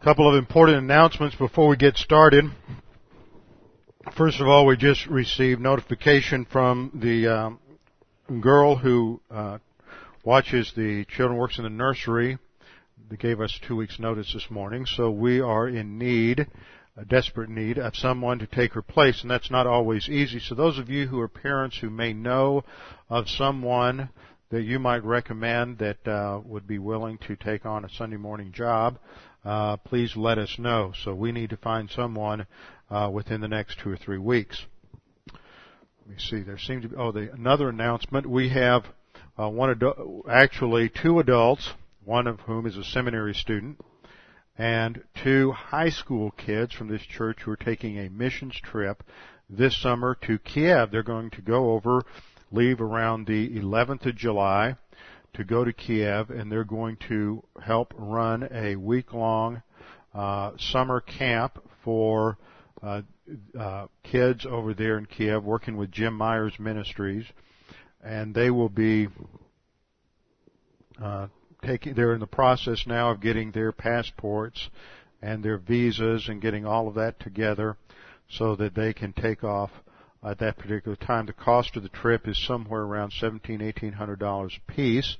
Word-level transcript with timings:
A 0.00 0.02
couple 0.02 0.26
of 0.26 0.34
important 0.34 0.78
announcements 0.78 1.36
before 1.36 1.68
we 1.68 1.76
get 1.76 1.98
started. 1.98 2.46
First 4.16 4.40
of 4.40 4.48
all, 4.48 4.64
we 4.64 4.78
just 4.78 5.06
received 5.06 5.60
notification 5.60 6.46
from 6.46 6.90
the 6.94 7.28
um, 7.28 7.60
girl 8.40 8.76
who 8.76 9.20
uh, 9.30 9.58
watches 10.24 10.72
the 10.74 11.04
children 11.04 11.38
works 11.38 11.58
in 11.58 11.64
the 11.64 11.70
nursery. 11.70 12.38
They 13.10 13.16
gave 13.18 13.42
us 13.42 13.60
two 13.68 13.76
weeks 13.76 13.98
notice 13.98 14.32
this 14.32 14.50
morning, 14.50 14.86
so 14.86 15.10
we 15.10 15.38
are 15.38 15.68
in 15.68 15.98
need, 15.98 16.46
a 16.96 17.04
desperate 17.04 17.50
need 17.50 17.78
of 17.78 17.94
someone 17.94 18.38
to 18.38 18.46
take 18.46 18.72
her 18.72 18.82
place, 18.82 19.20
and 19.20 19.30
that's 19.30 19.50
not 19.50 19.66
always 19.66 20.08
easy. 20.08 20.40
So 20.40 20.54
those 20.54 20.78
of 20.78 20.88
you 20.88 21.08
who 21.08 21.20
are 21.20 21.28
parents 21.28 21.76
who 21.76 21.90
may 21.90 22.14
know 22.14 22.64
of 23.10 23.28
someone 23.28 24.08
that 24.48 24.62
you 24.62 24.78
might 24.78 25.04
recommend 25.04 25.78
that 25.78 26.08
uh, 26.08 26.40
would 26.44 26.66
be 26.66 26.78
willing 26.78 27.18
to 27.18 27.36
take 27.36 27.66
on 27.66 27.84
a 27.84 27.90
Sunday 27.90 28.16
morning 28.16 28.50
job, 28.50 28.98
uh, 29.44 29.76
please 29.78 30.16
let 30.16 30.38
us 30.38 30.56
know. 30.58 30.92
So 31.04 31.14
we 31.14 31.32
need 31.32 31.50
to 31.50 31.56
find 31.56 31.90
someone 31.90 32.46
uh, 32.90 33.10
within 33.12 33.40
the 33.40 33.48
next 33.48 33.78
two 33.80 33.90
or 33.90 33.96
three 33.96 34.18
weeks. 34.18 34.64
Let 35.32 36.08
me 36.08 36.16
see. 36.18 36.42
There 36.42 36.58
seems 36.58 36.82
to 36.82 36.88
be 36.88 36.96
oh, 36.96 37.12
the, 37.12 37.32
another 37.32 37.68
announcement. 37.68 38.28
We 38.28 38.50
have 38.50 38.84
uh, 39.38 39.48
one 39.48 39.74
adu- 39.74 40.28
actually 40.28 40.88
two 40.88 41.20
adults, 41.20 41.70
one 42.04 42.26
of 42.26 42.40
whom 42.40 42.66
is 42.66 42.76
a 42.76 42.84
seminary 42.84 43.34
student, 43.34 43.80
and 44.58 45.02
two 45.22 45.52
high 45.52 45.90
school 45.90 46.32
kids 46.32 46.74
from 46.74 46.88
this 46.88 47.02
church 47.02 47.38
who 47.42 47.52
are 47.52 47.56
taking 47.56 47.98
a 47.98 48.10
missions 48.10 48.58
trip 48.62 49.02
this 49.48 49.80
summer 49.80 50.16
to 50.26 50.38
Kiev. 50.38 50.90
They're 50.90 51.02
going 51.02 51.30
to 51.30 51.42
go 51.42 51.72
over, 51.72 52.02
leave 52.52 52.80
around 52.80 53.26
the 53.26 53.48
11th 53.48 54.06
of 54.06 54.16
July 54.16 54.76
to 55.34 55.44
go 55.44 55.64
to 55.64 55.72
Kiev, 55.72 56.30
and 56.30 56.50
they're 56.50 56.64
going 56.64 56.96
to 57.08 57.42
help 57.62 57.94
run 57.96 58.48
a 58.52 58.76
week-long 58.76 59.62
uh, 60.14 60.52
summer 60.58 61.00
camp 61.00 61.62
for 61.84 62.36
uh, 62.82 63.02
uh, 63.58 63.86
kids 64.02 64.44
over 64.44 64.74
there 64.74 64.98
in 64.98 65.06
Kiev, 65.06 65.44
working 65.44 65.76
with 65.76 65.92
Jim 65.92 66.14
Myers 66.14 66.54
Ministries, 66.58 67.26
and 68.02 68.34
they 68.34 68.50
will 68.50 68.68
be 68.68 69.08
uh, 71.00 71.28
taking. 71.64 71.94
They're 71.94 72.14
in 72.14 72.20
the 72.20 72.26
process 72.26 72.84
now 72.86 73.10
of 73.10 73.20
getting 73.20 73.52
their 73.52 73.72
passports 73.72 74.68
and 75.22 75.44
their 75.44 75.58
visas 75.58 76.28
and 76.28 76.40
getting 76.40 76.66
all 76.66 76.88
of 76.88 76.94
that 76.94 77.20
together, 77.20 77.76
so 78.28 78.56
that 78.56 78.74
they 78.74 78.92
can 78.92 79.12
take 79.12 79.44
off 79.44 79.70
at 80.22 80.38
that 80.38 80.58
particular 80.58 80.96
time. 80.96 81.26
The 81.26 81.32
cost 81.32 81.76
of 81.76 81.82
the 81.82 81.88
trip 81.88 82.28
is 82.28 82.38
somewhere 82.46 82.82
around 82.82 83.12
seventeen, 83.12 83.62
eighteen 83.62 83.92
hundred 83.92 84.18
dollars 84.18 84.56
a 84.56 84.72
piece. 84.72 85.16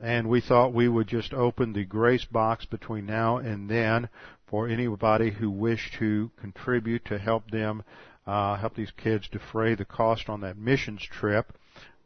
And 0.00 0.28
we 0.28 0.42
thought 0.42 0.74
we 0.74 0.88
would 0.88 1.08
just 1.08 1.32
open 1.32 1.72
the 1.72 1.84
grace 1.84 2.26
box 2.26 2.66
between 2.66 3.06
now 3.06 3.38
and 3.38 3.68
then 3.68 4.10
for 4.46 4.68
anybody 4.68 5.30
who 5.30 5.50
wished 5.50 5.94
to 5.94 6.30
contribute 6.38 7.04
to 7.06 7.18
help 7.18 7.50
them, 7.50 7.82
uh, 8.26 8.56
help 8.56 8.74
these 8.74 8.92
kids 8.96 9.26
defray 9.28 9.74
the 9.74 9.86
cost 9.86 10.28
on 10.28 10.42
that 10.42 10.58
missions 10.58 11.02
trip. 11.02 11.54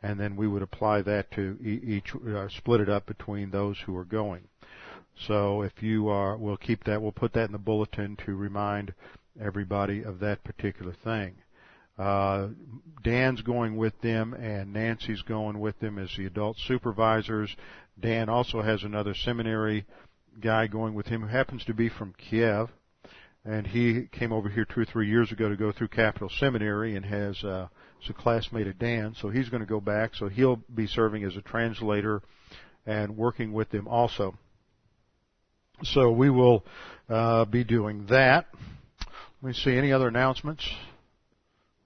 And 0.03 0.19
then 0.19 0.37
we 0.37 0.47
would 0.47 0.63
apply 0.63 1.03
that 1.03 1.31
to 1.33 1.59
each, 1.63 2.15
uh, 2.15 2.49
split 2.49 2.81
it 2.81 2.89
up 2.89 3.07
between 3.07 3.51
those 3.51 3.77
who 3.85 3.97
are 3.97 4.05
going. 4.05 4.43
So 5.27 5.63
if 5.63 5.83
you 5.83 6.09
are, 6.09 6.37
we'll 6.37 6.57
keep 6.57 6.85
that, 6.85 7.03
we'll 7.03 7.13
put 7.13 7.35
that 7.35 7.47
in 7.47 7.53
the 7.53 7.59
bulletin 7.59 8.17
to 8.25 8.35
remind 8.35 8.95
everybody 9.39 10.03
of 10.03 10.21
that 10.21 10.45
particular 10.45 10.95
thing. 11.05 11.35
Uh, 12.01 12.49
Dan's 13.03 13.43
going 13.43 13.77
with 13.77 13.99
them 14.01 14.33
and 14.33 14.73
Nancy's 14.73 15.21
going 15.23 15.61
with 15.61 15.79
them 15.81 15.99
as 15.99 16.09
the 16.17 16.25
adult 16.25 16.57
supervisors. 16.67 17.55
Dan 17.99 18.31
also 18.31 18.63
has 18.63 18.83
another 18.83 19.15
seminary 19.15 19.85
guy 20.41 20.67
going 20.67 20.95
with 20.95 21.07
him 21.07 21.21
who 21.21 21.27
happens 21.27 21.63
to 21.65 21.75
be 21.75 21.91
from 21.91 22.15
Kiev. 22.17 22.71
And 23.45 23.67
he 23.67 24.07
came 24.13 24.33
over 24.33 24.49
here 24.49 24.65
two 24.65 24.81
or 24.81 24.85
three 24.87 25.09
years 25.09 25.31
ago 25.31 25.51
to 25.51 25.57
go 25.57 25.73
through 25.73 25.89
Capital 25.89 26.31
Seminary 26.39 26.97
and 26.97 27.05
has, 27.05 27.43
uh, 27.45 27.69
is 28.03 28.11
a 28.11 28.15
classmate 28.15 28.67
of 28.67 28.79
Dan. 28.79 29.15
So 29.21 29.29
he's 29.29 29.51
going 29.51 29.63
to 29.63 29.67
go 29.67 29.81
back. 29.81 30.15
So 30.15 30.29
he'll 30.29 30.61
be 30.75 30.87
serving 30.87 31.25
as 31.25 31.37
a 31.37 31.43
translator 31.43 32.23
and 32.87 33.17
working 33.17 33.53
with 33.53 33.71
them 33.71 33.87
also. 33.87 34.35
So 35.83 36.11
we 36.11 36.31
will, 36.31 36.65
uh, 37.11 37.45
be 37.47 37.65
doing 37.65 38.07
that. 38.07 38.47
Let 39.43 39.49
me 39.49 39.53
see. 39.53 39.77
Any 39.77 39.93
other 39.93 40.09
announcements? 40.09 40.67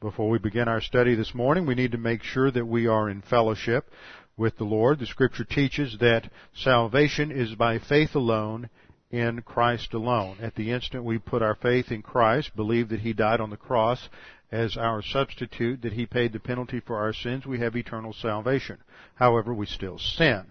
Before 0.00 0.30
we 0.30 0.38
begin 0.38 0.66
our 0.66 0.80
study 0.80 1.14
this 1.14 1.34
morning, 1.34 1.66
we 1.66 1.74
need 1.74 1.92
to 1.92 1.98
make 1.98 2.22
sure 2.22 2.50
that 2.50 2.64
we 2.64 2.86
are 2.86 3.10
in 3.10 3.20
fellowship 3.20 3.90
with 4.34 4.56
the 4.56 4.64
Lord. 4.64 4.98
The 4.98 5.04
scripture 5.04 5.44
teaches 5.44 5.98
that 6.00 6.30
salvation 6.54 7.30
is 7.30 7.54
by 7.54 7.78
faith 7.78 8.14
alone 8.14 8.70
in 9.10 9.42
Christ 9.42 9.92
alone. 9.92 10.38
At 10.40 10.54
the 10.54 10.70
instant 10.70 11.04
we 11.04 11.18
put 11.18 11.42
our 11.42 11.54
faith 11.54 11.92
in 11.92 12.00
Christ, 12.00 12.56
believe 12.56 12.88
that 12.88 13.00
He 13.00 13.12
died 13.12 13.42
on 13.42 13.50
the 13.50 13.58
cross 13.58 14.08
as 14.50 14.74
our 14.78 15.02
substitute, 15.02 15.82
that 15.82 15.92
He 15.92 16.06
paid 16.06 16.32
the 16.32 16.40
penalty 16.40 16.80
for 16.80 16.96
our 16.96 17.12
sins, 17.12 17.44
we 17.44 17.58
have 17.58 17.76
eternal 17.76 18.14
salvation. 18.14 18.78
However, 19.16 19.52
we 19.52 19.66
still 19.66 19.98
sin. 19.98 20.46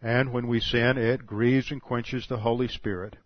And 0.00 0.32
when 0.32 0.48
we 0.48 0.60
sin, 0.60 0.96
it 0.96 1.26
grieves 1.26 1.70
and 1.70 1.82
quenches 1.82 2.26
the 2.26 2.38
Holy 2.38 2.68
Spirit 2.68 3.16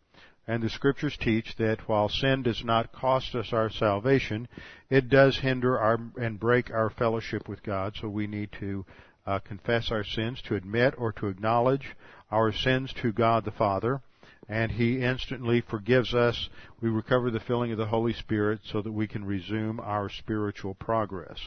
and 0.47 0.63
the 0.63 0.69
scriptures 0.69 1.17
teach 1.21 1.55
that 1.57 1.89
while 1.89 2.09
sin 2.09 2.43
does 2.43 2.65
not 2.65 2.93
cost 2.93 3.35
us 3.35 3.53
our 3.53 3.71
salvation, 3.71 4.49
it 4.91 5.09
does 5.09 5.39
hinder 5.39 5.79
our 5.79 5.99
and 6.21 6.41
break 6.41 6.71
our 6.71 6.91
fellowship 6.91 7.49
with 7.49 7.63
God. 7.63 7.95
So 8.01 8.09
we 8.09 8.27
need 8.27 8.51
to 8.59 8.85
uh, 9.27 9.39
confess 9.39 9.91
our 9.91 10.05
sins, 10.05 10.43
to 10.43 10.57
admit 10.57 10.95
or 10.99 11.13
to 11.13 11.29
acknowledge 11.29 11.95
our 12.31 12.53
sins 12.53 12.93
to 12.95 13.13
God 13.13 13.45
the 13.45 13.53
Father, 13.53 14.01
and 14.49 14.73
He 14.73 15.01
instantly 15.01 15.61
forgives 15.61 16.13
us. 16.13 16.49
We 16.81 16.89
recover 16.89 17.31
the 17.31 17.39
filling 17.39 17.71
of 17.71 17.79
the 17.79 17.87
Holy 17.87 18.13
Spirit 18.13 18.61
so 18.65 18.83
that 18.83 18.93
we 18.93 19.07
can 19.07 19.25
resume 19.25 19.79
our 19.79 20.09
spiritual 20.09 20.75
progress. 20.75 21.39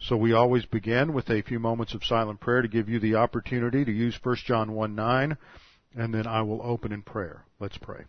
So 0.00 0.16
we 0.16 0.32
always 0.32 0.66
begin 0.66 1.12
with 1.12 1.30
a 1.30 1.42
few 1.42 1.60
moments 1.60 1.94
of 1.94 2.04
silent 2.04 2.40
prayer 2.40 2.62
to 2.62 2.68
give 2.68 2.88
you 2.88 2.98
the 2.98 3.14
opportunity 3.14 3.84
to 3.84 3.92
use 3.92 4.18
1 4.20 4.36
John 4.44 4.72
1 4.72 4.94
9, 4.94 5.36
and 5.94 6.12
then 6.12 6.26
I 6.26 6.42
will 6.42 6.60
open 6.64 6.90
in 6.90 7.02
prayer. 7.02 7.44
Let's 7.60 7.78
pray. 7.78 8.04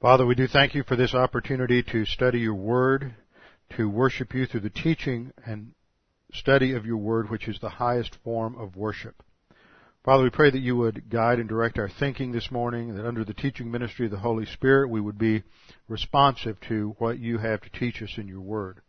Father, 0.00 0.24
we 0.24 0.36
do 0.36 0.46
thank 0.46 0.76
you 0.76 0.84
for 0.84 0.94
this 0.94 1.12
opportunity 1.12 1.82
to 1.82 2.04
study 2.04 2.38
your 2.38 2.54
word, 2.54 3.16
to 3.76 3.90
worship 3.90 4.32
you 4.32 4.46
through 4.46 4.60
the 4.60 4.70
teaching 4.70 5.32
and 5.44 5.72
study 6.32 6.72
of 6.72 6.86
your 6.86 6.98
word, 6.98 7.28
which 7.28 7.48
is 7.48 7.58
the 7.58 7.68
highest 7.68 8.16
form 8.22 8.54
of 8.56 8.76
worship. 8.76 9.24
Father, 10.04 10.22
we 10.22 10.30
pray 10.30 10.50
that 10.50 10.60
you 10.60 10.76
would 10.76 11.10
guide 11.10 11.40
and 11.40 11.48
direct 11.48 11.80
our 11.80 11.88
thinking 11.88 12.30
this 12.30 12.48
morning, 12.48 12.94
that 12.94 13.08
under 13.08 13.24
the 13.24 13.34
teaching 13.34 13.72
ministry 13.72 14.04
of 14.04 14.12
the 14.12 14.18
Holy 14.18 14.46
Spirit 14.46 14.88
we 14.88 15.00
would 15.00 15.18
be 15.18 15.42
responsive 15.88 16.60
to 16.68 16.94
what 16.98 17.18
you 17.18 17.38
have 17.38 17.60
to 17.62 17.70
teach 17.70 18.00
us 18.00 18.14
in 18.18 18.28
your 18.28 18.40
word. 18.40 18.80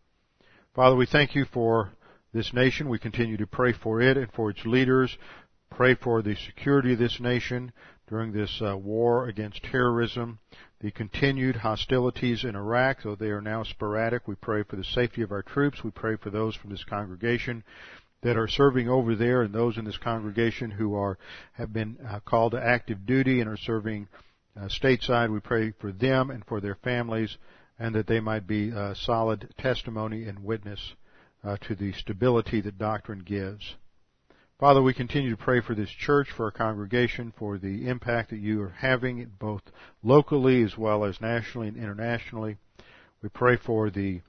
Father, 0.75 0.95
we 0.95 1.07
thank 1.07 1.33
you 1.33 1.45
for 1.51 1.89
this 2.35 2.53
nation. 2.53 2.87
We 2.87 2.99
continue 2.99 3.37
to 3.37 3.47
pray 3.47 3.73
for 3.73 3.99
it 3.99 4.15
and 4.15 4.31
for 4.31 4.51
its 4.51 4.63
leaders. 4.63 5.17
Pray 5.71 5.95
for 5.95 6.21
the 6.21 6.35
security 6.35 6.93
of 6.93 6.99
this 6.99 7.19
nation 7.19 7.71
during 8.07 8.31
this 8.31 8.61
uh, 8.61 8.77
war 8.77 9.27
against 9.27 9.63
terrorism. 9.63 10.37
The 10.81 10.91
continued 10.91 11.57
hostilities 11.57 12.45
in 12.45 12.55
Iraq, 12.55 13.03
though 13.03 13.15
they 13.15 13.31
are 13.31 13.41
now 13.41 13.63
sporadic, 13.63 14.27
we 14.27 14.35
pray 14.35 14.63
for 14.63 14.77
the 14.77 14.83
safety 14.85 15.21
of 15.21 15.31
our 15.31 15.41
troops. 15.41 15.83
We 15.83 15.91
pray 15.91 16.15
for 16.15 16.29
those 16.29 16.55
from 16.55 16.69
this 16.69 16.85
congregation 16.85 17.65
that 18.21 18.37
are 18.37 18.47
serving 18.47 18.87
over 18.87 19.13
there 19.13 19.41
and 19.41 19.53
those 19.53 19.77
in 19.77 19.83
this 19.83 19.97
congregation 19.97 20.71
who 20.71 20.95
are 20.95 21.17
have 21.53 21.73
been 21.73 21.97
uh, 22.07 22.21
called 22.21 22.53
to 22.53 22.63
active 22.63 23.05
duty 23.05 23.41
and 23.41 23.49
are 23.49 23.57
serving 23.57 24.07
uh, 24.55 24.69
stateside. 24.69 25.31
We 25.31 25.41
pray 25.41 25.73
for 25.79 25.91
them 25.91 26.29
and 26.29 26.45
for 26.45 26.61
their 26.61 26.75
families 26.75 27.37
and 27.77 27.93
that 27.95 28.07
they 28.07 28.21
might 28.21 28.47
be 28.47 28.69
a 28.69 28.95
solid 28.95 29.53
testimony 29.57 30.25
and 30.25 30.43
witness 30.43 30.93
uh, 31.43 31.57
to 31.67 31.75
the 31.75 31.91
stability 31.93 32.61
that 32.61 32.77
doctrine 32.77 33.19
gives. 33.19 33.75
Father, 34.59 34.81
we 34.81 34.93
continue 34.93 35.29
to 35.29 35.41
pray 35.41 35.61
for 35.61 35.73
this 35.73 35.89
church, 35.89 36.27
for 36.35 36.43
our 36.43 36.51
congregation, 36.51 37.31
for 37.39 37.57
the 37.57 37.87
impact 37.87 38.31
that 38.31 38.39
you 38.39 38.61
are 38.61 38.75
having 38.77 39.31
both 39.39 39.61
locally 40.03 40.63
as 40.63 40.77
well 40.77 41.05
as 41.05 41.21
nationally 41.21 41.69
and 41.69 41.77
internationally. 41.77 42.57
We 43.23 43.29
pray 43.29 43.55
for 43.55 43.89
the 43.89 44.19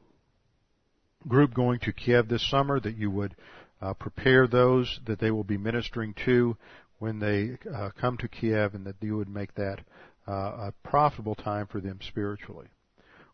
group 1.27 1.53
going 1.53 1.81
to 1.81 1.93
Kiev 1.93 2.29
this 2.29 2.49
summer 2.49 2.79
that 2.79 2.97
you 2.97 3.11
would 3.11 3.35
uh, 3.83 3.95
prepare 3.95 4.47
those 4.47 5.01
that 5.05 5.19
they 5.19 5.33
will 5.33 5.43
be 5.43 5.59
ministering 5.59 6.15
to 6.27 6.57
when 7.01 7.19
they 7.19 7.59
uh, 7.69 7.91
come 8.01 8.17
to 8.19 8.29
Kiev 8.29 8.77
and 8.77 8.87
that 8.87 8.97
you 9.01 9.17
would 9.17 9.29
make 9.29 9.53
that 9.57 9.81
uh, 10.29 10.69
a 10.69 10.75
profitable 10.85 11.35
time 11.35 11.67
for 11.67 11.81
them 11.81 11.99
spiritually. 12.07 12.69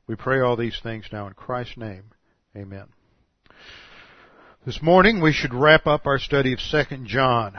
We 0.07 0.17
pray 0.17 0.41
all 0.41 0.57
these 0.57 0.81
things 0.83 1.05
now 1.13 1.27
in 1.27 1.35
Christ's 1.35 1.77
name. 1.77 2.05
Amen. 2.57 2.87
This 4.67 4.83
morning 4.83 5.21
we 5.21 5.33
should 5.33 5.55
wrap 5.55 5.87
up 5.87 6.09
our 6.09 6.19
study 6.19 6.53
of 6.53 6.59
2 6.59 7.05
John. 7.05 7.57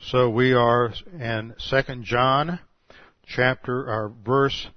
So 0.00 0.30
we 0.30 0.52
are 0.52 0.94
in 1.18 1.52
2 1.68 1.82
John 2.02 2.60
chapter 3.26 3.90
or 3.90 4.12
verse 4.24 4.68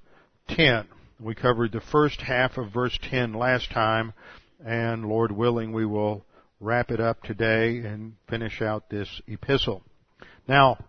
10. 0.48 0.88
We 1.20 1.36
covered 1.36 1.72
the 1.72 1.82
first 1.82 2.20
half 2.22 2.58
of 2.58 2.74
verse 2.74 2.98
10 3.12 3.34
last 3.34 3.70
time 3.70 4.14
and 4.66 5.06
Lord 5.06 5.32
willing 5.32 5.72
we 5.72 5.86
will 5.86 6.26
wrap 6.60 6.90
it 6.90 7.00
up 7.00 7.22
today 7.22 7.78
and 7.78 8.14
finish 8.28 8.60
out 8.60 8.90
this 8.90 9.22
epistle. 9.28 9.84
Now, 10.48 10.84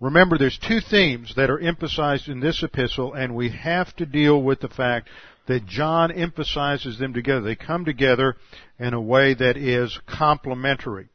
remember 0.00 0.38
there's 0.38 0.58
two 0.58 0.80
themes 0.80 1.34
that 1.36 1.50
are 1.50 1.60
emphasized 1.60 2.30
in 2.30 2.40
this 2.40 2.62
epistle 2.62 3.12
and 3.12 3.34
we 3.34 3.50
have 3.50 3.94
to 3.96 4.06
deal 4.06 4.42
with 4.42 4.60
the 4.60 4.70
fact 4.70 5.10
that 5.46 5.66
John 5.66 6.10
emphasizes 6.10 6.98
them 6.98 7.14
together. 7.14 7.40
They 7.40 7.56
come 7.56 7.84
together 7.84 8.36
in 8.78 8.94
a 8.94 9.00
way 9.00 9.34
that 9.34 9.56
is 9.56 9.98
complementary. 10.06 11.08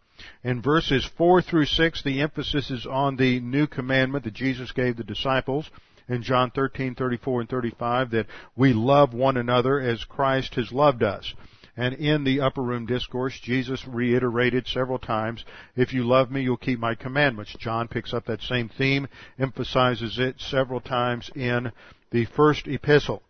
In 0.44 0.62
verses 0.62 1.10
4 1.18 1.42
through 1.42 1.66
6, 1.66 2.04
the 2.04 2.22
emphasis 2.22 2.72
is 2.72 2.86
on 2.86 3.16
the 3.16 3.39
new 3.39 3.68
commandment 3.68 4.24
that 4.24 4.33
Jesus 4.33 4.72
gave 4.72 4.98
the 4.98 5.04
disciples. 5.04 5.69
In 6.07 6.24
John 6.24 6.51
13, 6.51 6.95
34, 6.95 7.42
and 7.42 7.50
35, 7.50 8.12
that 8.12 8.28
we 8.56 8.74
love 8.74 9.13
one 9.13 9.38
another 9.38 9.80
as 9.80 10.04
Christ 10.04 10.56
has 10.56 10.72
loved 10.72 11.04
us. 11.04 11.34
And 11.77 11.95
in 11.95 12.24
the 12.24 12.42
upper 12.42 12.62
room 12.62 12.86
discourse, 12.86 13.39
Jesus 13.39 13.88
reiterated 13.88 14.68
several 14.68 15.00
times, 15.00 15.45
if 15.75 15.94
you 15.94 16.04
love 16.04 16.30
me, 16.30 16.42
you'll 16.42 16.57
keep 16.57 16.80
my 16.80 16.95
commandments. 16.95 17.56
John 17.60 17.88
picks 17.88 18.13
up 18.13 18.25
that 18.25 18.42
same 18.42 18.69
theme, 18.69 19.07
emphasizes 19.39 20.19
it 20.19 20.36
several 20.39 20.81
times 20.81 21.31
in 21.34 21.72
the 22.12 22.25
first 22.25 22.68
epistle. 22.68 23.24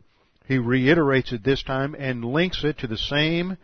He 0.51 0.57
reiterates 0.57 1.31
it 1.31 1.45
this 1.45 1.63
time 1.63 1.95
and 1.98 2.25
links 2.25 2.65
it 2.65 2.80
to 2.80 2.88
the 2.88 2.98
same 2.98 3.56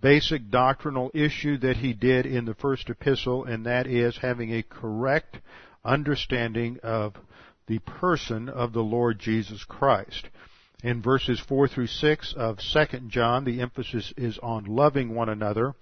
basic 0.00 0.50
doctrinal 0.50 1.12
issue 1.14 1.56
that 1.58 1.76
he 1.76 1.92
did 1.92 2.26
in 2.26 2.46
the 2.46 2.54
first 2.56 2.90
epistle, 2.90 3.44
and 3.44 3.64
that 3.64 3.86
is 3.86 4.16
having 4.16 4.52
a 4.52 4.64
correct 4.64 5.38
understanding 5.84 6.80
of 6.82 7.14
the 7.68 7.78
person 7.78 8.48
of 8.48 8.72
the 8.72 8.82
Lord 8.82 9.20
Jesus 9.20 9.62
Christ. 9.62 10.30
In 10.82 11.00
verses 11.00 11.38
4 11.38 11.68
through 11.68 11.86
6 11.86 12.34
of 12.36 12.58
2 12.58 13.02
John, 13.06 13.44
the 13.44 13.60
emphasis 13.60 14.12
is 14.16 14.36
on 14.38 14.64
loving 14.64 15.14
one 15.14 15.28
another. 15.28 15.76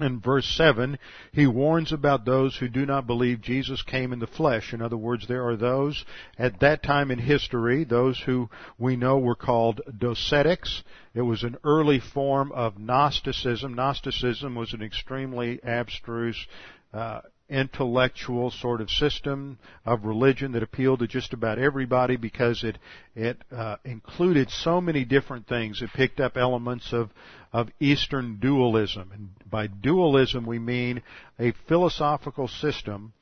In 0.00 0.20
verse 0.20 0.46
7, 0.46 0.96
he 1.32 1.46
warns 1.46 1.92
about 1.92 2.24
those 2.24 2.56
who 2.56 2.68
do 2.68 2.86
not 2.86 3.06
believe 3.06 3.40
Jesus 3.40 3.82
came 3.82 4.12
in 4.12 4.20
the 4.20 4.28
flesh. 4.28 4.72
In 4.72 4.80
other 4.80 4.96
words, 4.96 5.26
there 5.26 5.46
are 5.48 5.56
those 5.56 6.04
at 6.38 6.60
that 6.60 6.84
time 6.84 7.10
in 7.10 7.18
history, 7.18 7.82
those 7.82 8.20
who 8.20 8.48
we 8.78 8.94
know 8.94 9.18
were 9.18 9.34
called 9.34 9.80
docetics. 9.98 10.82
It 11.14 11.22
was 11.22 11.42
an 11.42 11.56
early 11.64 11.98
form 11.98 12.52
of 12.52 12.78
Gnosticism. 12.78 13.74
Gnosticism 13.74 14.54
was 14.54 14.72
an 14.72 14.82
extremely 14.82 15.58
abstruse 15.64 16.46
uh, 16.92 17.20
intellectual 17.48 18.50
sort 18.50 18.80
of 18.80 18.90
system 18.90 19.58
of 19.86 20.04
religion 20.04 20.52
that 20.52 20.62
appealed 20.62 20.98
to 20.98 21.06
just 21.06 21.32
about 21.32 21.58
everybody 21.58 22.16
because 22.16 22.62
it 22.62 22.78
it 23.14 23.38
uh, 23.50 23.76
included 23.84 24.50
so 24.50 24.80
many 24.80 25.04
different 25.04 25.46
things. 25.46 25.80
It 25.80 25.90
picked 25.94 26.20
up 26.20 26.36
elements 26.36 26.92
of 26.92 27.10
of 27.52 27.70
Eastern 27.80 28.38
dualism, 28.40 29.10
and 29.12 29.30
by 29.50 29.66
dualism 29.66 30.44
we 30.44 30.58
mean 30.58 31.02
a 31.38 31.52
philosophical 31.66 32.48
system 32.48 33.12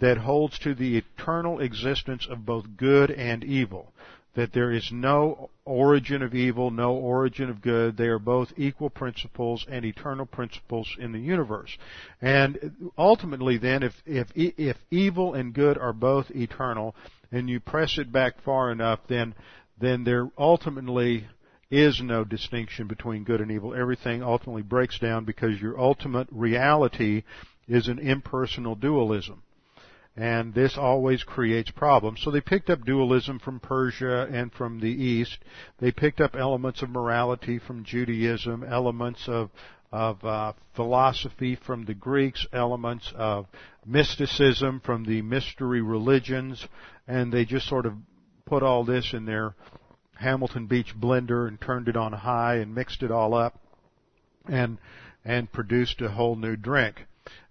that 0.00 0.18
holds 0.18 0.58
to 0.60 0.74
the 0.74 0.96
eternal 0.96 1.60
existence 1.60 2.26
of 2.28 2.46
both 2.46 2.64
good 2.76 3.10
and 3.10 3.44
evil 3.44 3.92
that 4.34 4.52
there 4.52 4.72
is 4.72 4.90
no 4.92 5.50
origin 5.64 6.22
of 6.22 6.34
evil, 6.34 6.70
no 6.70 6.92
origin 6.92 7.48
of 7.48 7.62
good. 7.62 7.96
They 7.96 8.08
are 8.08 8.18
both 8.18 8.52
equal 8.56 8.90
principles 8.90 9.64
and 9.70 9.84
eternal 9.84 10.26
principles 10.26 10.88
in 10.98 11.12
the 11.12 11.20
universe. 11.20 11.76
And 12.20 12.90
ultimately 12.98 13.58
then, 13.58 13.82
if, 13.82 13.92
if, 14.04 14.28
if 14.34 14.76
evil 14.90 15.34
and 15.34 15.54
good 15.54 15.78
are 15.78 15.92
both 15.92 16.30
eternal, 16.30 16.96
and 17.30 17.48
you 17.48 17.60
press 17.60 17.98
it 17.98 18.12
back 18.12 18.40
far 18.42 18.70
enough, 18.70 19.00
then, 19.08 19.34
then 19.80 20.04
there 20.04 20.28
ultimately 20.36 21.26
is 21.70 22.00
no 22.02 22.24
distinction 22.24 22.86
between 22.86 23.24
good 23.24 23.40
and 23.40 23.50
evil. 23.50 23.74
Everything 23.74 24.22
ultimately 24.22 24.62
breaks 24.62 24.98
down 24.98 25.24
because 25.24 25.60
your 25.60 25.78
ultimate 25.80 26.28
reality 26.30 27.22
is 27.66 27.88
an 27.88 27.98
impersonal 27.98 28.74
dualism 28.74 29.42
and 30.16 30.54
this 30.54 30.76
always 30.78 31.24
creates 31.24 31.70
problems. 31.70 32.20
So 32.22 32.30
they 32.30 32.40
picked 32.40 32.70
up 32.70 32.84
dualism 32.84 33.38
from 33.40 33.58
Persia 33.58 34.28
and 34.30 34.52
from 34.52 34.80
the 34.80 34.90
East. 34.90 35.38
They 35.80 35.90
picked 35.90 36.20
up 36.20 36.36
elements 36.36 36.82
of 36.82 36.90
morality 36.90 37.58
from 37.58 37.84
Judaism, 37.84 38.64
elements 38.64 39.28
of 39.28 39.50
of 39.92 40.24
uh, 40.24 40.52
philosophy 40.74 41.54
from 41.54 41.84
the 41.84 41.94
Greeks, 41.94 42.44
elements 42.52 43.12
of 43.14 43.46
mysticism 43.86 44.80
from 44.84 45.04
the 45.04 45.22
mystery 45.22 45.80
religions, 45.80 46.66
and 47.06 47.32
they 47.32 47.44
just 47.44 47.68
sort 47.68 47.86
of 47.86 47.94
put 48.44 48.64
all 48.64 48.84
this 48.84 49.12
in 49.12 49.24
their 49.24 49.54
Hamilton 50.16 50.66
Beach 50.66 50.94
blender 50.98 51.46
and 51.46 51.60
turned 51.60 51.86
it 51.86 51.96
on 51.96 52.12
high 52.12 52.56
and 52.56 52.74
mixed 52.74 53.04
it 53.04 53.12
all 53.12 53.34
up 53.34 53.60
and 54.48 54.78
and 55.24 55.50
produced 55.52 56.00
a 56.00 56.08
whole 56.08 56.36
new 56.36 56.56
drink. 56.56 57.06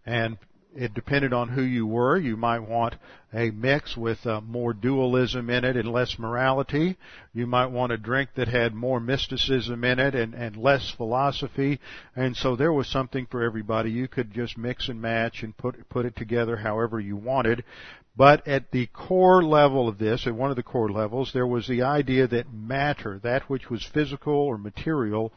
And 0.05 0.37
it 0.75 0.93
depended 0.93 1.33
on 1.33 1.49
who 1.49 1.61
you 1.61 1.85
were. 1.85 2.17
You 2.17 2.35
might 2.35 2.59
want 2.59 2.95
a 3.33 3.51
mix 3.51 3.97
with 3.97 4.25
uh, 4.25 4.41
more 4.41 4.73
dualism 4.73 5.49
in 5.49 5.63
it 5.63 5.75
and 5.75 5.91
less 5.91 6.17
morality. 6.19 6.97
You 7.33 7.47
might 7.47 7.67
want 7.67 7.91
a 7.91 7.97
drink 7.97 8.29
that 8.35 8.47
had 8.47 8.73
more 8.73 8.99
mysticism 8.99 9.83
in 9.83 9.99
it 9.99 10.15
and, 10.15 10.33
and 10.33 10.55
less 10.57 10.91
philosophy. 10.91 11.79
And 12.15 12.35
so 12.35 12.55
there 12.55 12.73
was 12.73 12.87
something 12.87 13.25
for 13.25 13.43
everybody. 13.43 13.91
You 13.91 14.07
could 14.07 14.33
just 14.33 14.57
mix 14.57 14.89
and 14.89 15.01
match 15.01 15.43
and 15.43 15.55
put 15.55 15.89
put 15.89 16.05
it 16.05 16.15
together 16.15 16.57
however 16.57 16.99
you 16.99 17.15
wanted. 17.15 17.63
But 18.15 18.47
at 18.47 18.69
the 18.69 18.85
core 18.87 19.43
level 19.43 19.87
of 19.87 19.97
this, 19.97 20.27
at 20.27 20.35
one 20.35 20.51
of 20.51 20.55
the 20.55 20.63
core 20.63 20.89
levels, 20.89 21.31
there 21.33 21.47
was 21.47 21.67
the 21.67 21.81
idea 21.81 22.27
that 22.27 22.53
matter, 22.53 23.19
that 23.23 23.49
which 23.49 23.71
was 23.71 23.83
physical 23.83 24.35
or 24.35 24.57
material, 24.57 25.33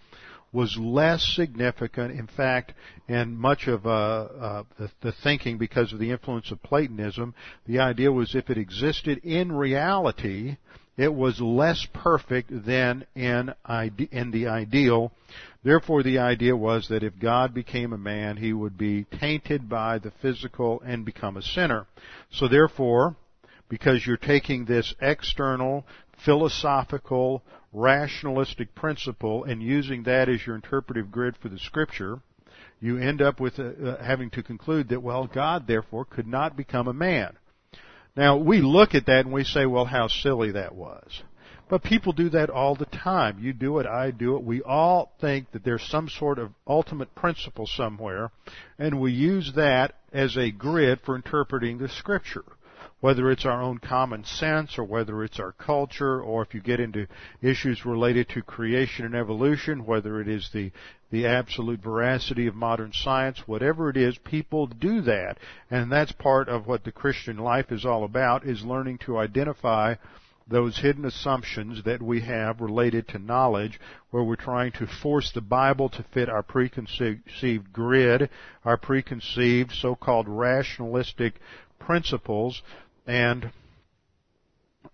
was 0.57 0.79
less 0.79 1.23
significant. 1.37 2.19
In 2.19 2.27
fact, 2.27 2.73
in 3.09 3.37
much 3.37 3.69
of 3.69 3.85
uh, 3.85 3.91
uh, 3.91 4.63
the, 4.79 4.91
the, 5.03 5.13
thinking, 5.23 5.59
because 5.59 5.93
of 5.93 5.99
the 5.99 6.11
influence 6.11 6.51
of 6.51 6.63
Platonism, 6.63 7.35
the 7.67 7.79
idea 7.79 8.11
was 8.11 8.35
if 8.35 8.49
it 8.49 8.57
existed 8.57 9.19
in 9.19 9.53
reality, 9.53 10.57
it 10.97 11.13
was 11.13 11.43
less 11.43 11.87
perfect 11.93 12.49
than 12.65 13.05
in, 13.15 13.53
in 14.11 14.31
the 14.31 14.47
ideal. 14.49 15.13
Therefore, 15.63 16.03
the 16.03 16.21
idea 16.21 16.57
was 16.57 16.89
that 16.89 17.03
if 17.03 17.19
God 17.19 17.53
became 17.53 17.93
a 17.93 17.99
man, 17.99 18.39
he 18.39 18.55
would 18.55 18.79
be 18.79 19.05
tainted 19.21 19.69
by 19.69 19.99
the 19.99 20.13
physical 20.23 20.81
and 20.81 21.05
become 21.05 21.37
a 21.37 21.43
sinner. 21.43 21.87
So 22.31 22.49
therefore, 22.49 23.15
because 23.69 24.07
you're 24.07 24.17
taking 24.17 24.65
this 24.65 24.95
external, 25.03 25.85
philosophical, 26.27 27.43
rationalistic 27.73 28.75
principle 28.75 29.45
and 29.45 29.63
using 29.63 30.03
that 30.03 30.29
as 30.29 30.45
your 30.45 30.57
interpretive 30.57 31.11
grid 31.11 31.37
for 31.41 31.49
the 31.49 31.59
scripture, 31.59 32.19
you 32.81 32.99
end 32.99 33.23
up 33.23 33.41
with 33.41 33.59
uh, 33.59 33.63
uh, 33.63 34.05
having 34.05 34.29
to 34.29 34.43
conclude 34.43 34.89
that, 34.91 35.03
well, 35.03 35.27
God 35.27 35.67
therefore 35.67 36.05
could 36.05 36.27
not 36.27 36.57
become 36.57 36.89
a 36.89 36.93
man. 36.93 37.39
Now, 38.17 38.37
we 38.37 38.61
look 38.61 38.95
at 38.95 39.07
that 39.07 39.21
and 39.21 39.33
we 39.33 39.45
say, 39.45 39.67
well, 39.67 39.85
how 39.85 40.09
silly 40.09 40.53
that 40.53 40.75
was. 40.75 41.23
But 41.69 41.83
people 41.83 42.13
do 42.13 42.29
that 42.31 42.51
all 42.51 42.75
the 42.75 42.87
time. 42.87 43.39
You 43.41 43.53
do 43.53 43.79
it, 43.79 43.87
I 43.87 44.11
do 44.11 44.37
it. 44.37 44.43
We 44.43 44.63
all 44.63 45.13
think 45.21 45.51
that 45.53 45.65
there's 45.65 45.83
some 45.83 46.09
sort 46.09 46.39
of 46.39 46.53
ultimate 46.67 47.15
principle 47.15 47.67
somewhere, 47.67 48.31
and 48.79 49.01
we 49.01 49.13
use 49.13 49.53
that 49.57 49.95
as 50.13 50.37
a 50.37 50.51
grid 50.51 51.01
for 51.05 51.17
interpreting 51.17 51.79
the 51.79 51.89
scripture 51.89 52.45
whether 53.01 53.31
it's 53.31 53.45
our 53.45 53.63
own 53.63 53.79
common 53.79 54.25
sense 54.25 54.79
or 54.79 54.85
whether 54.85 55.23
it's 55.23 55.39
our 55.39 55.53
culture 55.53 56.21
or 56.21 56.43
if 56.43 56.55
you 56.55 56.61
get 56.61 56.81
into 56.81 57.07
issues 57.43 57.85
related 57.85 58.29
to 58.29 58.43
creation 58.43 59.05
and 59.05 59.15
evolution, 59.15 59.85
whether 59.85 60.21
it 60.21 60.29
is 60.29 60.49
the, 60.55 60.73
the 61.11 61.27
absolute 61.27 61.81
veracity 61.83 62.47
of 62.47 62.55
modern 62.55 62.93
science, 62.93 63.43
whatever 63.47 63.91
it 63.91 63.97
is, 63.97 64.17
people 64.19 64.67
do 64.67 65.03
that. 65.03 65.37
And 65.71 65.93
that's 65.93 66.13
part 66.13 66.49
of 66.49 66.67
what 66.67 66.85
the 66.85 66.93
Christian 66.93 67.37
life 67.37 67.71
is 67.71 67.85
all 67.85 68.05
about, 68.05 68.47
is 68.47 68.65
learning 68.65 68.99
to 69.05 69.19
identify 69.19 69.97
those 70.49 70.79
hidden 70.79 71.05
assumptions 71.05 71.83
that 71.85 72.01
we 72.01 72.21
have 72.21 72.61
related 72.61 73.09
to 73.09 73.19
knowledge, 73.19 73.81
where 74.11 74.23
we're 74.23 74.37
trying 74.37 74.71
to 74.71 74.87
force 74.87 75.33
the 75.33 75.41
Bible 75.41 75.89
to 75.89 76.05
fit 76.15 76.29
our 76.29 76.43
preconceived 76.43 77.73
grid, 77.73 78.31
our 78.65 78.77
preconceived 78.77 79.73
so-called 79.73 80.29
rationalistic 80.29 81.35
principles, 81.81 82.63
and 83.07 83.51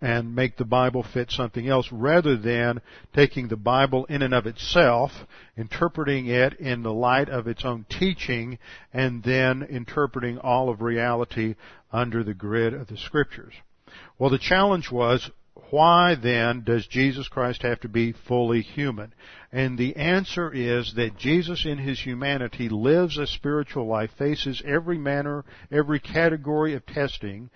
and 0.00 0.34
make 0.34 0.56
the 0.56 0.64
Bible 0.64 1.04
fit 1.14 1.30
something 1.30 1.68
else 1.68 1.90
rather 1.92 2.36
than 2.36 2.80
taking 3.14 3.46
the 3.46 3.56
Bible 3.56 4.04
in 4.06 4.20
and 4.22 4.34
of 4.34 4.46
itself, 4.46 5.12
interpreting 5.56 6.26
it 6.26 6.54
in 6.54 6.82
the 6.82 6.92
light 6.92 7.28
of 7.28 7.46
its 7.46 7.64
own 7.64 7.86
teaching, 7.88 8.58
and 8.92 9.22
then 9.22 9.62
interpreting 9.62 10.38
all 10.38 10.68
of 10.68 10.82
reality 10.82 11.54
under 11.92 12.24
the 12.24 12.34
grid 12.34 12.74
of 12.74 12.88
the 12.88 12.96
scriptures. 12.96 13.54
Well, 14.18 14.30
the 14.30 14.38
challenge 14.38 14.90
was, 14.90 15.30
why 15.70 16.16
then 16.20 16.64
does 16.64 16.86
Jesus 16.86 17.28
Christ 17.28 17.62
have 17.62 17.80
to 17.80 17.88
be 17.88 18.12
fully 18.12 18.62
human? 18.62 19.14
And 19.52 19.78
the 19.78 19.96
answer 19.96 20.52
is 20.52 20.94
that 20.96 21.16
Jesus 21.16 21.64
in 21.64 21.78
his 21.78 22.00
humanity 22.00 22.68
lives 22.68 23.18
a 23.18 23.26
spiritual 23.26 23.86
life, 23.86 24.10
faces 24.18 24.62
every 24.66 24.98
manner, 24.98 25.44
every 25.70 26.00
category 26.00 26.74
of 26.74 26.84
testing, 26.86 27.50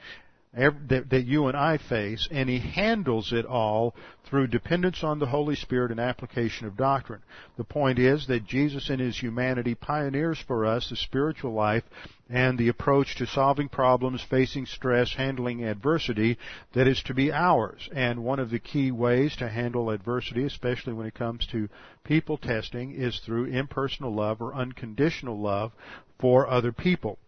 that, 0.57 1.11
that 1.11 1.27
you 1.27 1.49
and 1.49 1.57
I 1.57 1.77
face, 1.77 2.27
and 2.31 2.49
he 2.49 2.59
handles 2.59 3.33
it 3.33 3.45
all 3.45 3.95
through 4.25 4.47
dependence 4.47 5.05
on 5.05 5.19
the 5.19 5.27
Holy 5.27 5.55
Spirit 5.55 5.91
and 5.91 6.01
application 6.01 6.67
of 6.67 6.77
doctrine. 6.77 7.23
The 7.59 7.65
point 7.65 7.99
is 7.99 8.27
that 8.27 8.47
Jesus 8.47 8.89
in 8.89 8.99
his 8.99 9.19
humanity 9.19 9.75
pioneers 9.75 10.43
for 10.47 10.65
us 10.65 10.89
the 10.89 10.97
spiritual 10.97 11.53
life 11.53 11.85
and 12.31 12.59
the 12.59 12.69
approach 12.69 13.17
to 13.17 13.27
solving 13.27 13.69
problems, 13.69 14.25
facing 14.29 14.67
stress, 14.67 15.13
handling 15.15 15.63
adversity 15.63 16.39
that 16.73 16.89
is 16.89 17.03
to 17.03 17.15
be 17.15 17.31
ours. 17.31 17.89
And 17.95 18.25
one 18.25 18.41
of 18.41 18.51
the 18.51 18.59
key 18.59 18.91
ways 18.91 19.37
to 19.37 19.49
handle 19.49 19.91
adversity, 19.91 20.45
especially 20.45 20.95
when 20.95 21.07
it 21.07 21.15
comes 21.15 21.47
to 21.49 21.69
people 22.03 22.39
testing, 22.39 22.93
is 22.93 23.21
through 23.21 23.45
impersonal 23.45 24.15
love 24.15 24.41
or 24.41 24.55
unconditional 24.55 25.39
love 25.39 25.73
for 26.19 26.49
other 26.49 26.73
people. 26.73 27.19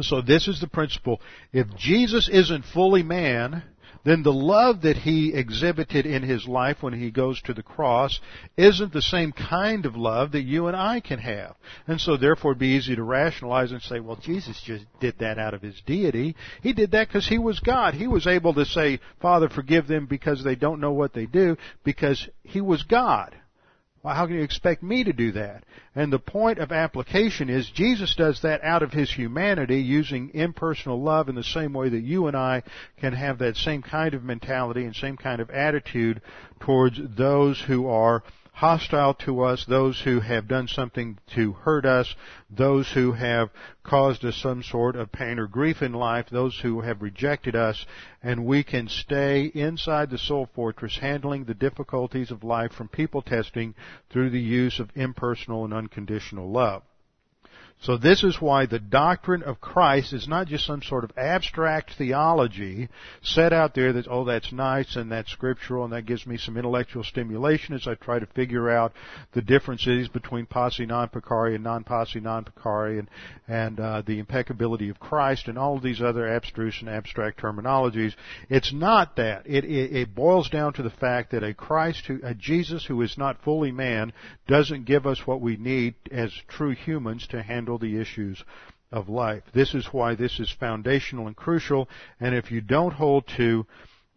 So 0.00 0.20
this 0.20 0.48
is 0.48 0.60
the 0.60 0.68
principle. 0.68 1.20
If 1.52 1.74
Jesus 1.76 2.28
isn't 2.28 2.64
fully 2.64 3.02
man, 3.02 3.62
then 4.04 4.22
the 4.22 4.32
love 4.32 4.82
that 4.82 4.96
he 4.96 5.34
exhibited 5.34 6.06
in 6.06 6.22
his 6.22 6.46
life 6.46 6.78
when 6.82 6.92
he 6.92 7.10
goes 7.10 7.40
to 7.42 7.54
the 7.54 7.62
cross 7.62 8.20
isn't 8.56 8.92
the 8.92 9.02
same 9.02 9.32
kind 9.32 9.84
of 9.86 9.96
love 9.96 10.32
that 10.32 10.42
you 10.42 10.66
and 10.66 10.76
I 10.76 11.00
can 11.00 11.18
have. 11.18 11.56
And 11.86 12.00
so 12.00 12.16
therefore 12.16 12.52
it'd 12.52 12.60
be 12.60 12.68
easy 12.68 12.96
to 12.96 13.02
rationalize 13.02 13.72
and 13.72 13.82
say, 13.82 14.00
well, 14.00 14.16
Jesus 14.16 14.60
just 14.64 14.86
did 15.00 15.18
that 15.18 15.38
out 15.38 15.54
of 15.54 15.62
his 15.62 15.80
deity. 15.84 16.36
He 16.62 16.72
did 16.72 16.92
that 16.92 17.08
because 17.08 17.28
he 17.28 17.38
was 17.38 17.60
God. 17.60 17.94
He 17.94 18.06
was 18.06 18.26
able 18.26 18.54
to 18.54 18.64
say, 18.64 19.00
Father, 19.20 19.48
forgive 19.48 19.88
them 19.88 20.06
because 20.06 20.42
they 20.44 20.54
don't 20.54 20.80
know 20.80 20.92
what 20.92 21.12
they 21.12 21.26
do, 21.26 21.56
because 21.84 22.28
he 22.44 22.60
was 22.60 22.82
God. 22.84 23.34
Well, 24.02 24.14
how 24.14 24.26
can 24.26 24.36
you 24.36 24.42
expect 24.42 24.82
me 24.82 25.02
to 25.04 25.12
do 25.12 25.32
that? 25.32 25.64
And 25.94 26.12
the 26.12 26.20
point 26.20 26.58
of 26.58 26.70
application 26.70 27.50
is 27.50 27.68
Jesus 27.68 28.14
does 28.14 28.40
that 28.42 28.62
out 28.62 28.84
of 28.84 28.92
his 28.92 29.10
humanity 29.10 29.80
using 29.80 30.30
impersonal 30.34 31.02
love 31.02 31.28
in 31.28 31.34
the 31.34 31.42
same 31.42 31.72
way 31.72 31.88
that 31.88 32.02
you 32.02 32.28
and 32.28 32.36
I 32.36 32.62
can 32.98 33.12
have 33.12 33.38
that 33.38 33.56
same 33.56 33.82
kind 33.82 34.14
of 34.14 34.22
mentality 34.22 34.84
and 34.84 34.94
same 34.94 35.16
kind 35.16 35.40
of 35.40 35.50
attitude 35.50 36.22
towards 36.60 37.00
those 37.16 37.60
who 37.60 37.88
are 37.88 38.22
hostile 38.58 39.14
to 39.14 39.40
us, 39.40 39.64
those 39.66 40.00
who 40.00 40.18
have 40.18 40.48
done 40.48 40.66
something 40.66 41.16
to 41.32 41.52
hurt 41.52 41.86
us, 41.86 42.12
those 42.50 42.90
who 42.90 43.12
have 43.12 43.48
caused 43.84 44.24
us 44.24 44.36
some 44.36 44.60
sort 44.64 44.96
of 44.96 45.12
pain 45.12 45.38
or 45.38 45.46
grief 45.46 45.80
in 45.80 45.92
life, 45.92 46.26
those 46.28 46.58
who 46.58 46.80
have 46.80 47.00
rejected 47.00 47.54
us, 47.54 47.86
and 48.20 48.44
we 48.44 48.64
can 48.64 48.88
stay 48.88 49.44
inside 49.54 50.10
the 50.10 50.18
soul 50.18 50.48
fortress 50.56 50.98
handling 50.98 51.44
the 51.44 51.54
difficulties 51.54 52.32
of 52.32 52.42
life 52.42 52.72
from 52.72 52.88
people 52.88 53.22
testing 53.22 53.72
through 54.10 54.30
the 54.30 54.40
use 54.40 54.80
of 54.80 54.90
impersonal 54.96 55.64
and 55.64 55.72
unconditional 55.72 56.50
love. 56.50 56.82
So 57.80 57.96
this 57.96 58.24
is 58.24 58.40
why 58.40 58.66
the 58.66 58.80
doctrine 58.80 59.44
of 59.44 59.60
Christ 59.60 60.12
is 60.12 60.26
not 60.26 60.48
just 60.48 60.66
some 60.66 60.82
sort 60.82 61.04
of 61.04 61.12
abstract 61.16 61.92
theology 61.96 62.88
set 63.22 63.52
out 63.52 63.74
there 63.74 63.92
that, 63.92 64.08
oh, 64.10 64.24
that's 64.24 64.52
nice 64.52 64.96
and 64.96 65.12
that's 65.12 65.30
scriptural 65.30 65.84
and 65.84 65.92
that 65.92 66.04
gives 66.04 66.26
me 66.26 66.38
some 66.38 66.56
intellectual 66.56 67.04
stimulation 67.04 67.76
as 67.76 67.86
I 67.86 67.94
try 67.94 68.18
to 68.18 68.26
figure 68.26 68.68
out 68.68 68.94
the 69.32 69.42
differences 69.42 70.08
between 70.08 70.46
posse 70.46 70.86
non 70.86 71.08
peccare 71.08 71.54
and 71.54 71.62
non 71.62 71.84
posse 71.84 72.18
non 72.18 72.44
peccare 72.44 72.98
and, 72.98 73.08
and 73.46 73.78
uh, 73.78 74.02
the 74.04 74.18
impeccability 74.18 74.88
of 74.88 74.98
Christ 74.98 75.46
and 75.46 75.56
all 75.56 75.76
of 75.76 75.82
these 75.82 76.02
other 76.02 76.26
abstruse 76.26 76.78
and 76.80 76.90
abstract 76.90 77.40
terminologies. 77.40 78.14
It's 78.50 78.72
not 78.72 79.14
that. 79.16 79.44
It, 79.46 79.64
it, 79.64 79.96
it 79.96 80.14
boils 80.16 80.50
down 80.50 80.72
to 80.74 80.82
the 80.82 80.90
fact 80.90 81.30
that 81.30 81.44
a 81.44 81.54
Christ 81.54 82.06
who, 82.06 82.18
a 82.24 82.34
Jesus 82.34 82.84
who 82.84 83.00
is 83.02 83.16
not 83.16 83.44
fully 83.44 83.70
man 83.70 84.12
doesn't 84.48 84.84
give 84.84 85.06
us 85.06 85.24
what 85.26 85.40
we 85.40 85.56
need 85.56 85.94
as 86.10 86.32
true 86.48 86.74
humans 86.74 87.26
to 87.28 87.40
handle 87.40 87.67
handle 87.68 87.78
the 87.78 88.00
issues 88.00 88.42
of 88.90 89.10
life. 89.10 89.42
This 89.52 89.74
is 89.74 89.86
why 89.92 90.14
this 90.14 90.40
is 90.40 90.50
foundational 90.58 91.26
and 91.26 91.36
crucial, 91.36 91.86
and 92.18 92.34
if 92.34 92.50
you 92.50 92.62
don't 92.62 92.94
hold 92.94 93.26
to 93.36 93.66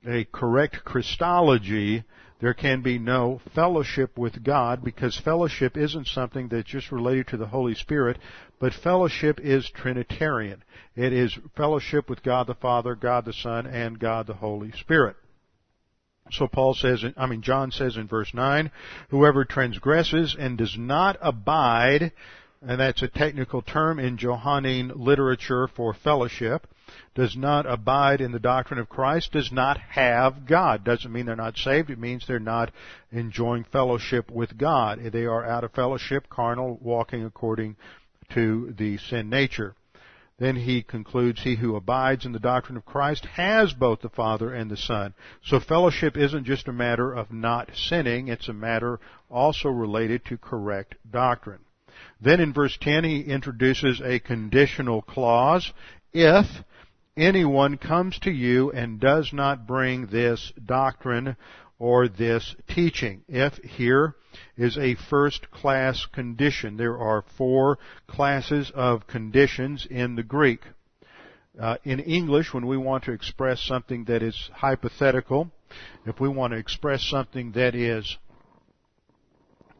a 0.07 0.25
correct 0.31 0.85
Christology, 0.85 2.05
there 2.39 2.53
can 2.53 2.81
be 2.81 2.97
no 2.97 3.41
fellowship 3.53 4.17
with 4.17 4.41
God 4.41 4.85
because 4.85 5.19
fellowship 5.19 5.75
isn't 5.75 6.07
something 6.07 6.47
that's 6.47 6.69
just 6.69 6.93
related 6.93 7.27
to 7.27 7.37
the 7.37 7.47
Holy 7.47 7.75
Spirit, 7.75 8.17
but 8.57 8.73
fellowship 8.73 9.41
is 9.41 9.69
Trinitarian. 9.69 10.63
It 10.95 11.11
is 11.11 11.37
fellowship 11.57 12.09
with 12.09 12.23
God 12.23 12.47
the 12.47 12.55
Father, 12.55 12.95
God 12.95 13.25
the 13.25 13.33
Son, 13.33 13.67
and 13.67 13.99
God 13.99 14.27
the 14.27 14.33
Holy 14.33 14.71
Spirit. 14.71 15.17
So 16.31 16.47
Paul 16.47 16.73
says, 16.73 17.03
I 17.17 17.25
mean 17.25 17.41
John 17.41 17.71
says 17.71 17.97
in 17.97 18.07
verse 18.07 18.33
9, 18.33 18.71
whoever 19.09 19.43
transgresses 19.43 20.35
and 20.39 20.57
does 20.57 20.77
not 20.77 21.17
abide 21.21 22.13
and 22.61 22.79
that's 22.79 23.01
a 23.01 23.07
technical 23.07 23.61
term 23.61 23.99
in 23.99 24.17
Johannine 24.17 24.91
literature 24.95 25.67
for 25.67 25.93
fellowship, 25.93 26.67
does 27.15 27.35
not 27.35 27.65
abide 27.65 28.21
in 28.21 28.31
the 28.31 28.39
doctrine 28.39 28.79
of 28.79 28.89
Christ, 28.89 29.31
does 29.31 29.51
not 29.51 29.79
have 29.79 30.45
God. 30.45 30.83
Doesn't 30.83 31.11
mean 31.11 31.25
they're 31.25 31.35
not 31.35 31.57
saved, 31.57 31.89
it 31.89 31.97
means 31.97 32.25
they're 32.27 32.39
not 32.39 32.71
enjoying 33.11 33.63
fellowship 33.63 34.29
with 34.29 34.57
God. 34.57 34.99
They 35.11 35.25
are 35.25 35.45
out 35.45 35.63
of 35.63 35.71
fellowship, 35.71 36.29
carnal, 36.29 36.77
walking 36.81 37.25
according 37.25 37.77
to 38.33 38.73
the 38.77 38.97
sin 38.97 39.29
nature. 39.29 39.73
Then 40.37 40.55
he 40.55 40.81
concludes, 40.81 41.43
he 41.43 41.55
who 41.55 41.75
abides 41.75 42.25
in 42.25 42.31
the 42.31 42.39
doctrine 42.39 42.77
of 42.77 42.85
Christ 42.85 43.25
has 43.25 43.73
both 43.73 44.01
the 44.01 44.09
Father 44.09 44.53
and 44.53 44.71
the 44.71 44.77
Son. 44.77 45.13
So 45.43 45.59
fellowship 45.59 46.17
isn't 46.17 46.45
just 46.45 46.67
a 46.67 46.73
matter 46.73 47.13
of 47.13 47.31
not 47.31 47.69
sinning, 47.75 48.27
it's 48.27 48.49
a 48.49 48.53
matter 48.53 48.99
also 49.29 49.69
related 49.69 50.25
to 50.25 50.37
correct 50.37 50.95
doctrine. 51.09 51.59
Then 52.21 52.39
in 52.39 52.53
verse 52.53 52.77
10 52.79 53.03
he 53.03 53.21
introduces 53.21 54.01
a 54.01 54.19
conditional 54.19 55.01
clause. 55.01 55.71
If 56.13 56.45
anyone 57.17 57.77
comes 57.77 58.19
to 58.19 58.31
you 58.31 58.71
and 58.71 58.99
does 58.99 59.31
not 59.33 59.67
bring 59.67 60.07
this 60.07 60.53
doctrine 60.63 61.35
or 61.79 62.07
this 62.07 62.55
teaching. 62.69 63.23
If 63.27 63.55
here 63.57 64.15
is 64.55 64.77
a 64.77 64.95
first 65.09 65.49
class 65.51 66.05
condition. 66.05 66.77
There 66.77 66.97
are 66.97 67.25
four 67.37 67.79
classes 68.07 68.71
of 68.75 69.07
conditions 69.07 69.87
in 69.89 70.15
the 70.15 70.23
Greek. 70.23 70.61
Uh, 71.59 71.77
in 71.83 71.99
English, 71.99 72.53
when 72.53 72.65
we 72.65 72.77
want 72.77 73.03
to 73.05 73.11
express 73.11 73.61
something 73.61 74.05
that 74.05 74.23
is 74.23 74.49
hypothetical, 74.53 75.51
if 76.05 76.19
we 76.19 76.29
want 76.29 76.53
to 76.53 76.57
express 76.57 77.01
something 77.03 77.51
that 77.53 77.75
is 77.75 78.17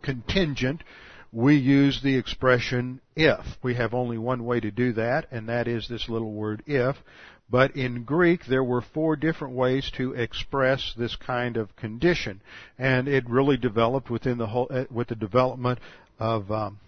contingent, 0.01 0.83
we 1.31 1.55
use 1.55 2.01
the 2.01 2.17
expression 2.17 2.99
if. 3.15 3.45
We 3.63 3.75
have 3.75 3.93
only 3.93 4.17
one 4.17 4.43
way 4.45 4.59
to 4.59 4.71
do 4.71 4.93
that, 4.93 5.27
and 5.31 5.47
that 5.47 5.67
is 5.67 5.87
this 5.87 6.09
little 6.09 6.31
word 6.31 6.63
if. 6.65 6.97
But 7.49 7.75
in 7.75 8.03
Greek, 8.03 8.45
there 8.45 8.63
were 8.63 8.81
four 8.81 9.15
different 9.15 9.53
ways 9.55 9.91
to 9.97 10.13
express 10.13 10.93
this 10.97 11.15
kind 11.15 11.57
of 11.57 11.75
condition, 11.75 12.41
and 12.77 13.07
it 13.07 13.29
really 13.29 13.57
developed 13.57 14.09
within 14.09 14.37
the 14.37 14.47
whole, 14.47 14.67
uh, 14.69 14.85
with 14.89 15.09
the 15.09 15.15
development 15.15 15.79
of 16.17 16.49
um, 16.51 16.79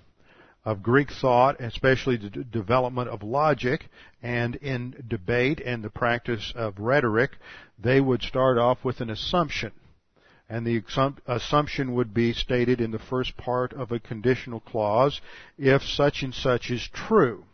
of 0.66 0.82
Greek 0.82 1.12
thought, 1.12 1.60
especially 1.60 2.16
the 2.16 2.30
d- 2.30 2.46
development 2.50 3.10
of 3.10 3.22
logic, 3.22 3.90
and 4.22 4.56
in 4.56 5.04
debate 5.10 5.60
and 5.60 5.84
the 5.84 5.90
practice 5.90 6.54
of 6.56 6.80
rhetoric, 6.80 7.32
they 7.78 8.00
would 8.00 8.22
start 8.22 8.58
off 8.58 8.84
with 8.86 9.02
an 9.02 9.10
assumption. 9.10 9.74
And 10.50 10.68
the 10.68 10.84
assumption 11.26 11.94
would 11.94 12.14
be 12.14 12.34
stated 12.34 12.82
in 12.82 12.92
the 12.92 13.00
first 13.00 13.38
part 13.38 13.74
of 13.74 13.92
a 13.92 14.00
conditional 14.00 14.60
clause, 14.60 15.22
if 15.58 15.84
such 15.84 16.22
and 16.22 16.34
such 16.34 16.70
is 16.70 16.88
true 16.88 17.46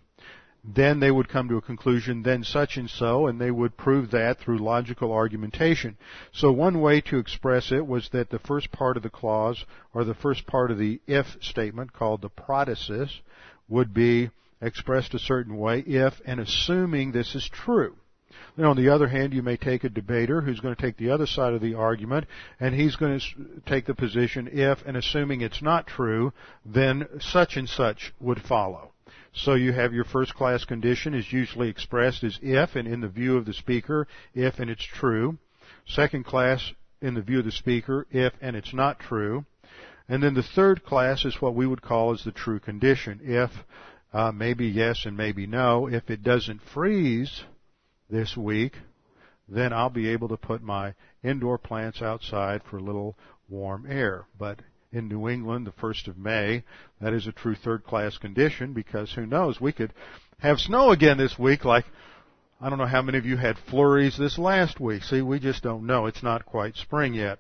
then 0.63 1.00
they 1.00 1.12
would 1.12 1.29
come 1.29 1.48
to 1.48 1.58
a 1.58 1.62
conclusion, 1.62 2.22
then 2.24 2.43
such 2.43 2.77
and 2.77 2.89
so, 2.89 3.27
and 3.27 3.39
they 3.39 3.51
would 3.51 3.77
prove 3.77 4.12
that 4.12 4.39
through 4.39 4.58
logical 4.58 5.12
argumentation. 5.12 5.98
So 6.34 6.51
one 6.51 6.81
way 6.81 7.01
to 7.01 7.17
express 7.17 7.72
it 7.72 7.86
was 7.88 8.10
that 8.10 8.29
the 8.29 8.39
first 8.39 8.72
part 8.72 8.98
of 8.98 9.03
the 9.03 9.10
clause, 9.10 9.65
or 9.93 10.03
the 10.03 10.13
first 10.13 10.46
part 10.46 10.72
of 10.72 10.77
the 10.77 11.00
if 11.08 11.38
statement, 11.41 11.93
called 11.93 12.22
the 12.22 12.29
protasis, 12.29 13.22
would 13.67 13.93
be 13.93 14.31
expressed 14.62 15.13
a 15.13 15.19
certain 15.19 15.58
way 15.58 15.79
if 15.79 16.19
and 16.25 16.39
assuming 16.39 17.12
this 17.12 17.36
is 17.36 17.48
true. 17.48 17.96
Then 18.55 18.65
on 18.65 18.77
the 18.77 18.89
other 18.89 19.07
hand, 19.07 19.33
you 19.33 19.41
may 19.41 19.57
take 19.57 19.83
a 19.83 19.89
debater 19.89 20.41
who's 20.41 20.59
going 20.59 20.75
to 20.75 20.81
take 20.81 20.98
the 20.98 21.12
other 21.12 21.25
side 21.25 21.53
of 21.53 21.62
the 21.62 21.75
argument, 21.75 22.27
and 22.59 22.75
he's 22.75 22.95
going 22.95 23.19
to 23.19 23.25
take 23.65 23.86
the 23.86 23.95
position 23.95 24.50
if 24.51 24.86
and 24.86 24.98
assuming 24.98 25.41
it's 25.41 25.62
not 25.62 25.88
true, 25.88 26.33
then 26.65 27.07
such 27.19 27.57
and 27.57 27.67
such 27.67 28.13
would 28.19 28.41
follow. 28.41 28.91
So 29.33 29.53
you 29.53 29.74
have 29.74 29.93
your 29.93 30.05
first 30.05 30.33
class 30.36 30.65
condition 30.65 31.13
is 31.13 31.31
usually 31.31 31.69
expressed 31.69 32.24
as 32.24 32.39
if 32.41 32.75
and 32.75 32.88
in 32.88 33.01
the 33.01 33.07
view 33.07 33.38
of 33.38 33.45
the 33.45 33.53
speaker, 33.53 34.07
if 34.33 34.59
and 34.59 34.69
it's 34.69 34.83
true. 34.83 35.38
Second 35.88 36.25
class 36.25 36.74
in 37.01 37.13
the 37.13 37.21
view 37.21 37.39
of 37.39 37.45
the 37.45 37.51
speaker, 37.51 38.07
if 38.12 38.33
and 38.41 38.55
it's 38.55 38.74
not 38.74 39.00
true. 39.00 39.45
And 40.07 40.24
then 40.24 40.33
the 40.33 40.43
third 40.43 40.83
class 40.83 41.24
is 41.24 41.41
what 41.41 41.55
we 41.55 41.67
would 41.67 41.81
call 41.81 42.13
as 42.13 42.24
the 42.24 42.31
true 42.31 42.59
condition. 42.59 43.19
If, 43.24 43.51
uh, 44.12 44.31
maybe 44.31 44.67
yes 44.67 45.05
and 45.05 45.15
maybe 45.15 45.45
no. 45.45 45.88
If 45.88 46.09
it 46.09 46.24
doesn't 46.24 46.62
freeze 46.74 47.43
this 48.09 48.35
week, 48.35 48.73
then 49.47 49.73
I'll 49.73 49.89
be 49.89 50.09
able 50.09 50.29
to 50.29 50.37
put 50.37 50.61
my 50.61 50.93
indoor 51.23 51.57
plants 51.57 52.01
outside 52.01 52.61
for 52.63 52.77
a 52.77 52.83
little 52.83 53.17
warm 53.49 53.85
air. 53.89 54.25
But 54.37 54.59
in 54.91 55.07
New 55.07 55.29
England 55.29 55.67
the 55.67 55.71
1st 55.71 56.07
of 56.07 56.17
May. 56.17 56.63
That 57.01 57.13
is 57.13 57.27
a 57.27 57.31
true 57.31 57.55
third 57.55 57.83
class 57.83 58.17
condition 58.17 58.73
because 58.73 59.11
who 59.13 59.25
knows, 59.25 59.61
we 59.61 59.71
could 59.71 59.93
have 60.39 60.59
snow 60.59 60.91
again 60.91 61.17
this 61.17 61.37
week 61.37 61.65
like 61.65 61.85
I 62.61 62.69
don't 62.69 62.77
know 62.77 62.85
how 62.85 63.01
many 63.01 63.17
of 63.17 63.25
you 63.25 63.37
had 63.37 63.57
flurries 63.69 64.17
this 64.17 64.37
last 64.37 64.81
week. 64.81 65.03
See, 65.03 65.21
we 65.21 65.39
just 65.39 65.63
don't 65.63 65.85
know. 65.85 66.07
It's 66.07 66.23
not 66.23 66.45
quite 66.45 66.75
spring 66.75 67.13
yet. 67.13 67.39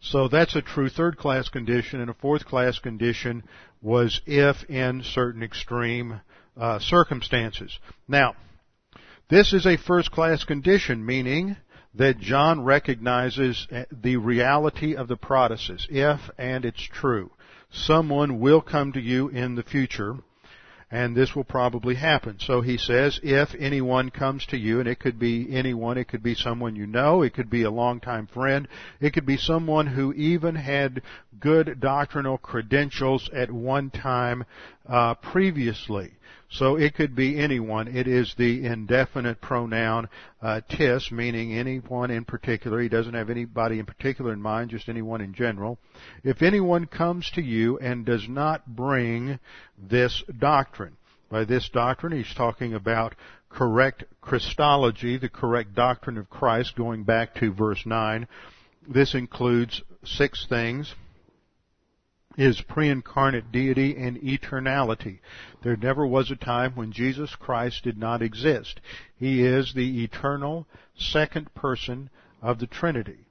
So 0.00 0.28
that's 0.28 0.54
a 0.54 0.62
true 0.62 0.88
third 0.88 1.16
class 1.16 1.48
condition, 1.48 2.00
and 2.00 2.10
a 2.10 2.14
fourth 2.14 2.44
class 2.44 2.78
condition 2.78 3.42
was 3.82 4.20
if 4.24 4.62
in 4.70 5.02
certain 5.02 5.42
extreme 5.42 6.20
uh, 6.56 6.78
circumstances. 6.78 7.76
Now, 8.06 8.36
this 9.30 9.52
is 9.52 9.64
a 9.64 9.76
first 9.76 10.10
class 10.10 10.44
condition, 10.44 11.06
meaning 11.06 11.56
that 11.94 12.18
John 12.18 12.64
recognizes 12.64 13.66
eh, 13.70 13.84
the 13.90 14.16
reality 14.16 14.94
of 14.96 15.08
the 15.08 15.16
protasis, 15.16 15.86
if 15.88 16.20
and 16.36 16.64
it's 16.64 16.82
true. 16.82 17.30
Someone 17.70 18.40
will 18.40 18.60
come 18.60 18.92
to 18.92 19.00
you 19.00 19.28
in 19.28 19.54
the 19.54 19.62
future, 19.62 20.16
and 20.90 21.14
this 21.14 21.36
will 21.36 21.44
probably 21.44 21.94
happen. 21.94 22.38
So 22.40 22.60
he 22.60 22.76
says, 22.76 23.20
if 23.22 23.54
anyone 23.56 24.10
comes 24.10 24.44
to 24.46 24.58
you, 24.58 24.80
and 24.80 24.88
it 24.88 24.98
could 24.98 25.20
be 25.20 25.46
anyone, 25.54 25.96
it 25.96 26.08
could 26.08 26.22
be 26.22 26.34
someone 26.34 26.74
you 26.74 26.86
know, 26.86 27.22
it 27.22 27.32
could 27.32 27.48
be 27.48 27.62
a 27.62 27.70
longtime 27.70 28.26
friend, 28.26 28.66
it 29.00 29.12
could 29.12 29.26
be 29.26 29.36
someone 29.36 29.86
who 29.86 30.12
even 30.14 30.56
had 30.56 31.02
good 31.38 31.78
doctrinal 31.80 32.38
credentials 32.38 33.30
at 33.32 33.52
one 33.52 33.90
time 33.90 34.44
uh, 34.90 35.14
previously. 35.14 36.12
So 36.52 36.74
it 36.74 36.94
could 36.94 37.14
be 37.14 37.38
anyone. 37.38 37.86
It 37.86 38.08
is 38.08 38.34
the 38.36 38.66
indefinite 38.66 39.40
pronoun 39.40 40.08
uh, 40.42 40.62
tis, 40.68 41.12
meaning 41.12 41.56
anyone 41.56 42.10
in 42.10 42.24
particular. 42.24 42.80
He 42.80 42.88
doesn't 42.88 43.14
have 43.14 43.30
anybody 43.30 43.78
in 43.78 43.86
particular 43.86 44.32
in 44.32 44.42
mind, 44.42 44.70
just 44.70 44.88
anyone 44.88 45.20
in 45.20 45.32
general. 45.32 45.78
If 46.24 46.42
anyone 46.42 46.86
comes 46.86 47.30
to 47.36 47.40
you 47.40 47.78
and 47.78 48.04
does 48.04 48.28
not 48.28 48.66
bring 48.66 49.38
this 49.78 50.24
doctrine, 50.38 50.96
by 51.30 51.44
this 51.44 51.68
doctrine 51.68 52.12
he's 52.12 52.34
talking 52.34 52.74
about 52.74 53.14
correct 53.48 54.02
Christology, 54.20 55.18
the 55.18 55.28
correct 55.28 55.76
doctrine 55.76 56.18
of 56.18 56.28
Christ, 56.28 56.74
going 56.76 57.04
back 57.04 57.36
to 57.36 57.52
verse 57.52 57.86
9. 57.86 58.26
This 58.88 59.14
includes 59.14 59.82
six 60.04 60.46
things 60.48 60.94
his 62.36 62.60
pre-incarnate 62.60 63.50
deity 63.50 63.96
and 63.96 64.16
eternality. 64.22 65.18
There 65.62 65.76
never 65.76 66.06
was 66.06 66.30
a 66.30 66.36
time 66.36 66.72
when 66.74 66.92
Jesus 66.92 67.34
Christ 67.34 67.84
did 67.84 67.98
not 67.98 68.22
exist. 68.22 68.80
He 69.16 69.42
is 69.44 69.74
the 69.74 70.04
eternal 70.04 70.66
second 70.96 71.52
person 71.54 72.08
of 72.40 72.58
the 72.58 72.66
Trinity. 72.66 73.26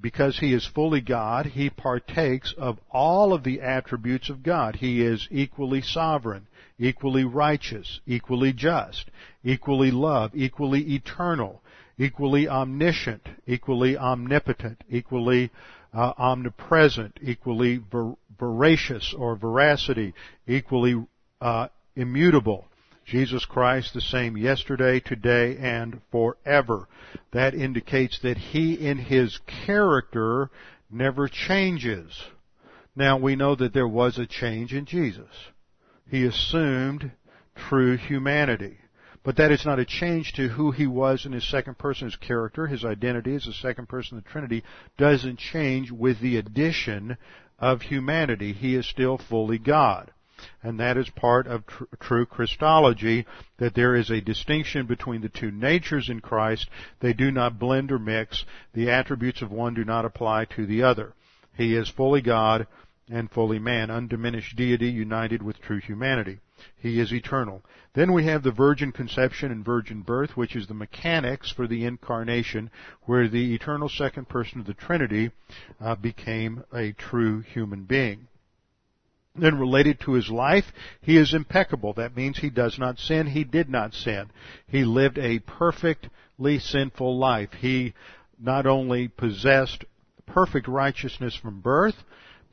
Because 0.00 0.38
he 0.38 0.52
is 0.52 0.66
fully 0.66 1.00
God, 1.00 1.46
he 1.46 1.70
partakes 1.70 2.54
of 2.56 2.78
all 2.90 3.32
of 3.32 3.42
the 3.42 3.60
attributes 3.60 4.28
of 4.28 4.42
God. 4.42 4.76
He 4.76 5.02
is 5.02 5.26
equally 5.30 5.80
sovereign, 5.80 6.46
equally 6.78 7.24
righteous, 7.24 8.00
equally 8.06 8.52
just, 8.52 9.10
equally 9.42 9.90
love, 9.90 10.32
equally 10.34 10.94
eternal, 10.94 11.62
equally 11.98 12.48
omniscient, 12.48 13.28
equally 13.46 13.96
omnipotent, 13.96 14.84
equally 14.90 15.50
uh, 15.94 16.12
omnipresent, 16.18 17.18
equally 17.22 17.76
ver- 17.90 18.16
veracious 18.38 19.14
or 19.16 19.36
veracity, 19.36 20.14
equally 20.46 21.04
uh, 21.40 21.68
immutable. 21.96 22.66
Jesus 23.04 23.44
Christ 23.44 23.92
the 23.92 24.00
same 24.00 24.36
yesterday, 24.36 25.00
today, 25.00 25.56
and 25.58 26.00
forever. 26.10 26.88
That 27.32 27.54
indicates 27.54 28.18
that 28.22 28.38
He 28.38 28.74
in 28.74 28.98
His 28.98 29.38
character 29.66 30.50
never 30.90 31.28
changes. 31.28 32.18
Now 32.96 33.18
we 33.18 33.36
know 33.36 33.54
that 33.56 33.74
there 33.74 33.88
was 33.88 34.18
a 34.18 34.26
change 34.26 34.72
in 34.72 34.86
Jesus. 34.86 35.30
He 36.08 36.24
assumed 36.24 37.12
true 37.56 37.96
humanity. 37.96 38.78
But 39.24 39.36
that 39.36 39.50
is 39.50 39.64
not 39.64 39.78
a 39.78 39.86
change 39.86 40.34
to 40.34 40.48
who 40.48 40.70
he 40.70 40.86
was 40.86 41.24
in 41.24 41.32
his 41.32 41.48
second 41.48 41.78
person. 41.78 42.08
His 42.08 42.16
character, 42.16 42.66
his 42.66 42.84
identity 42.84 43.34
as 43.34 43.46
the 43.46 43.54
second 43.54 43.88
person 43.88 44.18
of 44.18 44.24
the 44.24 44.30
Trinity 44.30 44.62
doesn't 44.98 45.38
change 45.38 45.90
with 45.90 46.20
the 46.20 46.36
addition 46.36 47.16
of 47.64 47.80
humanity. 47.80 48.52
He 48.52 48.74
is 48.74 48.86
still 48.86 49.16
fully 49.16 49.56
God. 49.56 50.12
And 50.62 50.78
that 50.80 50.98
is 50.98 51.08
part 51.08 51.46
of 51.46 51.66
tr- 51.66 51.84
true 51.98 52.26
Christology, 52.26 53.24
that 53.56 53.74
there 53.74 53.96
is 53.96 54.10
a 54.10 54.20
distinction 54.20 54.84
between 54.84 55.22
the 55.22 55.30
two 55.30 55.50
natures 55.50 56.10
in 56.10 56.20
Christ. 56.20 56.68
They 57.00 57.14
do 57.14 57.30
not 57.30 57.58
blend 57.58 57.90
or 57.90 57.98
mix. 57.98 58.44
The 58.74 58.90
attributes 58.90 59.40
of 59.40 59.50
one 59.50 59.72
do 59.72 59.82
not 59.82 60.04
apply 60.04 60.44
to 60.56 60.66
the 60.66 60.82
other. 60.82 61.14
He 61.56 61.74
is 61.74 61.88
fully 61.88 62.20
God 62.20 62.66
and 63.10 63.30
fully 63.30 63.58
man, 63.58 63.90
undiminished 63.90 64.56
deity 64.56 64.90
united 64.90 65.42
with 65.42 65.58
true 65.62 65.80
humanity. 65.80 66.40
He 66.76 67.00
is 67.00 67.14
eternal. 67.14 67.62
Then 67.94 68.12
we 68.12 68.24
have 68.24 68.42
the 68.42 68.50
virgin 68.50 68.90
conception 68.90 69.52
and 69.52 69.64
virgin 69.64 70.02
birth, 70.02 70.36
which 70.36 70.56
is 70.56 70.66
the 70.66 70.74
mechanics 70.74 71.50
for 71.50 71.68
the 71.68 71.84
incarnation, 71.84 72.70
where 73.02 73.28
the 73.28 73.54
eternal 73.54 73.88
second 73.88 74.28
person 74.28 74.60
of 74.60 74.66
the 74.66 74.74
Trinity 74.74 75.30
uh, 75.80 75.94
became 75.94 76.64
a 76.72 76.92
true 76.92 77.40
human 77.40 77.84
being. 77.84 78.26
Then 79.36 79.58
related 79.58 80.00
to 80.00 80.12
his 80.12 80.28
life, 80.28 80.72
he 81.00 81.16
is 81.16 81.34
impeccable. 81.34 81.92
That 81.92 82.16
means 82.16 82.38
he 82.38 82.50
does 82.50 82.78
not 82.78 82.98
sin. 82.98 83.28
He 83.28 83.44
did 83.44 83.68
not 83.68 83.94
sin. 83.94 84.30
He 84.66 84.84
lived 84.84 85.18
a 85.18 85.40
perfectly 85.40 86.58
sinful 86.58 87.18
life. 87.18 87.52
He 87.52 87.94
not 88.40 88.66
only 88.66 89.08
possessed 89.08 89.84
perfect 90.26 90.66
righteousness 90.66 91.36
from 91.36 91.60
birth, 91.60 91.96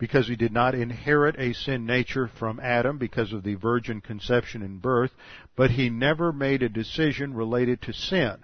because 0.02 0.28
he 0.28 0.36
did 0.36 0.52
not 0.52 0.74
inherit 0.74 1.36
a 1.38 1.54
sin 1.54 1.86
nature 1.86 2.28
from 2.40 2.60
Adam 2.60 2.98
because 2.98 3.32
of 3.32 3.44
the 3.44 3.54
virgin 3.54 4.02
conception 4.02 4.64
and 4.64 4.82
birth, 4.82 5.12
but 5.56 5.70
he 5.70 5.92
never 5.92 6.34
made 6.34 6.64
a 6.64 6.70
decision 6.70 7.36
related 7.36 7.80
to 7.80 7.94
sin. 7.94 8.36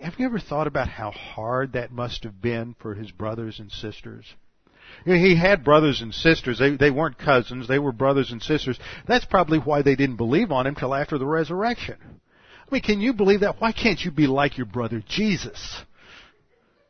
Have 0.00 0.14
you 0.16 0.24
ever 0.24 0.38
thought 0.38 0.66
about 0.66 0.88
how 0.88 1.10
hard 1.10 1.74
that 1.74 1.92
must 1.92 2.24
have 2.24 2.40
been 2.40 2.74
for 2.80 2.94
his 2.94 3.10
brothers 3.10 3.60
and 3.60 3.70
sisters? 3.70 4.34
he 5.04 5.36
had 5.36 5.62
brothers 5.62 6.00
and 6.00 6.14
sisters. 6.14 6.58
They, 6.58 6.74
they 6.74 6.90
weren't 6.90 7.18
cousins. 7.18 7.68
They 7.68 7.78
were 7.78 7.92
brothers 7.92 8.32
and 8.32 8.42
sisters. 8.42 8.80
That's 9.06 9.26
probably 9.26 9.58
why 9.58 9.82
they 9.82 9.94
didn't 9.94 10.16
believe 10.16 10.50
on 10.50 10.66
him 10.66 10.74
till 10.74 10.94
after 10.94 11.18
the 11.18 11.26
resurrection. 11.26 11.96
I 12.00 12.74
mean, 12.74 12.80
can 12.80 13.02
you 13.02 13.12
believe 13.12 13.40
that? 13.40 13.60
Why 13.60 13.72
can't 13.72 14.00
you 14.00 14.10
be 14.10 14.26
like 14.26 14.56
your 14.56 14.66
brother 14.66 15.02
Jesus? 15.06 15.82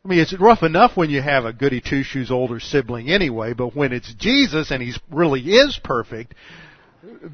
I 0.09 0.11
mean, 0.11 0.21
it's 0.21 0.41
rough 0.41 0.63
enough 0.63 0.97
when 0.97 1.11
you 1.11 1.21
have 1.21 1.45
a 1.45 1.53
goody 1.53 1.83
two 1.83 2.03
shoes 2.03 2.31
older 2.31 2.61
sibling 2.61 3.11
anyway, 3.11 3.53
but 3.53 3.77
when 3.77 3.93
it's 3.93 4.11
Jesus 4.15 4.71
and 4.71 4.83
he 4.83 4.95
really 5.11 5.43
is 5.43 5.79
perfect, 5.85 6.35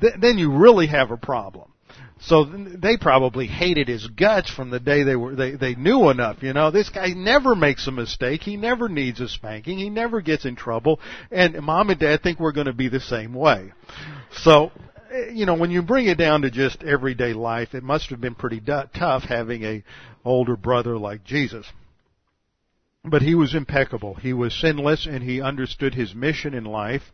th- 0.01 0.15
then 0.21 0.39
you 0.39 0.51
really 0.51 0.89
have 0.89 1.13
a 1.13 1.17
problem. 1.17 1.71
So 2.19 2.45
they 2.45 2.97
probably 2.97 3.47
hated 3.47 3.87
his 3.87 4.09
guts 4.09 4.51
from 4.51 4.71
the 4.71 4.81
day 4.81 5.05
they 5.05 5.15
were 5.15 5.37
they 5.37 5.53
they 5.53 5.77
knew 5.77 6.11
enough. 6.11 6.43
You 6.43 6.53
know, 6.53 6.73
this 6.73 6.89
guy 6.89 7.11
never 7.11 7.55
makes 7.55 7.87
a 7.87 7.93
mistake. 7.93 8.43
He 8.43 8.57
never 8.57 8.89
needs 8.89 9.21
a 9.21 9.29
spanking. 9.29 9.79
He 9.79 9.89
never 9.89 10.21
gets 10.21 10.45
in 10.45 10.57
trouble. 10.57 10.99
And 11.31 11.55
mom 11.63 11.91
and 11.91 12.01
dad 12.01 12.25
think 12.25 12.41
we're 12.41 12.51
going 12.51 12.67
to 12.67 12.73
be 12.73 12.89
the 12.89 12.99
same 12.99 13.35
way. 13.35 13.73
So, 14.33 14.73
eh, 15.13 15.31
you 15.33 15.47
know, 15.47 15.55
when 15.55 15.71
you 15.71 15.81
bring 15.81 16.07
it 16.07 16.19
down 16.19 16.43
to 16.43 16.51
just 16.51 16.83
everyday 16.83 17.35
life, 17.35 17.73
it 17.73 17.85
must 17.85 18.11
have 18.11 18.21
been 18.21 18.35
pretty 18.35 18.59
d- 18.59 18.83
tough 18.99 19.23
having 19.23 19.63
a 19.63 19.85
older 20.25 20.57
brother 20.57 20.99
like 20.99 21.23
Jesus. 21.23 21.67
But 23.05 23.23
he 23.23 23.35
was 23.35 23.55
impeccable. 23.55 24.15
He 24.15 24.33
was 24.33 24.55
sinless 24.55 25.07
and 25.07 25.23
he 25.23 25.41
understood 25.41 25.95
his 25.95 26.15
mission 26.15 26.55
in 26.55 26.65
life 26.65 27.13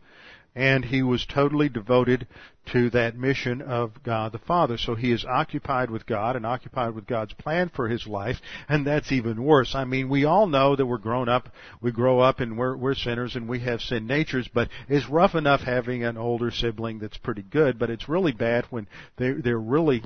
and 0.55 0.83
he 0.83 1.01
was 1.01 1.25
totally 1.25 1.69
devoted 1.69 2.27
to 2.65 2.89
that 2.89 3.17
mission 3.17 3.61
of 3.61 4.03
God 4.03 4.31
the 4.31 4.39
Father. 4.39 4.77
So 4.77 4.95
he 4.95 5.11
is 5.11 5.25
occupied 5.25 5.89
with 5.89 6.05
God 6.05 6.35
and 6.35 6.45
occupied 6.45 6.93
with 6.93 7.07
God's 7.07 7.33
plan 7.33 7.69
for 7.73 7.87
his 7.87 8.05
life, 8.05 8.37
and 8.67 8.85
that's 8.85 9.11
even 9.11 9.43
worse. 9.43 9.73
I 9.73 9.85
mean, 9.85 10.09
we 10.09 10.25
all 10.25 10.47
know 10.47 10.75
that 10.75 10.85
we're 10.85 10.97
grown 10.97 11.29
up, 11.29 11.49
we 11.81 11.91
grow 11.91 12.19
up 12.19 12.39
and 12.39 12.57
we're, 12.57 12.75
we're 12.75 12.95
sinners 12.95 13.35
and 13.35 13.47
we 13.47 13.59
have 13.61 13.81
sin 13.81 14.07
natures, 14.07 14.49
but 14.53 14.69
it's 14.89 15.09
rough 15.09 15.35
enough 15.35 15.61
having 15.61 16.03
an 16.03 16.17
older 16.17 16.51
sibling 16.51 16.99
that's 16.99 17.17
pretty 17.17 17.43
good, 17.43 17.79
but 17.79 17.89
it's 17.89 18.09
really 18.09 18.33
bad 18.33 18.65
when 18.69 18.87
they, 19.17 19.31
they're 19.31 19.57
really 19.57 20.03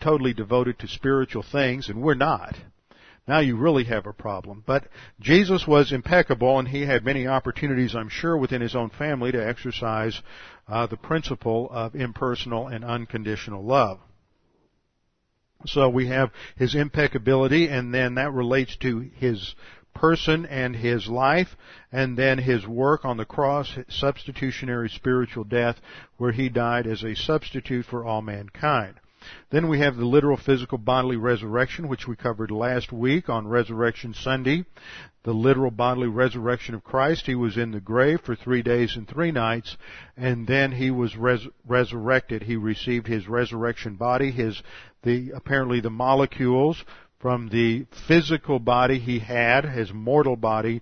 totally 0.00 0.32
devoted 0.32 0.78
to 0.78 0.88
spiritual 0.88 1.42
things 1.42 1.88
and 1.88 2.00
we're 2.00 2.14
not. 2.14 2.54
Now 3.30 3.38
you 3.38 3.54
really 3.54 3.84
have 3.84 4.06
a 4.06 4.12
problem. 4.12 4.64
But 4.66 4.88
Jesus 5.20 5.64
was 5.64 5.92
impeccable 5.92 6.58
and 6.58 6.66
he 6.66 6.84
had 6.84 7.04
many 7.04 7.28
opportunities, 7.28 7.94
I'm 7.94 8.08
sure, 8.08 8.36
within 8.36 8.60
his 8.60 8.74
own 8.74 8.90
family 8.90 9.30
to 9.30 9.38
exercise 9.38 10.20
uh, 10.66 10.88
the 10.88 10.96
principle 10.96 11.68
of 11.70 11.94
impersonal 11.94 12.66
and 12.66 12.84
unconditional 12.84 13.64
love. 13.64 14.00
So 15.64 15.88
we 15.88 16.08
have 16.08 16.32
his 16.56 16.74
impeccability 16.74 17.68
and 17.68 17.94
then 17.94 18.16
that 18.16 18.32
relates 18.32 18.76
to 18.78 19.08
his 19.14 19.54
person 19.94 20.44
and 20.46 20.74
his 20.74 21.06
life, 21.06 21.56
and 21.92 22.18
then 22.18 22.38
his 22.38 22.66
work 22.66 23.04
on 23.04 23.16
the 23.16 23.24
cross, 23.24 23.78
substitutionary 23.88 24.88
spiritual 24.88 25.44
death, 25.44 25.76
where 26.16 26.32
he 26.32 26.48
died 26.48 26.88
as 26.88 27.04
a 27.04 27.14
substitute 27.14 27.86
for 27.86 28.04
all 28.04 28.22
mankind. 28.22 28.96
Then 29.50 29.68
we 29.68 29.80
have 29.80 29.96
the 29.96 30.06
literal 30.06 30.36
physical 30.36 30.78
bodily 30.78 31.16
resurrection, 31.16 31.88
which 31.88 32.06
we 32.08 32.16
covered 32.16 32.50
last 32.50 32.92
week 32.92 33.28
on 33.28 33.48
Resurrection 33.48 34.14
Sunday. 34.14 34.64
The 35.24 35.34
literal 35.34 35.70
bodily 35.70 36.08
resurrection 36.08 36.74
of 36.74 36.84
Christ. 36.84 37.26
He 37.26 37.34
was 37.34 37.58
in 37.58 37.72
the 37.72 37.80
grave 37.80 38.20
for 38.22 38.34
three 38.34 38.62
days 38.62 38.96
and 38.96 39.06
three 39.06 39.30
nights, 39.30 39.76
and 40.16 40.46
then 40.46 40.72
he 40.72 40.90
was 40.90 41.16
res- 41.16 41.48
resurrected. 41.66 42.44
He 42.44 42.56
received 42.56 43.06
his 43.06 43.28
resurrection 43.28 43.96
body, 43.96 44.30
his, 44.30 44.62
the, 45.02 45.32
apparently 45.32 45.80
the 45.80 45.90
molecules 45.90 46.82
from 47.18 47.48
the 47.50 47.84
physical 48.08 48.58
body 48.58 48.98
he 48.98 49.18
had, 49.18 49.66
his 49.66 49.92
mortal 49.92 50.36
body, 50.36 50.80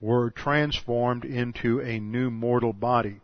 were 0.00 0.30
transformed 0.30 1.24
into 1.24 1.80
a 1.80 1.98
new 1.98 2.30
mortal 2.30 2.74
body. 2.74 3.20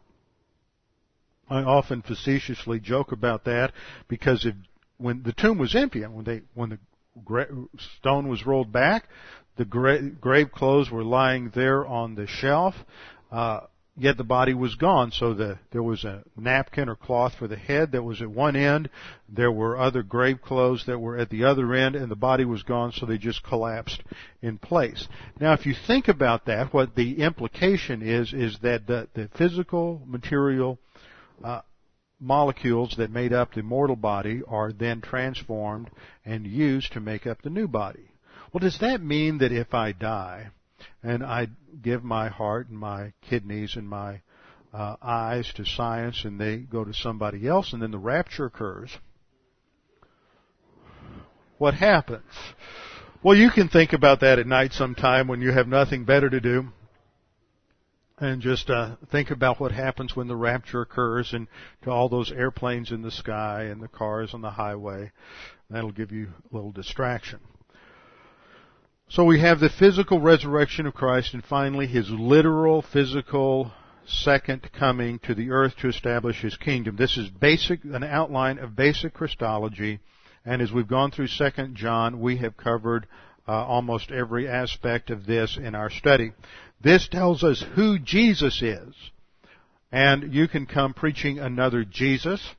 I 1.49 1.63
often 1.63 2.03
facetiously 2.03 2.81
joke 2.81 3.13
about 3.13 3.45
that 3.45 3.73
because 4.09 4.47
if, 4.47 4.55
when 4.97 5.23
the 5.23 5.33
tomb 5.33 5.59
was 5.59 5.75
empty, 5.75 6.03
when 6.03 6.25
they 6.25 6.43
when 6.55 6.71
the 6.71 6.79
gra- 7.25 7.49
stone 7.99 8.29
was 8.29 8.47
rolled 8.47 8.73
back, 8.73 9.09
the 9.57 9.65
gra- 9.65 10.11
grave 10.11 10.51
clothes 10.53 10.91
were 10.91 11.05
lying 11.05 11.51
there 11.55 11.87
on 11.87 12.15
the 12.15 12.27
shelf. 12.27 12.75
Uh, 13.31 13.61
yet 13.97 14.17
the 14.17 14.25
body 14.25 14.55
was 14.55 14.75
gone. 14.75 15.11
So 15.11 15.35
the, 15.35 15.59
there 15.71 15.83
was 15.83 16.05
a 16.05 16.25
napkin 16.37 16.89
or 16.89 16.97
cloth 16.97 17.35
for 17.35 17.47
the 17.47 17.57
head 17.57 17.93
that 17.93 18.03
was 18.03 18.21
at 18.23 18.31
one 18.31 18.57
end. 18.57 18.91
There 19.29 19.53
were 19.53 19.79
other 19.79 20.03
grave 20.03 20.41
clothes 20.43 20.85
that 20.87 20.99
were 20.99 21.17
at 21.17 21.31
the 21.31 21.45
other 21.45 21.73
end, 21.75 21.95
and 21.95 22.11
the 22.11 22.17
body 22.17 22.45
was 22.45 22.63
gone. 22.63 22.93
So 22.93 23.07
they 23.07 23.19
just 23.19 23.43
collapsed 23.45 24.03
in 24.43 24.59
place. 24.59 25.07
Now, 25.41 25.53
if 25.53 25.67
you 25.67 25.75
think 25.87 26.09
about 26.09 26.47
that, 26.47 26.73
what 26.73 26.95
the 26.95 27.21
implication 27.21 28.03
is 28.03 28.33
is 28.33 28.59
that 28.63 28.87
the, 28.87 29.09
the 29.15 29.29
physical 29.37 30.03
material 30.07 30.79
uh, 31.45 31.61
molecules 32.19 32.95
that 32.97 33.11
made 33.11 33.33
up 33.33 33.53
the 33.53 33.63
mortal 33.63 33.97
body 33.97 34.43
are 34.49 34.73
then 34.73 35.01
transformed 35.01 35.91
and 36.25 36.47
used 36.47 36.93
to 36.93 37.01
make 37.01 37.27
up 37.27 37.43
the 37.43 37.51
new 37.51 37.69
body. 37.69 38.11
Well, 38.53 38.61
does 38.61 38.79
that 38.79 39.03
mean 39.03 39.39
that 39.39 39.53
if 39.53 39.75
I 39.75 39.93
die 39.93 40.49
and 41.03 41.23
I 41.23 41.49
give 41.83 42.03
my 42.03 42.29
heart 42.29 42.69
and 42.69 42.79
my 42.79 43.13
kidneys 43.29 43.77
and 43.77 43.89
my 43.89 44.23
uh, 44.73 44.97
eyes 45.03 45.53
to 45.57 45.65
science 45.65 46.25
and 46.25 46.41
they 46.41 46.57
go 46.57 46.85
to 46.85 46.95
somebody 46.95 47.47
else 47.47 47.73
and 47.73 47.83
then 47.83 47.91
the 47.91 47.99
rapture 47.99 48.47
occurs, 48.47 48.97
what 51.59 51.75
happens? 51.75 52.25
Well, 53.23 53.37
you 53.37 53.51
can 53.51 53.69
think 53.69 53.93
about 53.93 54.21
that 54.21 54.39
at 54.39 54.47
night 54.47 54.73
sometime 54.73 55.29
when 55.29 55.41
you 55.41 55.53
have 55.53 55.69
nothing 55.69 56.05
better 56.05 56.31
to 56.31 56.41
do 56.41 56.69
and 58.19 58.41
just 58.41 58.71
uh, 58.71 58.97
think 59.11 59.31
about 59.31 59.61
what 59.61 59.73
happens 59.73 60.15
when 60.15 60.29
the 60.29 60.37
rapture 60.37 60.83
occurs 60.83 61.33
and 61.33 61.49
to 61.83 61.91
all 61.91 62.09
those 62.09 62.31
airplanes 62.31 62.93
in 62.93 63.03
the 63.03 63.11
sky 63.11 63.65
and 63.65 63.83
the 63.83 63.89
cars 63.89 64.35
on 64.35 64.41
the 64.41 64.51
highway. 64.51 65.11
That'll 65.69 65.93
give 65.93 66.13
you 66.13 66.29
a 66.29 66.55
little 66.55 66.71
distraction. 66.71 67.41
So 69.09 69.25
we 69.25 69.41
have 69.41 69.61
the 69.61 69.69
physical 69.69 70.21
resurrection 70.21 70.87
of 70.87 70.95
Christ 70.95 71.35
and 71.35 71.45
finally 71.45 71.87
his 71.87 72.09
literal 72.11 72.83
physical 72.83 73.73
second 74.07 74.71
coming 74.73 75.19
to 75.21 75.35
the 75.35 75.51
earth 75.51 75.75
to 75.79 75.89
establish 75.89 76.41
his 76.41 76.57
kingdom. 76.57 76.97
This 76.97 77.17
is 77.17 77.29
basic, 77.31 77.85
an 77.85 78.05
outline 78.05 78.59
of 78.59 78.77
basic 78.77 79.15
Christology. 79.15 80.01
And 80.45 80.63
as 80.63 80.73
we've 80.73 80.89
gone 80.89 81.11
through 81.11 81.29
2 81.29 81.69
John, 81.75 82.21
we 82.21 82.37
have 82.39 82.57
covered 82.57 83.07
uh, 83.47 83.53
almost 83.53 84.11
every 84.11 84.49
aspect 84.49 85.11
of 85.11 85.27
this 85.27 85.59
in 85.59 85.75
our 85.75 85.91
study. 85.91 86.33
This 86.85 87.09
tells 87.09 87.43
us 87.43 87.65
who 87.75 87.99
Jesus 87.99 88.61
is. 88.63 88.95
And 89.91 90.35
you 90.35 90.49
can 90.49 90.67
come 90.67 90.93
preaching 90.93 91.39
another 91.39 91.85
Jesus. 91.85 92.55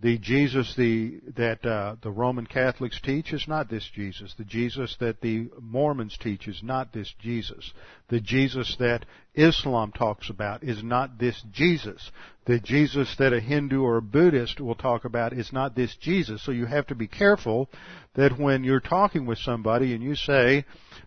The 0.00 0.18
Jesus 0.18 0.74
the, 0.76 1.20
that 1.36 1.64
uh, 1.64 1.96
the 2.02 2.10
Roman 2.10 2.46
Catholics 2.46 3.00
teach 3.00 3.32
is 3.32 3.48
not 3.48 3.70
this 3.70 3.88
Jesus. 3.94 4.34
The 4.36 4.44
Jesus 4.44 4.96
that 5.00 5.22
the 5.22 5.48
Mormons 5.60 6.18
teach 6.18 6.46
is 6.46 6.60
not 6.62 6.92
this 6.92 7.12
Jesus. 7.20 7.72
The 8.08 8.20
Jesus 8.20 8.76
that 8.78 9.06
Islam 9.34 9.92
talks 9.92 10.28
about 10.28 10.62
is 10.62 10.82
not 10.82 11.18
this 11.18 11.42
Jesus. 11.50 12.12
The 12.44 12.60
Jesus 12.60 13.16
that 13.16 13.32
a 13.32 13.40
Hindu 13.40 13.82
or 13.82 13.96
a 13.96 14.02
Buddhist 14.02 14.60
will 14.60 14.74
talk 14.74 15.06
about 15.06 15.32
is 15.32 15.52
not 15.52 15.74
this 15.74 15.96
Jesus. 15.96 16.42
So 16.44 16.52
you 16.52 16.66
have 16.66 16.86
to 16.88 16.94
be 16.94 17.08
careful 17.08 17.70
that 18.14 18.38
when 18.38 18.62
you're 18.62 18.80
talking 18.80 19.24
with 19.24 19.38
somebody 19.38 19.94
and 19.94 20.02
you 20.02 20.16
say, 20.16 20.66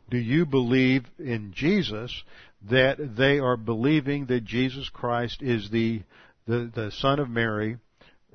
do 0.10 0.18
you 0.18 0.46
believe 0.46 1.06
in 1.20 1.54
Jesus? 1.54 2.24
That 2.70 3.16
they 3.16 3.40
are 3.40 3.58
believing 3.58 4.26
that 4.28 4.44
Jesus 4.44 4.90
Christ 4.90 5.42
is 5.42 5.70
the, 5.70 6.04
the, 6.46 6.72
the 6.74 6.92
Son 6.92 7.20
of 7.20 7.30
Mary, 7.30 7.78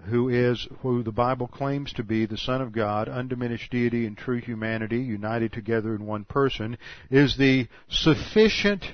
who 0.05 0.29
is, 0.29 0.67
who 0.81 1.03
the 1.03 1.13
Bible 1.13 1.47
claims 1.47 1.93
to 1.95 2.03
be 2.03 2.27
the 2.27 2.39
Son 2.39 2.61
of 2.61 2.73
God, 2.73 3.09
undiminished 3.09 3.71
deity 3.71 4.07
and 4.07 4.17
true 4.17 4.41
humanity, 4.41 4.99
united 4.99 5.53
together 5.53 5.95
in 5.95 6.07
one 6.07 6.25
person, 6.25 6.79
is 7.11 7.37
the 7.37 7.69
sufficient 7.89 8.85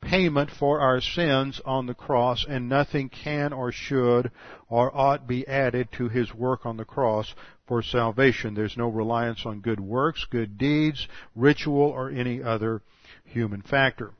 payment 0.00 0.50
for 0.50 0.80
our 0.80 1.00
sins 1.00 1.60
on 1.64 1.86
the 1.86 1.94
cross 1.94 2.46
and 2.48 2.68
nothing 2.68 3.08
can 3.08 3.52
or 3.52 3.72
should 3.72 4.30
or 4.68 4.96
ought 4.96 5.26
be 5.26 5.46
added 5.48 5.88
to 5.90 6.08
his 6.08 6.32
work 6.32 6.64
on 6.64 6.76
the 6.76 6.84
cross 6.84 7.34
for 7.66 7.82
salvation. 7.82 8.54
There's 8.54 8.76
no 8.76 8.88
reliance 8.88 9.44
on 9.44 9.60
good 9.60 9.80
works, 9.80 10.24
good 10.30 10.58
deeds, 10.58 11.08
ritual, 11.34 11.90
or 11.90 12.10
any 12.10 12.42
other 12.42 12.82
human 13.24 13.62
factor. 13.62 14.12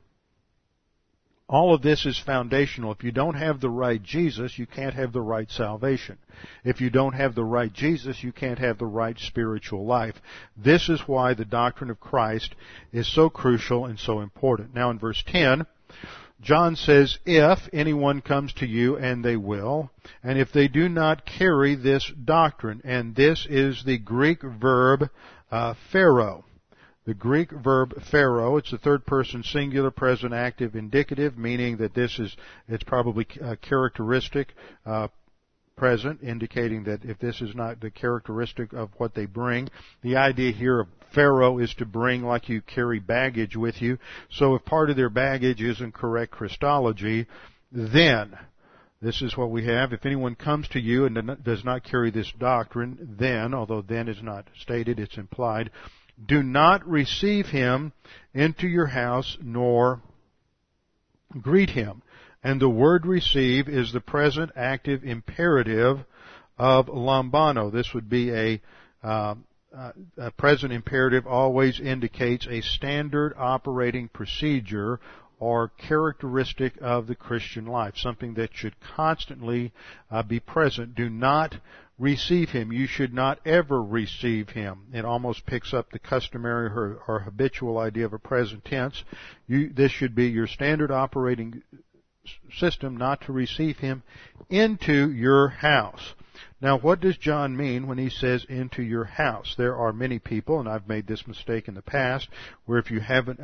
All 1.49 1.73
of 1.73 1.81
this 1.81 2.05
is 2.05 2.19
foundational. 2.19 2.91
If 2.91 3.05
you 3.05 3.11
don't 3.11 3.35
have 3.35 3.61
the 3.61 3.69
right 3.69 4.03
Jesus, 4.03 4.59
you 4.59 4.65
can't 4.65 4.95
have 4.95 5.13
the 5.13 5.21
right 5.21 5.49
salvation. 5.49 6.17
If 6.65 6.81
you 6.81 6.89
don't 6.89 7.13
have 7.13 7.35
the 7.35 7.45
right 7.45 7.71
Jesus, 7.71 8.21
you 8.21 8.33
can't 8.33 8.59
have 8.59 8.77
the 8.77 8.85
right 8.85 9.17
spiritual 9.17 9.85
life. 9.85 10.15
This 10.57 10.89
is 10.89 11.07
why 11.07 11.33
the 11.33 11.45
doctrine 11.45 11.89
of 11.89 12.01
Christ 12.01 12.53
is 12.91 13.07
so 13.07 13.29
crucial 13.29 13.85
and 13.85 13.97
so 13.97 14.19
important. 14.19 14.75
Now 14.75 14.89
in 14.89 14.99
verse 14.99 15.23
10, 15.25 15.65
John 16.41 16.75
says, 16.75 17.17
if 17.25 17.59
anyone 17.71 18.21
comes 18.21 18.53
to 18.53 18.67
you, 18.67 18.97
and 18.97 19.23
they 19.23 19.37
will, 19.37 19.89
and 20.21 20.37
if 20.37 20.51
they 20.51 20.67
do 20.67 20.87
not 20.89 21.25
carry 21.25 21.75
this 21.75 22.11
doctrine, 22.25 22.81
and 22.83 23.15
this 23.15 23.47
is 23.49 23.83
the 23.85 23.97
Greek 23.97 24.43
verb 24.43 25.09
uh, 25.49 25.73
phero. 25.91 26.43
The 27.07 27.13
Greek 27.13 27.51
verb 27.51 27.93
phero, 28.11 28.57
it's 28.57 28.71
the 28.71 28.77
third 28.77 29.05
person 29.05 29.41
singular 29.41 29.91
present 29.91 30.33
active 30.33 30.75
indicative, 30.75 31.37
meaning 31.37 31.77
that 31.77 31.93
this 31.93 32.19
is, 32.19 32.35
it's 32.67 32.83
probably 32.83 33.25
a 33.41 33.55
characteristic, 33.55 34.53
uh, 34.85 35.07
present, 35.77 36.21
indicating 36.21 36.83
that 36.83 37.05
if 37.05 37.17
this 37.19 37.39
is 37.39 37.55
not 37.55 37.79
the 37.79 37.91
characteristic 37.91 38.73
of 38.73 38.89
what 38.97 39.13
they 39.13 39.25
bring, 39.25 39.69
the 40.01 40.17
idea 40.17 40.51
here 40.51 40.81
of 40.81 40.87
phero 41.13 41.59
is 41.59 41.73
to 41.75 41.85
bring 41.85 42.23
like 42.23 42.49
you 42.49 42.61
carry 42.61 42.99
baggage 42.99 43.55
with 43.55 43.81
you. 43.81 43.97
So 44.29 44.55
if 44.55 44.65
part 44.65 44.89
of 44.89 44.97
their 44.97 45.09
baggage 45.09 45.61
isn't 45.61 45.93
correct 45.93 46.33
Christology, 46.33 47.25
then 47.71 48.37
this 49.01 49.21
is 49.21 49.37
what 49.37 49.51
we 49.51 49.65
have. 49.65 49.93
If 49.93 50.05
anyone 50.05 50.35
comes 50.35 50.67
to 50.69 50.79
you 50.81 51.05
and 51.05 51.41
does 51.41 51.63
not 51.63 51.85
carry 51.85 52.11
this 52.11 52.33
doctrine, 52.37 53.15
then, 53.17 53.53
although 53.53 53.81
then 53.81 54.09
is 54.09 54.21
not 54.21 54.49
stated, 54.59 54.99
it's 54.99 55.17
implied, 55.17 55.69
do 56.23 56.41
not 56.41 56.87
receive 56.87 57.47
him 57.47 57.93
into 58.33 58.67
your 58.67 58.87
house 58.87 59.37
nor 59.41 60.01
greet 61.41 61.69
him. 61.69 62.01
And 62.43 62.61
the 62.61 62.69
word 62.69 63.05
receive 63.05 63.67
is 63.67 63.91
the 63.91 64.01
present 64.01 64.51
active 64.55 65.03
imperative 65.03 65.99
of 66.57 66.87
lambano. 66.87 67.71
This 67.71 67.93
would 67.93 68.09
be 68.09 68.31
a, 68.31 68.61
uh, 69.03 69.35
a 70.17 70.31
present 70.31 70.71
imperative 70.71 71.27
always 71.27 71.79
indicates 71.79 72.47
a 72.47 72.61
standard 72.61 73.33
operating 73.37 74.07
procedure 74.07 74.99
or 75.39 75.71
characteristic 75.77 76.73
of 76.81 77.07
the 77.07 77.15
Christian 77.15 77.65
life, 77.65 77.95
something 77.97 78.33
that 78.35 78.49
should 78.53 78.79
constantly 78.79 79.71
uh, 80.09 80.23
be 80.23 80.39
present. 80.39 80.95
Do 80.95 81.09
not 81.09 81.55
receive 81.99 82.49
him. 82.49 82.71
You 82.71 82.87
should 82.87 83.13
not 83.13 83.39
ever 83.45 83.81
receive 83.81 84.49
him. 84.49 84.85
It 84.93 85.05
almost 85.05 85.45
picks 85.45 85.73
up 85.73 85.91
the 85.91 85.99
customary 85.99 86.67
or, 86.67 86.99
or 87.07 87.19
habitual 87.19 87.77
idea 87.77 88.05
of 88.05 88.13
a 88.13 88.19
present 88.19 88.65
tense. 88.65 89.03
You, 89.47 89.69
this 89.69 89.91
should 89.91 90.15
be 90.15 90.27
your 90.27 90.47
standard 90.47 90.91
operating 90.91 91.61
system 92.57 92.97
not 92.97 93.21
to 93.21 93.31
receive 93.31 93.77
him 93.77 94.03
into 94.49 95.11
your 95.11 95.47
house. 95.47 96.13
Now, 96.61 96.77
what 96.77 96.99
does 96.99 97.17
John 97.17 97.55
mean 97.55 97.87
when 97.87 97.97
he 97.97 98.09
says 98.09 98.45
into 98.49 98.81
your 98.81 99.05
house? 99.05 99.55
There 99.57 99.75
are 99.75 99.93
many 99.93 100.19
people, 100.19 100.59
and 100.59 100.67
I've 100.67 100.87
made 100.87 101.07
this 101.07 101.27
mistake 101.27 101.67
in 101.67 101.73
the 101.73 101.81
past, 101.81 102.27
where 102.65 102.79
if 102.79 102.91
you 102.91 102.99
haven't 102.99 103.39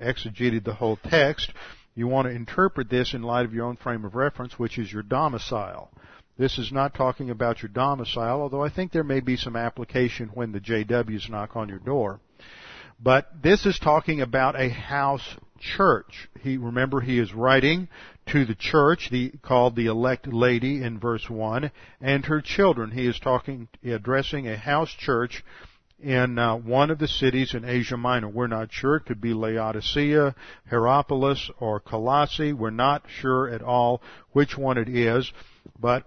exegeted 0.00 0.64
the 0.64 0.74
whole 0.74 0.98
text, 1.08 1.52
you 1.94 2.06
want 2.06 2.28
to 2.28 2.34
interpret 2.34 2.90
this 2.90 3.14
in 3.14 3.22
light 3.22 3.46
of 3.46 3.54
your 3.54 3.66
own 3.66 3.76
frame 3.76 4.04
of 4.04 4.14
reference, 4.14 4.58
which 4.58 4.78
is 4.78 4.92
your 4.92 5.02
domicile. 5.02 5.90
This 6.38 6.58
is 6.58 6.70
not 6.70 6.94
talking 6.94 7.30
about 7.30 7.62
your 7.62 7.70
domicile, 7.70 8.42
although 8.42 8.62
I 8.62 8.68
think 8.68 8.92
there 8.92 9.04
may 9.04 9.20
be 9.20 9.36
some 9.36 9.56
application 9.56 10.28
when 10.34 10.52
the 10.52 10.60
JWs 10.60 11.30
knock 11.30 11.56
on 11.56 11.70
your 11.70 11.78
door. 11.78 12.20
But 13.00 13.42
this 13.42 13.66
is 13.66 13.78
talking 13.78 14.20
about 14.20 14.60
a 14.60 14.68
house 14.68 15.36
church. 15.58 16.28
He 16.40 16.56
remember 16.56 17.00
he 17.00 17.18
is 17.18 17.32
writing 17.32 17.88
to 18.26 18.44
the 18.44 18.54
church, 18.54 19.08
the, 19.10 19.30
called 19.42 19.76
the 19.76 19.86
elect 19.86 20.26
lady 20.26 20.82
in 20.82 20.98
verse 20.98 21.30
one, 21.30 21.70
and 22.00 22.26
her 22.26 22.40
children. 22.40 22.90
He 22.90 23.06
is 23.06 23.18
talking, 23.18 23.68
addressing 23.84 24.48
a 24.48 24.56
house 24.56 24.90
church 24.90 25.44
in 25.98 26.38
uh, 26.38 26.56
one 26.56 26.90
of 26.90 26.98
the 26.98 27.08
cities 27.08 27.54
in 27.54 27.64
Asia 27.64 27.96
Minor. 27.96 28.28
We're 28.28 28.48
not 28.48 28.72
sure. 28.72 28.96
It 28.96 29.06
could 29.06 29.20
be 29.20 29.32
Laodicea, 29.32 30.34
Hierapolis, 30.70 31.50
or 31.58 31.80
Colossae. 31.80 32.52
We're 32.52 32.70
not 32.70 33.04
sure 33.20 33.48
at 33.48 33.62
all 33.62 34.02
which 34.32 34.58
one 34.58 34.76
it 34.76 34.88
is, 34.88 35.32
but 35.78 36.04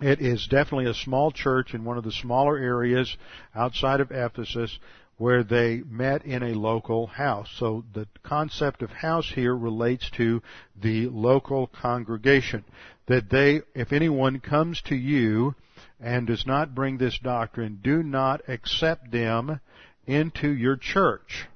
it 0.00 0.20
is 0.20 0.46
definitely 0.46 0.90
a 0.90 0.94
small 0.94 1.30
church 1.30 1.72
in 1.72 1.84
one 1.84 1.96
of 1.96 2.04
the 2.04 2.12
smaller 2.12 2.58
areas 2.58 3.16
outside 3.54 4.00
of 4.00 4.10
Ephesus 4.10 4.78
where 5.18 5.42
they 5.42 5.82
met 5.88 6.24
in 6.24 6.42
a 6.42 6.54
local 6.54 7.06
house. 7.06 7.48
So 7.58 7.84
the 7.94 8.06
concept 8.22 8.82
of 8.82 8.90
house 8.90 9.30
here 9.34 9.56
relates 9.56 10.10
to 10.10 10.42
the 10.80 11.08
local 11.08 11.68
congregation. 11.68 12.64
That 13.06 13.30
they, 13.30 13.62
if 13.74 13.92
anyone 13.92 14.40
comes 14.40 14.82
to 14.82 14.96
you 14.96 15.54
and 16.00 16.26
does 16.26 16.46
not 16.46 16.74
bring 16.74 16.98
this 16.98 17.18
doctrine, 17.18 17.80
do 17.82 18.02
not 18.02 18.42
accept 18.48 19.10
them 19.10 19.60
into 20.06 20.48
your 20.48 20.76
church. 20.76 21.46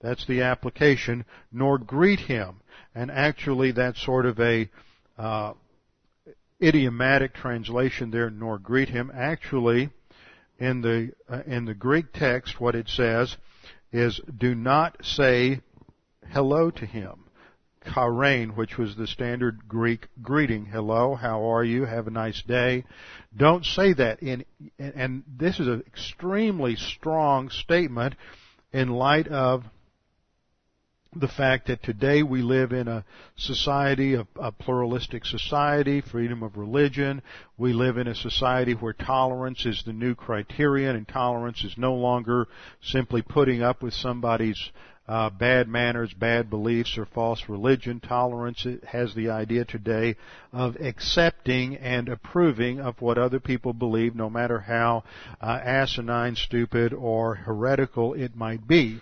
That's 0.00 0.26
the 0.26 0.42
application, 0.42 1.24
nor 1.50 1.78
greet 1.78 2.20
him. 2.20 2.60
And 2.94 3.10
actually 3.10 3.72
that's 3.72 4.04
sort 4.04 4.26
of 4.26 4.38
a, 4.40 4.68
uh, 5.16 5.54
idiomatic 6.62 7.34
translation 7.34 8.10
there, 8.10 8.30
nor 8.30 8.58
greet 8.58 8.88
him. 8.88 9.10
Actually, 9.14 9.90
in 10.58 10.80
the 10.80 11.12
uh, 11.28 11.42
in 11.46 11.64
the 11.64 11.74
Greek 11.74 12.12
text, 12.12 12.60
what 12.60 12.74
it 12.74 12.88
says 12.88 13.36
is, 13.92 14.20
do 14.36 14.54
not 14.54 14.96
say 15.02 15.60
hello 16.30 16.70
to 16.70 16.86
him. 16.86 17.24
Chairein, 17.86 18.54
which 18.54 18.76
was 18.76 18.96
the 18.96 19.06
standard 19.06 19.66
Greek 19.66 20.08
greeting. 20.20 20.66
Hello, 20.66 21.14
how 21.14 21.50
are 21.50 21.64
you? 21.64 21.84
Have 21.84 22.06
a 22.06 22.10
nice 22.10 22.42
day. 22.42 22.84
Don't 23.34 23.64
say 23.64 23.92
that 23.94 24.22
in, 24.22 24.44
and 24.78 25.22
this 25.26 25.58
is 25.58 25.68
an 25.68 25.82
extremely 25.86 26.76
strong 26.76 27.48
statement 27.48 28.14
in 28.72 28.90
light 28.90 29.28
of 29.28 29.64
the 31.18 31.28
fact 31.28 31.66
that 31.66 31.82
today 31.82 32.22
we 32.22 32.42
live 32.42 32.72
in 32.72 32.86
a 32.86 33.04
society, 33.36 34.14
a, 34.14 34.26
a, 34.40 34.52
pluralistic 34.52 35.24
society, 35.24 36.00
freedom 36.00 36.42
of 36.42 36.56
religion. 36.56 37.22
We 37.56 37.72
live 37.72 37.96
in 37.96 38.06
a 38.06 38.14
society 38.14 38.72
where 38.72 38.92
tolerance 38.92 39.66
is 39.66 39.82
the 39.84 39.92
new 39.92 40.14
criterion 40.14 40.96
and 40.96 41.08
tolerance 41.08 41.64
is 41.64 41.74
no 41.76 41.94
longer 41.94 42.46
simply 42.82 43.22
putting 43.22 43.62
up 43.62 43.82
with 43.82 43.94
somebody's 43.94 44.70
uh, 45.08 45.30
bad 45.30 45.66
manners, 45.68 46.12
bad 46.12 46.50
beliefs, 46.50 46.98
or 46.98 47.06
false 47.06 47.48
religion. 47.48 47.98
Tolerance 47.98 48.66
has 48.86 49.14
the 49.14 49.30
idea 49.30 49.64
today 49.64 50.16
of 50.52 50.76
accepting 50.76 51.76
and 51.76 52.08
approving 52.08 52.78
of 52.78 53.00
what 53.00 53.16
other 53.16 53.40
people 53.40 53.72
believe, 53.72 54.14
no 54.14 54.28
matter 54.28 54.60
how 54.60 55.02
uh, 55.40 55.60
asinine, 55.64 56.36
stupid, 56.36 56.92
or 56.92 57.34
heretical 57.34 58.12
it 58.12 58.36
might 58.36 58.68
be. 58.68 59.00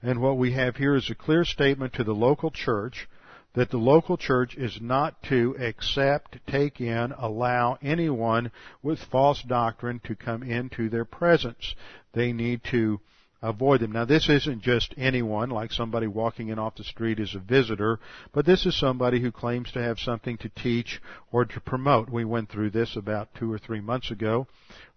And 0.00 0.20
what 0.20 0.38
we 0.38 0.52
have 0.52 0.76
here 0.76 0.94
is 0.94 1.10
a 1.10 1.14
clear 1.14 1.44
statement 1.44 1.92
to 1.94 2.04
the 2.04 2.14
local 2.14 2.50
church 2.50 3.08
that 3.54 3.70
the 3.70 3.78
local 3.78 4.16
church 4.16 4.54
is 4.56 4.78
not 4.80 5.20
to 5.24 5.56
accept, 5.58 6.38
take 6.46 6.80
in, 6.80 7.12
allow 7.18 7.76
anyone 7.82 8.52
with 8.82 8.98
false 9.10 9.42
doctrine 9.42 10.00
to 10.04 10.14
come 10.14 10.44
into 10.44 10.88
their 10.88 11.04
presence. 11.04 11.74
They 12.12 12.32
need 12.32 12.60
to 12.70 13.00
avoid 13.42 13.80
them. 13.80 13.92
Now 13.92 14.04
this 14.04 14.28
isn't 14.28 14.62
just 14.62 14.94
anyone, 14.96 15.50
like 15.50 15.72
somebody 15.72 16.06
walking 16.06 16.48
in 16.48 16.58
off 16.58 16.76
the 16.76 16.84
street 16.84 17.20
as 17.20 17.34
a 17.34 17.38
visitor, 17.38 18.00
but 18.32 18.44
this 18.44 18.66
is 18.66 18.78
somebody 18.78 19.20
who 19.20 19.30
claims 19.30 19.70
to 19.72 19.82
have 19.82 19.98
something 19.98 20.36
to 20.38 20.48
teach 20.48 21.00
or 21.30 21.44
to 21.44 21.60
promote. 21.60 22.10
We 22.10 22.24
went 22.24 22.50
through 22.50 22.70
this 22.70 22.96
about 22.96 23.34
two 23.34 23.52
or 23.52 23.58
three 23.58 23.80
months 23.80 24.10
ago 24.10 24.46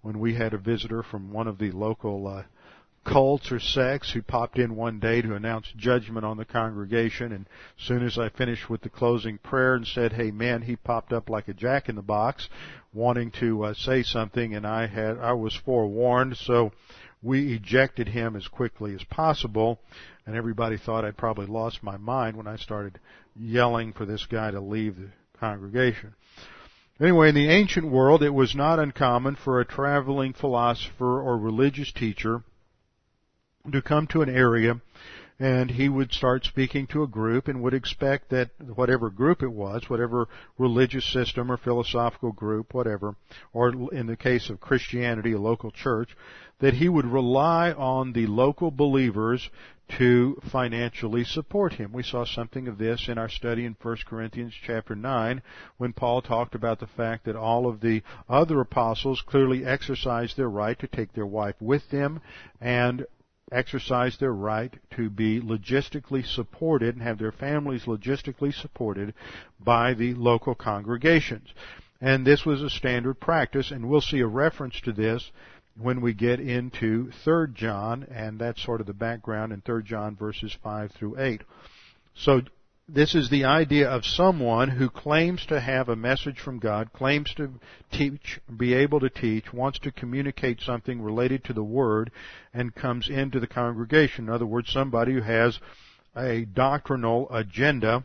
when 0.02 0.20
we 0.20 0.36
had 0.36 0.54
a 0.54 0.58
visitor 0.58 1.04
from 1.04 1.32
one 1.32 1.48
of 1.48 1.60
the 1.60 1.72
local 1.72 2.28
uh, 2.28 2.44
cults 3.04 3.52
or 3.52 3.60
sects 3.60 4.12
who 4.12 4.22
popped 4.22 4.60
in 4.60 4.76
one 4.76 5.00
day 5.00 5.22
to 5.22 5.34
announce 5.34 5.72
judgment 5.76 6.24
on 6.24 6.38
the 6.38 6.46
congregation 6.46 7.32
and 7.32 7.48
as 7.80 7.86
soon 7.86 8.06
as 8.06 8.18
I 8.18 8.30
finished 8.30 8.70
with 8.70 8.82
the 8.82 8.90
closing 8.90 9.40
prayer 9.40 9.74
and 9.74 9.88
said, 9.88 10.14
hey 10.14 10.30
man, 10.30 10.62
he 10.62 10.76
popped 10.76 11.12
up 11.12 11.30
like 11.30 11.48
a 11.48 11.54
jack 11.54 11.90
in 11.90 11.96
the 11.96 12.04
box 12.04 12.48
wanting 12.94 13.32
to 13.32 13.66
uh, 13.66 13.74
say 13.74 14.04
something 14.04 14.54
and 14.54 14.68
I 14.68 14.86
had, 14.86 15.18
I 15.18 15.34
was 15.34 15.56
forewarned 15.56 16.38
so 16.38 16.72
we 17.22 17.54
ejected 17.54 18.08
him 18.08 18.36
as 18.36 18.48
quickly 18.48 18.96
as 18.96 19.04
possible 19.04 19.80
and 20.26 20.36
everybody 20.36 20.78
thought 20.78 21.06
I'd 21.06 21.18
probably 21.18 21.48
lost 21.48 21.84
my 21.84 21.98
mind 21.98 22.38
when 22.38 22.48
I 22.48 22.56
started 22.56 23.00
yelling 23.36 23.94
for 23.94 24.06
this 24.06 24.26
guy 24.26 24.52
to 24.52 24.60
leave 24.60 24.98
the 24.98 25.10
congregation. 25.40 26.14
Anyway, 27.00 27.30
in 27.30 27.36
the 27.36 27.50
ancient 27.50 27.88
world, 27.88 28.22
it 28.22 28.30
was 28.30 28.56
not 28.56 28.80
uncommon 28.80 29.36
for 29.36 29.60
a 29.60 29.66
traveling 29.66 30.34
philosopher 30.34 31.20
or 31.22 31.38
religious 31.38 31.92
teacher 31.92 32.44
to 33.72 33.82
come 33.82 34.08
to 34.08 34.22
an 34.22 34.30
area 34.30 34.80
and 35.42 35.72
he 35.72 35.90
would 35.90 36.14
start 36.14 36.46
speaking 36.46 36.86
to 36.86 37.02
a 37.02 37.08
group 37.08 37.48
and 37.48 37.64
would 37.64 37.74
expect 37.74 38.30
that 38.30 38.52
whatever 38.76 39.10
group 39.10 39.42
it 39.42 39.52
was, 39.52 39.90
whatever 39.90 40.28
religious 40.60 41.04
system 41.12 41.52
or 41.52 41.58
philosophical 41.58 42.32
group, 42.32 42.76
whatever, 42.76 43.16
or 43.52 43.92
in 43.92 44.06
the 44.06 44.16
case 44.16 44.52
of 44.52 44.62
Christianity, 44.62 45.32
a 45.32 45.40
local 45.40 45.72
church, 45.72 46.16
that 46.60 46.76
he 46.76 46.88
would 46.88 47.08
rely 47.08 47.72
on 47.72 48.14
the 48.14 48.28
local 48.28 48.70
believers 48.70 49.50
to 49.98 50.40
financially 50.52 51.24
support 51.24 51.74
him. 51.74 51.92
We 51.92 52.04
saw 52.04 52.24
something 52.24 52.68
of 52.68 52.78
this 52.78 53.08
in 53.10 53.18
our 53.18 53.28
study 53.28 53.66
in 53.66 53.76
1 53.82 53.98
Corinthians 54.06 54.54
chapter 54.64 54.96
9 54.96 55.42
when 55.78 55.92
Paul 55.92 56.22
talked 56.22 56.54
about 56.54 56.80
the 56.80 56.86
fact 56.86 57.26
that 57.26 57.36
all 57.36 57.68
of 57.68 57.82
the 57.82 58.04
other 58.30 58.62
apostles 58.62 59.24
clearly 59.26 59.66
exercised 59.66 60.38
their 60.38 60.52
right 60.52 60.78
to 60.78 60.88
take 60.88 61.14
their 61.14 61.26
wife 61.26 61.56
with 61.60 61.90
them 61.90 62.22
and 62.62 63.08
exercise 63.52 64.18
their 64.18 64.34
right 64.34 64.74
to 64.96 65.10
be 65.10 65.42
logistically 65.42 66.26
supported 66.26 66.96
and 66.96 67.04
have 67.04 67.18
their 67.18 67.32
families 67.32 67.84
logistically 67.84 68.54
supported 68.54 69.14
by 69.60 69.94
the 69.94 70.14
local 70.14 70.56
congregations. 70.56 71.50
And 72.00 72.26
this 72.26 72.46
was 72.46 72.62
a 72.64 72.70
standard 72.70 73.20
practice, 73.20 73.72
and 73.72 73.88
we'll 73.88 74.02
see 74.02 74.20
a 74.20 74.28
reference 74.28 74.80
to 74.82 74.92
this 74.92 75.32
when 75.78 76.02
we 76.02 76.14
get 76.14 76.40
into 76.40 77.12
3 77.24 77.48
John, 77.54 78.04
and 78.10 78.40
that's 78.40 78.64
sort 78.64 78.82
of 78.82 78.88
the 78.88 78.94
background 78.94 79.54
in 79.54 79.62
3 79.62 79.84
John 79.84 80.16
verses 80.16 80.56
5 80.64 80.92
through 80.92 81.20
8. 81.20 81.42
So 82.16 82.42
this 82.88 83.16
is 83.16 83.30
the 83.30 83.46
idea 83.46 83.90
of 83.90 84.06
someone 84.06 84.70
who 84.70 84.90
claims 84.90 85.46
to 85.46 85.62
have 85.62 85.88
a 85.88 85.96
message 85.96 86.40
from 86.40 86.60
God, 86.60 86.92
claims 86.92 87.34
to 87.36 87.54
teach, 87.92 88.40
be 88.58 88.74
able 88.74 89.00
to 89.00 89.10
teach, 89.10 89.54
wants 89.54 89.80
to 89.80 89.92
communicate 89.92 90.62
something 90.62 91.02
related 91.02 91.44
to 91.46 91.54
the 91.54 91.64
Word, 91.64 92.12
and 92.54 92.76
comes 92.76 93.10
into 93.10 93.40
the 93.40 93.48
congregation. 93.48 94.26
In 94.26 94.34
other 94.34 94.46
words, 94.46 94.72
somebody 94.72 95.14
who 95.14 95.22
has 95.22 95.60
a 96.16 96.46
doctrinal 96.46 97.30
agenda, 97.34 98.04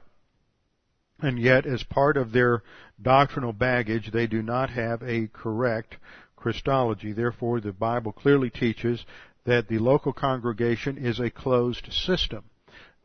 and 1.20 1.38
yet 1.38 1.66
as 1.66 1.82
part 1.82 2.16
of 2.16 2.30
their 2.32 2.62
doctrinal 3.00 3.52
baggage, 3.52 4.12
they 4.12 4.28
do 4.28 4.42
not 4.42 4.70
have 4.70 5.02
a 5.02 5.28
correct 5.32 5.96
Christology. 6.36 7.12
Therefore, 7.12 7.60
the 7.60 7.72
Bible 7.72 8.12
clearly 8.12 8.50
teaches 8.50 9.04
that 9.44 9.66
the 9.68 9.78
local 9.78 10.12
congregation 10.12 10.96
is 10.96 11.18
a 11.18 11.30
closed 11.30 11.92
system 11.92 12.44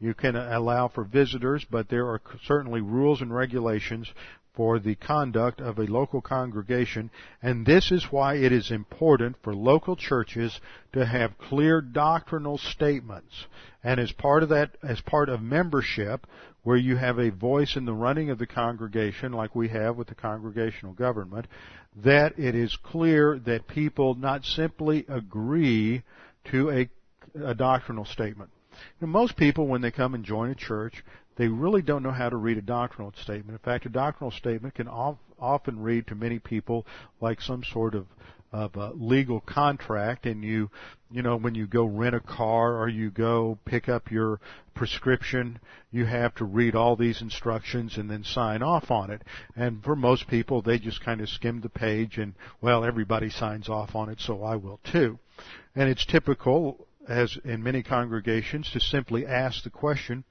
You 0.01 0.15
can 0.15 0.35
allow 0.35 0.87
for 0.87 1.03
visitors, 1.03 1.63
but 1.69 1.87
there 1.87 2.07
are 2.07 2.19
certainly 2.45 2.81
rules 2.81 3.21
and 3.21 3.31
regulations 3.33 4.11
for 4.55 4.79
the 4.79 4.95
conduct 4.95 5.61
of 5.61 5.77
a 5.77 5.83
local 5.83 6.21
congregation, 6.21 7.11
and 7.41 7.65
this 7.65 7.91
is 7.91 8.11
why 8.11 8.35
it 8.35 8.51
is 8.51 8.71
important 8.71 9.37
for 9.43 9.53
local 9.53 9.95
churches 9.95 10.59
to 10.93 11.05
have 11.05 11.37
clear 11.37 11.81
doctrinal 11.81 12.57
statements. 12.57 13.45
And 13.83 13.99
as 13.99 14.11
part 14.11 14.41
of 14.41 14.49
that, 14.49 14.71
as 14.83 14.99
part 15.01 15.29
of 15.29 15.41
membership, 15.41 16.25
where 16.63 16.77
you 16.77 16.95
have 16.97 17.19
a 17.19 17.29
voice 17.29 17.75
in 17.75 17.85
the 17.85 17.93
running 17.93 18.31
of 18.31 18.39
the 18.39 18.47
congregation, 18.47 19.31
like 19.31 19.55
we 19.55 19.69
have 19.69 19.95
with 19.95 20.07
the 20.07 20.15
congregational 20.15 20.93
government, 20.93 21.47
that 22.03 22.37
it 22.39 22.55
is 22.55 22.75
clear 22.75 23.39
that 23.45 23.67
people 23.67 24.15
not 24.15 24.43
simply 24.45 25.05
agree 25.07 26.01
to 26.45 26.71
a, 26.71 26.89
a 27.45 27.53
doctrinal 27.53 28.05
statement. 28.05 28.49
Now, 28.99 29.07
most 29.07 29.35
people, 29.35 29.67
when 29.67 29.81
they 29.81 29.91
come 29.91 30.13
and 30.13 30.23
join 30.23 30.49
a 30.49 30.55
church, 30.55 31.03
they 31.37 31.47
really 31.47 31.81
don't 31.81 32.03
know 32.03 32.11
how 32.11 32.29
to 32.29 32.35
read 32.35 32.57
a 32.57 32.61
doctrinal 32.61 33.13
statement. 33.21 33.51
In 33.51 33.63
fact, 33.63 33.85
a 33.85 33.89
doctrinal 33.89 34.31
statement 34.31 34.75
can 34.75 34.87
often 34.87 35.79
read 35.79 36.07
to 36.07 36.15
many 36.15 36.39
people 36.39 36.85
like 37.19 37.41
some 37.41 37.63
sort 37.63 37.95
of 37.95 38.07
of 38.51 38.75
a 38.75 38.91
legal 38.91 39.39
contract 39.39 40.25
and 40.25 40.43
you 40.43 40.69
you 41.09 41.21
know 41.21 41.37
when 41.37 41.55
you 41.55 41.65
go 41.65 41.85
rent 41.85 42.15
a 42.15 42.19
car 42.19 42.77
or 42.77 42.89
you 42.89 43.09
go 43.09 43.57
pick 43.63 43.87
up 43.87 44.11
your 44.11 44.41
prescription 44.73 45.57
you 45.89 46.05
have 46.05 46.35
to 46.35 46.43
read 46.43 46.75
all 46.75 46.95
these 46.95 47.21
instructions 47.21 47.97
and 47.97 48.09
then 48.09 48.23
sign 48.23 48.61
off 48.61 48.91
on 48.91 49.09
it 49.09 49.21
and 49.55 49.81
for 49.83 49.95
most 49.95 50.27
people 50.27 50.61
they 50.61 50.77
just 50.77 51.03
kind 51.03 51.21
of 51.21 51.29
skim 51.29 51.61
the 51.61 51.69
page 51.69 52.17
and 52.17 52.33
well 52.59 52.83
everybody 52.83 53.29
signs 53.29 53.69
off 53.69 53.95
on 53.95 54.09
it 54.09 54.19
so 54.19 54.43
I 54.43 54.57
will 54.57 54.81
too 54.83 55.17
and 55.73 55.89
it's 55.89 56.05
typical 56.05 56.87
as 57.07 57.37
in 57.43 57.63
many 57.63 57.83
congregations 57.83 58.69
to 58.71 58.79
simply 58.79 59.25
ask 59.25 59.63
the 59.63 59.69
question 59.69 60.23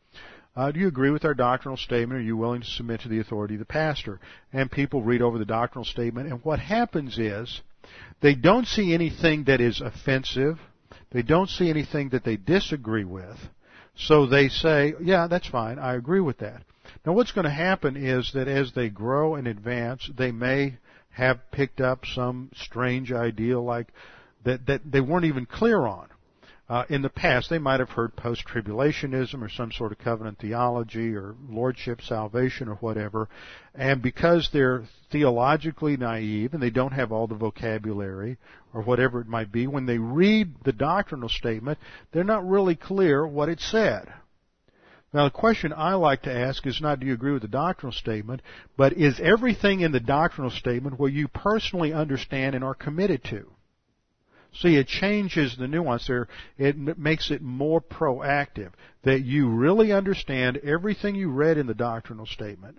uh, 0.56 0.72
do 0.72 0.80
you 0.80 0.88
agree 0.88 1.10
with 1.10 1.24
our 1.24 1.34
doctrinal 1.34 1.76
statement? 1.76 2.20
Are 2.20 2.24
you 2.24 2.36
willing 2.36 2.60
to 2.60 2.66
submit 2.66 3.00
to 3.02 3.08
the 3.08 3.20
authority 3.20 3.54
of 3.54 3.60
the 3.60 3.64
pastor? 3.64 4.18
And 4.52 4.70
people 4.70 5.02
read 5.02 5.22
over 5.22 5.38
the 5.38 5.44
doctrinal 5.44 5.84
statement, 5.84 6.28
and 6.28 6.44
what 6.44 6.58
happens 6.58 7.18
is 7.18 7.60
they 8.20 8.34
don't 8.34 8.66
see 8.66 8.92
anything 8.92 9.44
that 9.44 9.60
is 9.60 9.80
offensive. 9.80 10.58
They 11.12 11.22
don't 11.22 11.48
see 11.48 11.70
anything 11.70 12.10
that 12.10 12.24
they 12.24 12.36
disagree 12.36 13.04
with. 13.04 13.38
So 13.96 14.26
they 14.26 14.48
say, 14.48 14.94
yeah, 15.00 15.28
that's 15.28 15.48
fine. 15.48 15.78
I 15.78 15.94
agree 15.94 16.20
with 16.20 16.38
that. 16.38 16.62
Now 17.06 17.12
what's 17.12 17.32
going 17.32 17.44
to 17.44 17.50
happen 17.50 17.96
is 17.96 18.32
that 18.34 18.48
as 18.48 18.72
they 18.72 18.90
grow 18.90 19.36
and 19.36 19.46
advance, 19.46 20.10
they 20.16 20.32
may 20.32 20.76
have 21.10 21.38
picked 21.52 21.80
up 21.80 22.04
some 22.04 22.50
strange 22.54 23.12
idea 23.12 23.58
like 23.58 23.88
that, 24.44 24.66
that 24.66 24.82
they 24.84 25.00
weren't 25.00 25.24
even 25.24 25.46
clear 25.46 25.86
on. 25.86 26.08
Uh, 26.70 26.84
in 26.88 27.02
the 27.02 27.10
past, 27.10 27.50
they 27.50 27.58
might 27.58 27.80
have 27.80 27.90
heard 27.90 28.14
post-tribulationism 28.14 29.42
or 29.42 29.48
some 29.48 29.72
sort 29.72 29.90
of 29.90 29.98
covenant 29.98 30.38
theology 30.38 31.16
or 31.16 31.34
lordship 31.48 32.00
salvation 32.00 32.68
or 32.68 32.76
whatever, 32.76 33.28
and 33.74 34.00
because 34.00 34.48
they're 34.52 34.84
theologically 35.10 35.96
naive 35.96 36.54
and 36.54 36.62
they 36.62 36.70
don't 36.70 36.92
have 36.92 37.10
all 37.10 37.26
the 37.26 37.34
vocabulary 37.34 38.38
or 38.72 38.82
whatever 38.82 39.20
it 39.20 39.26
might 39.26 39.50
be, 39.50 39.66
when 39.66 39.84
they 39.84 39.98
read 39.98 40.54
the 40.64 40.72
doctrinal 40.72 41.28
statement, 41.28 41.76
they're 42.12 42.22
not 42.22 42.48
really 42.48 42.76
clear 42.76 43.26
what 43.26 43.48
it 43.48 43.58
said. 43.58 44.06
Now 45.12 45.24
the 45.24 45.30
question 45.32 45.72
I 45.76 45.94
like 45.94 46.22
to 46.22 46.32
ask 46.32 46.64
is 46.68 46.80
not 46.80 47.00
do 47.00 47.06
you 47.06 47.14
agree 47.14 47.32
with 47.32 47.42
the 47.42 47.48
doctrinal 47.48 47.92
statement, 47.92 48.42
but 48.76 48.92
is 48.92 49.18
everything 49.18 49.80
in 49.80 49.90
the 49.90 49.98
doctrinal 49.98 50.52
statement 50.52 51.00
what 51.00 51.12
you 51.12 51.26
personally 51.26 51.92
understand 51.92 52.54
and 52.54 52.62
are 52.62 52.74
committed 52.74 53.24
to? 53.24 53.50
See, 54.52 54.76
it 54.76 54.88
changes 54.88 55.56
the 55.56 55.68
nuance 55.68 56.06
there. 56.06 56.28
It 56.58 56.76
makes 56.98 57.30
it 57.30 57.40
more 57.40 57.80
proactive 57.80 58.72
that 59.04 59.20
you 59.24 59.48
really 59.48 59.92
understand 59.92 60.58
everything 60.58 61.14
you 61.14 61.30
read 61.30 61.56
in 61.56 61.66
the 61.66 61.74
doctrinal 61.74 62.26
statement. 62.26 62.78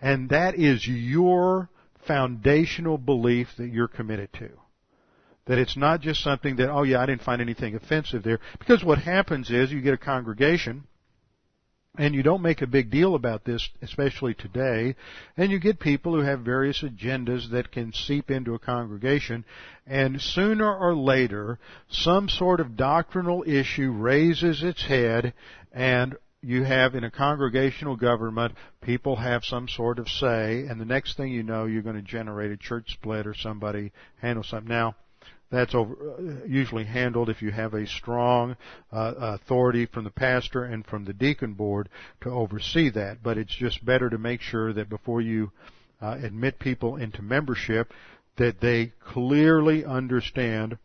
And 0.00 0.30
that 0.30 0.54
is 0.54 0.86
your 0.86 1.68
foundational 2.06 2.98
belief 2.98 3.48
that 3.58 3.68
you're 3.68 3.88
committed 3.88 4.32
to. 4.34 4.50
That 5.46 5.58
it's 5.58 5.76
not 5.76 6.00
just 6.00 6.22
something 6.22 6.56
that, 6.56 6.70
oh 6.70 6.84
yeah, 6.84 7.00
I 7.00 7.06
didn't 7.06 7.22
find 7.22 7.42
anything 7.42 7.74
offensive 7.74 8.22
there. 8.22 8.40
Because 8.58 8.82
what 8.82 8.98
happens 8.98 9.50
is 9.50 9.70
you 9.70 9.82
get 9.82 9.94
a 9.94 9.98
congregation 9.98 10.84
and 11.96 12.14
you 12.14 12.22
don't 12.22 12.42
make 12.42 12.60
a 12.60 12.66
big 12.66 12.90
deal 12.90 13.14
about 13.14 13.44
this, 13.44 13.68
especially 13.82 14.34
today, 14.34 14.96
and 15.36 15.50
you 15.52 15.60
get 15.60 15.78
people 15.78 16.14
who 16.14 16.22
have 16.22 16.40
various 16.40 16.82
agendas 16.82 17.50
that 17.50 17.70
can 17.70 17.92
seep 17.92 18.30
into 18.30 18.54
a 18.54 18.58
congregation, 18.58 19.44
and 19.86 20.20
sooner 20.20 20.74
or 20.76 20.94
later, 20.94 21.58
some 21.88 22.28
sort 22.28 22.60
of 22.60 22.76
doctrinal 22.76 23.44
issue 23.46 23.92
raises 23.92 24.62
its 24.62 24.84
head, 24.86 25.34
and 25.72 26.16
you 26.42 26.64
have 26.64 26.94
in 26.94 27.04
a 27.04 27.10
congregational 27.10 27.96
government, 27.96 28.54
people 28.82 29.16
have 29.16 29.44
some 29.44 29.68
sort 29.68 29.98
of 29.98 30.08
say, 30.08 30.66
and 30.68 30.80
the 30.80 30.84
next 30.84 31.16
thing 31.16 31.32
you 31.32 31.42
know, 31.42 31.64
you're 31.64 31.82
going 31.82 31.96
to 31.96 32.02
generate 32.02 32.50
a 32.50 32.56
church 32.56 32.92
split 32.92 33.26
or 33.26 33.34
somebody 33.34 33.92
handle 34.20 34.44
something. 34.44 34.68
Now, 34.68 34.94
that's 35.54 35.74
over, 35.74 35.94
uh, 35.94 36.46
usually 36.46 36.84
handled 36.84 37.28
if 37.28 37.42
you 37.42 37.50
have 37.50 37.74
a 37.74 37.86
strong 37.86 38.56
uh, 38.92 39.14
authority 39.16 39.86
from 39.86 40.04
the 40.04 40.10
pastor 40.10 40.64
and 40.64 40.86
from 40.86 41.04
the 41.04 41.12
deacon 41.12 41.54
board 41.54 41.88
to 42.22 42.30
oversee 42.30 42.90
that. 42.90 43.22
But 43.22 43.38
it's 43.38 43.54
just 43.54 43.84
better 43.84 44.10
to 44.10 44.18
make 44.18 44.40
sure 44.40 44.72
that 44.72 44.88
before 44.88 45.20
you 45.20 45.52
uh, 46.00 46.18
admit 46.22 46.58
people 46.58 46.96
into 46.96 47.22
membership, 47.22 47.92
that 48.36 48.60
they 48.60 48.92
clearly 49.12 49.84
understand 49.84 50.78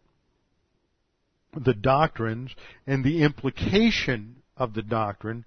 the 1.53 1.73
doctrines 1.73 2.51
and 2.85 3.03
the 3.03 3.23
implication 3.23 4.35
of 4.55 4.73
the 4.73 4.83
doctrine 4.83 5.45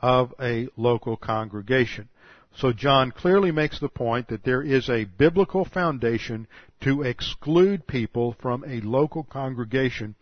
of 0.00 0.34
a 0.40 0.68
local 0.76 1.16
congregation. 1.16 2.08
So 2.56 2.72
John 2.72 3.10
clearly 3.10 3.50
makes 3.50 3.80
the 3.80 3.88
point 3.88 4.28
that 4.28 4.44
there 4.44 4.62
is 4.62 4.88
a 4.88 5.04
biblical 5.04 5.64
foundation 5.64 6.46
to 6.82 7.02
exclude 7.02 7.86
people 7.86 8.36
from 8.40 8.64
a 8.64 8.80
local 8.80 9.24
congregation. 9.24 10.14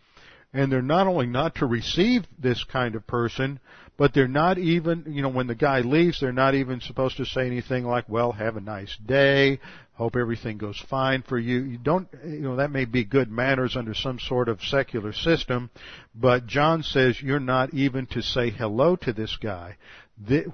And 0.55 0.71
they're 0.71 0.83
not 0.83 1.07
only 1.07 1.27
not 1.27 1.57
to 1.57 1.67
receive 1.67 2.25
this 2.39 2.63
kind 2.65 2.95
of 2.95 3.07
person, 3.07 3.59
but 3.97 4.15
they're 4.15 4.29
not 4.29 4.59
even, 4.59 5.05
you 5.07 5.23
know, 5.23 5.29
when 5.29 5.47
the 5.47 5.55
guy 5.55 5.81
leaves, 5.81 6.21
they're 6.21 6.33
not 6.33 6.55
even 6.55 6.81
supposed 6.81 7.17
to 7.19 7.25
say 7.25 7.47
anything 7.47 7.85
like, 7.85 8.09
well, 8.09 8.33
have 8.33 8.57
a 8.57 8.61
nice 8.61 8.97
day, 9.07 9.61
hope 9.95 10.17
everything 10.17 10.59
goes 10.59 10.83
fine 10.91 11.23
for 11.23 11.39
you. 11.39 11.63
You 11.63 11.79
don't, 11.79 12.09
you 12.25 12.41
know, 12.41 12.57
that 12.57 12.71
may 12.71 12.85
be 12.85 13.05
good 13.05 13.31
manners 13.31 13.77
under 13.77 13.95
some 13.95 14.19
sort 14.19 14.49
of 14.49 14.63
secular 14.63 15.13
system, 15.13 15.71
but 16.15 16.47
John 16.47 16.83
says 16.83 17.21
you're 17.21 17.41
not 17.41 17.73
even 17.75 18.07
to 18.09 18.23
say 18.23 18.51
hello 18.51 18.97
to 18.97 19.13
this 19.13 19.37
guy 19.37 19.77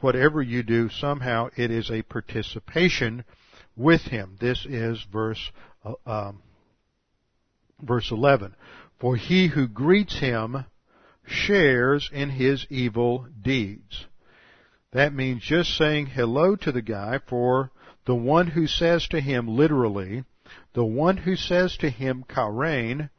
whatever 0.01 0.43
you 0.43 0.63
do, 0.63 0.89
somehow 0.89 1.49
it 1.57 1.71
is 1.71 1.91
a 1.91 2.03
participation 2.03 3.25
with 3.77 4.03
him. 4.03 4.37
This 4.41 4.67
is 4.67 5.05
verse 5.13 5.51
uh, 5.85 5.95
um, 6.07 6.43
verse 7.81 8.11
11. 8.11 8.55
For 9.01 9.17
he 9.17 9.49
who 9.49 9.69
greets 9.69 10.19
him 10.19 10.65
shares 11.27 12.11
in 12.13 12.31
his 12.31 12.67
evil 12.71 13.27
deeds. 13.41 14.07
That 14.93 15.15
means 15.15 15.43
just 15.43 15.77
saying 15.77 16.07
hello 16.07 16.57
to 16.57 16.73
the 16.73 16.83
guy 16.83 17.21
for 17.29 17.71
the 18.07 18.15
one 18.15 18.49
who 18.49 18.67
says 18.67 19.07
to 19.09 19.21
him 19.21 19.47
literally, 19.47 20.25
the 20.73 20.85
one 20.85 21.19
who 21.19 21.37
says 21.37 21.77
to 21.79 21.91
him 21.91 22.25
chairein, 22.29 23.11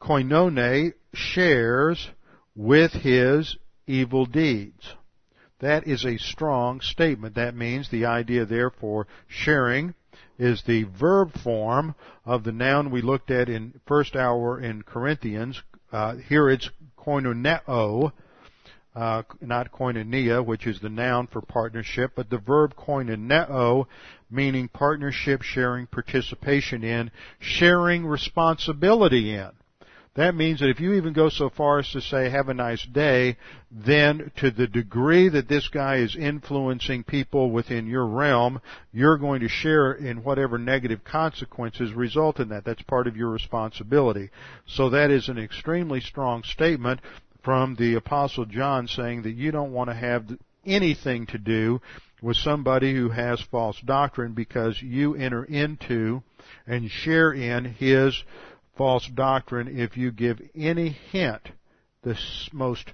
koinone, 0.00 0.94
shares 1.14 2.10
with 2.56 2.92
his 2.92 3.56
evil 3.86 4.26
deeds. 4.26 4.94
That 5.60 5.86
is 5.86 6.04
a 6.04 6.16
strong 6.16 6.80
statement. 6.80 7.34
That 7.34 7.54
means 7.54 7.88
the 7.88 8.06
idea 8.06 8.46
therefore 8.46 9.06
sharing 9.28 9.94
is 10.38 10.62
the 10.62 10.84
verb 10.84 11.32
form 11.44 11.94
of 12.24 12.44
the 12.44 12.52
noun 12.52 12.90
we 12.90 13.02
looked 13.02 13.30
at 13.30 13.50
in 13.50 13.78
first 13.86 14.16
hour 14.16 14.58
in 14.58 14.82
Corinthians. 14.82 15.62
Uh, 15.92 16.16
here 16.16 16.48
it's 16.48 16.70
koinoneo, 16.98 18.12
uh, 18.94 19.22
not 19.42 19.70
koinonia, 19.70 20.44
which 20.44 20.66
is 20.66 20.80
the 20.80 20.88
noun 20.88 21.26
for 21.26 21.42
partnership, 21.42 22.12
but 22.16 22.30
the 22.30 22.38
verb 22.38 22.74
koinoneo, 22.74 23.86
meaning 24.30 24.66
partnership, 24.68 25.42
sharing, 25.42 25.86
participation 25.86 26.82
in, 26.82 27.10
sharing 27.38 28.06
responsibility 28.06 29.34
in. 29.34 29.50
That 30.14 30.34
means 30.34 30.58
that 30.58 30.68
if 30.70 30.80
you 30.80 30.94
even 30.94 31.12
go 31.12 31.28
so 31.28 31.50
far 31.50 31.78
as 31.78 31.90
to 31.92 32.00
say, 32.00 32.30
have 32.30 32.48
a 32.48 32.54
nice 32.54 32.84
day, 32.84 33.36
then 33.70 34.32
to 34.38 34.50
the 34.50 34.66
degree 34.66 35.28
that 35.28 35.48
this 35.48 35.68
guy 35.68 35.96
is 35.96 36.16
influencing 36.16 37.04
people 37.04 37.52
within 37.52 37.86
your 37.86 38.06
realm, 38.06 38.60
you're 38.92 39.18
going 39.18 39.40
to 39.40 39.48
share 39.48 39.92
in 39.92 40.24
whatever 40.24 40.58
negative 40.58 41.04
consequences 41.04 41.92
result 41.92 42.40
in 42.40 42.48
that. 42.48 42.64
That's 42.64 42.82
part 42.82 43.06
of 43.06 43.16
your 43.16 43.30
responsibility. 43.30 44.30
So 44.66 44.90
that 44.90 45.12
is 45.12 45.28
an 45.28 45.38
extremely 45.38 46.00
strong 46.00 46.42
statement 46.42 47.00
from 47.44 47.76
the 47.76 47.94
apostle 47.94 48.46
John 48.46 48.88
saying 48.88 49.22
that 49.22 49.36
you 49.36 49.52
don't 49.52 49.72
want 49.72 49.90
to 49.90 49.94
have 49.94 50.24
anything 50.66 51.26
to 51.26 51.38
do 51.38 51.80
with 52.20 52.36
somebody 52.36 52.94
who 52.94 53.10
has 53.10 53.40
false 53.40 53.80
doctrine 53.84 54.32
because 54.32 54.82
you 54.82 55.14
enter 55.14 55.44
into 55.44 56.22
and 56.66 56.90
share 56.90 57.32
in 57.32 57.64
his 57.64 58.22
false 58.80 59.06
doctrine 59.08 59.78
if 59.78 59.98
you 59.98 60.10
give 60.10 60.40
any 60.56 60.88
hint, 61.12 61.50
the 62.00 62.18
most 62.50 62.90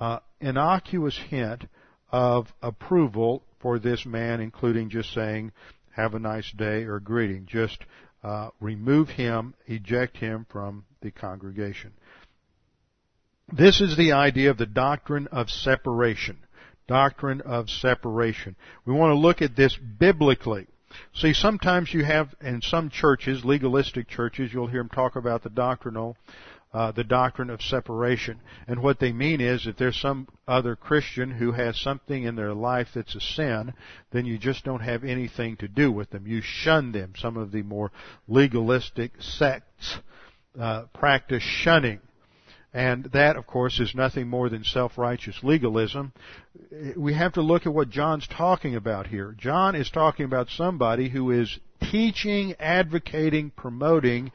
uh, 0.00 0.18
innocuous 0.40 1.20
hint 1.28 1.66
of 2.10 2.46
approval 2.62 3.42
for 3.60 3.78
this 3.78 4.06
man, 4.06 4.40
including 4.40 4.88
just 4.88 5.12
saying, 5.12 5.52
have 5.94 6.14
a 6.14 6.18
nice 6.18 6.50
day 6.52 6.84
or 6.84 6.98
greeting. 6.98 7.44
Just 7.44 7.76
uh, 8.24 8.48
remove 8.58 9.10
him, 9.10 9.52
eject 9.66 10.16
him 10.16 10.46
from 10.48 10.86
the 11.02 11.10
congregation. 11.10 11.92
This 13.52 13.82
is 13.82 13.98
the 13.98 14.12
idea 14.12 14.48
of 14.48 14.56
the 14.56 14.64
doctrine 14.64 15.26
of 15.26 15.50
separation. 15.50 16.38
Doctrine 16.88 17.42
of 17.42 17.68
separation. 17.68 18.56
We 18.86 18.94
want 18.94 19.10
to 19.10 19.18
look 19.18 19.42
at 19.42 19.56
this 19.56 19.76
biblically. 19.76 20.68
See, 21.14 21.32
sometimes 21.32 21.92
you 21.92 22.04
have, 22.04 22.34
in 22.40 22.60
some 22.62 22.90
churches, 22.90 23.44
legalistic 23.44 24.08
churches, 24.08 24.52
you'll 24.52 24.66
hear 24.66 24.80
them 24.80 24.88
talk 24.88 25.16
about 25.16 25.42
the 25.42 25.50
doctrinal 25.50 26.16
uh, 26.72 26.90
the 26.92 27.04
doctrine 27.04 27.50
of 27.50 27.60
separation. 27.60 28.40
And 28.66 28.82
what 28.82 28.98
they 28.98 29.12
mean 29.12 29.40
is 29.40 29.66
if 29.66 29.76
there's 29.76 30.00
some 30.00 30.28
other 30.48 30.74
Christian 30.74 31.30
who 31.30 31.52
has 31.52 31.78
something 31.78 32.22
in 32.22 32.34
their 32.34 32.54
life 32.54 32.88
that's 32.94 33.14
a 33.14 33.20
sin, 33.20 33.74
then 34.10 34.24
you 34.24 34.38
just 34.38 34.64
don't 34.64 34.80
have 34.80 35.04
anything 35.04 35.56
to 35.58 35.68
do 35.68 35.92
with 35.92 36.10
them. 36.10 36.26
You 36.26 36.40
shun 36.42 36.92
them. 36.92 37.12
Some 37.16 37.36
of 37.36 37.52
the 37.52 37.62
more 37.62 37.90
legalistic 38.26 39.12
sects 39.20 39.98
uh, 40.58 40.84
practice 40.94 41.42
shunning. 41.42 42.00
And 42.74 43.04
that, 43.12 43.36
of 43.36 43.46
course, 43.46 43.78
is 43.80 43.94
nothing 43.94 44.28
more 44.28 44.48
than 44.48 44.64
self-righteous 44.64 45.40
legalism. 45.42 46.12
We 46.96 47.12
have 47.12 47.34
to 47.34 47.42
look 47.42 47.66
at 47.66 47.74
what 47.74 47.90
John's 47.90 48.26
talking 48.26 48.76
about 48.76 49.08
here. 49.08 49.34
John 49.38 49.74
is 49.74 49.90
talking 49.90 50.24
about 50.24 50.48
somebody 50.48 51.10
who 51.10 51.30
is 51.30 51.58
teaching, 51.90 52.54
advocating, 52.58 53.50
promoting 53.50 54.32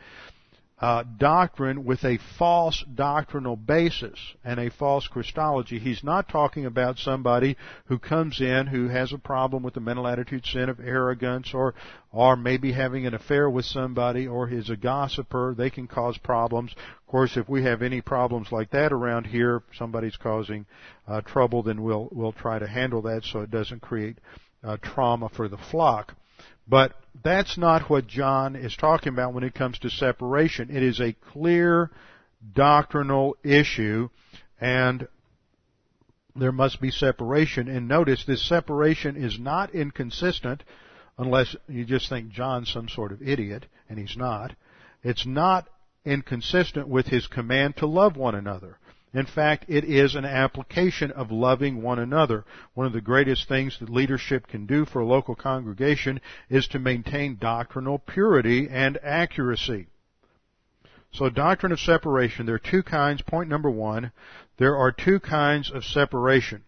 uh, 0.79 1.03
doctrine 1.17 1.85
with 1.85 2.03
a 2.03 2.19
false 2.37 2.83
doctrinal 2.93 3.55
basis 3.55 4.19
and 4.43 4.59
a 4.59 4.69
false 4.69 5.07
Christology. 5.07 5.79
He's 5.79 6.03
not 6.03 6.29
talking 6.29 6.67
about 6.67 6.99
somebody 6.99 7.57
who 7.85 7.97
comes 7.97 8.39
in 8.39 8.67
who 8.67 8.87
has 8.87 9.11
a 9.11 9.17
problem 9.17 9.63
with 9.63 9.73
the 9.73 9.79
mental 9.79 10.07
attitude 10.07 10.45
sin 10.45 10.69
of 10.69 10.79
arrogance 10.79 11.51
or 11.53 11.73
or 12.11 12.35
maybe 12.35 12.71
having 12.71 13.07
an 13.07 13.15
affair 13.15 13.49
with 13.49 13.65
somebody 13.65 14.27
or 14.27 14.49
is 14.49 14.69
a 14.69 14.77
gossiper. 14.77 15.55
They 15.57 15.71
can 15.71 15.87
cause 15.87 16.17
problems. 16.19 16.75
Of 17.07 17.11
course, 17.11 17.37
if 17.37 17.47
we 17.47 17.63
have 17.63 17.81
any 17.81 18.01
problems 18.01 18.51
like 18.51 18.71
that 18.71 18.91
around 18.91 19.27
here, 19.27 19.63
somebody's 19.77 20.17
causing 20.17 20.65
uh, 21.07 21.21
trouble, 21.21 21.63
then 21.63 21.81
we'll 21.81 22.09
we'll 22.11 22.33
try 22.33 22.59
to 22.59 22.67
handle 22.67 23.01
that 23.03 23.23
so 23.23 23.39
it 23.39 23.49
doesn't 23.49 23.81
create 23.81 24.17
uh, 24.61 24.75
trauma 24.81 25.29
for 25.29 25.47
the 25.47 25.57
flock. 25.57 26.15
But 26.67 26.95
that's 27.23 27.57
not 27.57 27.89
what 27.89 28.07
John 28.07 28.57
is 28.57 28.75
talking 28.75 29.13
about 29.13 29.33
when 29.33 29.45
it 29.45 29.55
comes 29.55 29.79
to 29.79 29.89
separation. 29.89 30.69
It 30.69 30.83
is 30.83 30.99
a 30.99 31.13
clear 31.13 31.91
doctrinal 32.53 33.37
issue 33.41 34.09
and 34.59 35.07
there 36.35 36.51
must 36.51 36.81
be 36.81 36.91
separation. 36.91 37.69
And 37.69 37.87
notice 37.87 38.25
this 38.25 38.47
separation 38.47 39.15
is 39.15 39.39
not 39.39 39.73
inconsistent 39.73 40.61
unless 41.17 41.55
you 41.69 41.85
just 41.85 42.09
think 42.09 42.31
John's 42.31 42.69
some 42.69 42.89
sort 42.89 43.11
of 43.11 43.21
idiot, 43.21 43.65
and 43.89 43.97
he's 43.97 44.15
not. 44.17 44.53
It's 45.03 45.25
not 45.25 45.67
inconsistent 46.07 46.87
with 46.87 47.07
his 47.07 47.27
command 47.27 47.75
to 47.77 47.85
love 47.85 48.15
one 48.15 48.35
another. 48.35 48.79
In 49.13 49.25
fact, 49.25 49.65
it 49.67 49.83
is 49.83 50.15
an 50.15 50.25
application 50.25 51.11
of 51.11 51.31
loving 51.31 51.81
one 51.81 51.97
another. 51.97 52.45
One 52.73 52.85
of 52.85 52.93
the 52.93 53.01
greatest 53.01 53.47
things 53.47 53.79
that 53.79 53.89
leadership 53.89 54.47
can 54.47 54.65
do 54.65 54.85
for 54.85 54.99
a 54.99 55.05
local 55.05 55.35
congregation 55.35 56.19
is 56.49 56.67
to 56.69 56.79
maintain 56.79 57.37
doctrinal 57.39 57.99
purity 57.99 58.67
and 58.69 58.97
accuracy. 59.01 59.87
So 61.13 61.29
doctrine 61.29 61.71
of 61.71 61.79
separation, 61.79 62.45
there 62.45 62.55
are 62.55 62.59
two 62.59 62.83
kinds. 62.83 63.21
Point 63.21 63.49
number 63.49 63.69
one, 63.69 64.11
there 64.57 64.75
are 64.75 64.91
two 64.91 65.19
kinds 65.19 65.71
of 65.71 65.83
separation. 65.85 66.63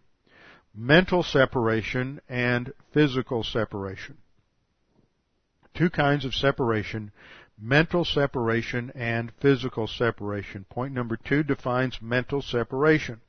Mental 0.74 1.24
separation 1.24 2.22
and 2.30 2.74
physical 2.94 3.44
separation. 3.44 4.18
Two 5.76 5.90
kinds 5.90 6.26
of 6.26 6.34
separation 6.34 7.12
mental 7.62 8.06
separation 8.06 8.92
and 8.96 9.32
physical 9.40 9.88
separation. 9.88 10.66
Point 10.70 10.94
number 10.94 11.18
two 11.18 11.44
defines 11.44 12.02
mental 12.02 12.42
separation. 12.42 13.22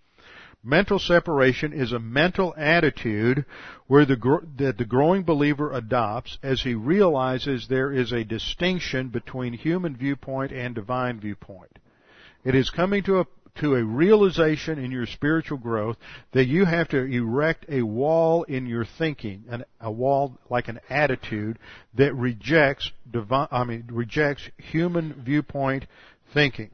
Mental 0.63 0.99
separation 0.99 1.73
is 1.73 1.93
a 1.93 1.99
mental 1.99 2.55
attitude 2.57 3.47
where 3.87 4.05
the, 4.05 4.41
that 4.59 4.77
the 4.77 4.85
growing 4.85 5.23
believer 5.23 5.73
adopts 5.73 6.39
as 6.43 6.63
he 6.63 6.75
realizes 6.75 7.67
there 7.67 7.91
is 7.91 8.13
a 8.13 8.25
distinction 8.25 9.09
between 9.09 9.55
human 9.55 9.97
viewpoint 9.97 10.53
and 10.53 10.75
divine 10.75 11.19
viewpoint. 11.19 11.79
It 12.45 12.55
is 12.55 12.69
coming 12.69 13.03
to 13.05 13.21
a 13.21 13.27
to 13.57 13.75
a 13.75 13.85
realization 13.85 14.79
in 14.79 14.91
your 14.91 15.07
spiritual 15.07 15.59
growth 15.59 15.97
that 16.33 16.47
you 16.47 16.65
have 16.65 16.89
to 16.89 16.99
erect 16.99 17.67
a 17.69 17.83
wall 17.83 18.43
in 18.45 18.67
your 18.67 18.85
thinking, 18.85 19.45
an, 19.49 19.65
a 19.81 19.91
wall 19.91 20.39
like 20.49 20.69
an 20.69 20.81
attitude 20.89 21.59
that 21.95 22.15
rejects 22.15 22.91
divine, 23.11 23.49
I 23.51 23.65
mean, 23.65 23.85
rejects 23.91 24.49
human 24.57 25.23
viewpoint 25.25 25.87
thinking. 26.33 26.71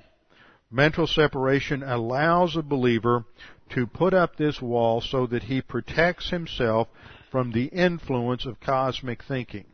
Mental 0.71 1.07
separation 1.07 1.83
allows 1.83 2.57
a 2.57 2.63
believer 2.63 3.25
to 3.71 3.87
put 3.87 4.15
up 4.15 4.37
this 4.37 4.61
wall 4.61 5.01
so 5.01 5.27
that 5.27 5.45
he 5.45 5.61
protects 5.61 6.31
himself 6.31 6.89
from 7.31 7.53
the 7.53 7.67
influence 7.67 8.47
of 8.47 8.61
cosmic 8.61 9.23
thinking. 9.23 9.65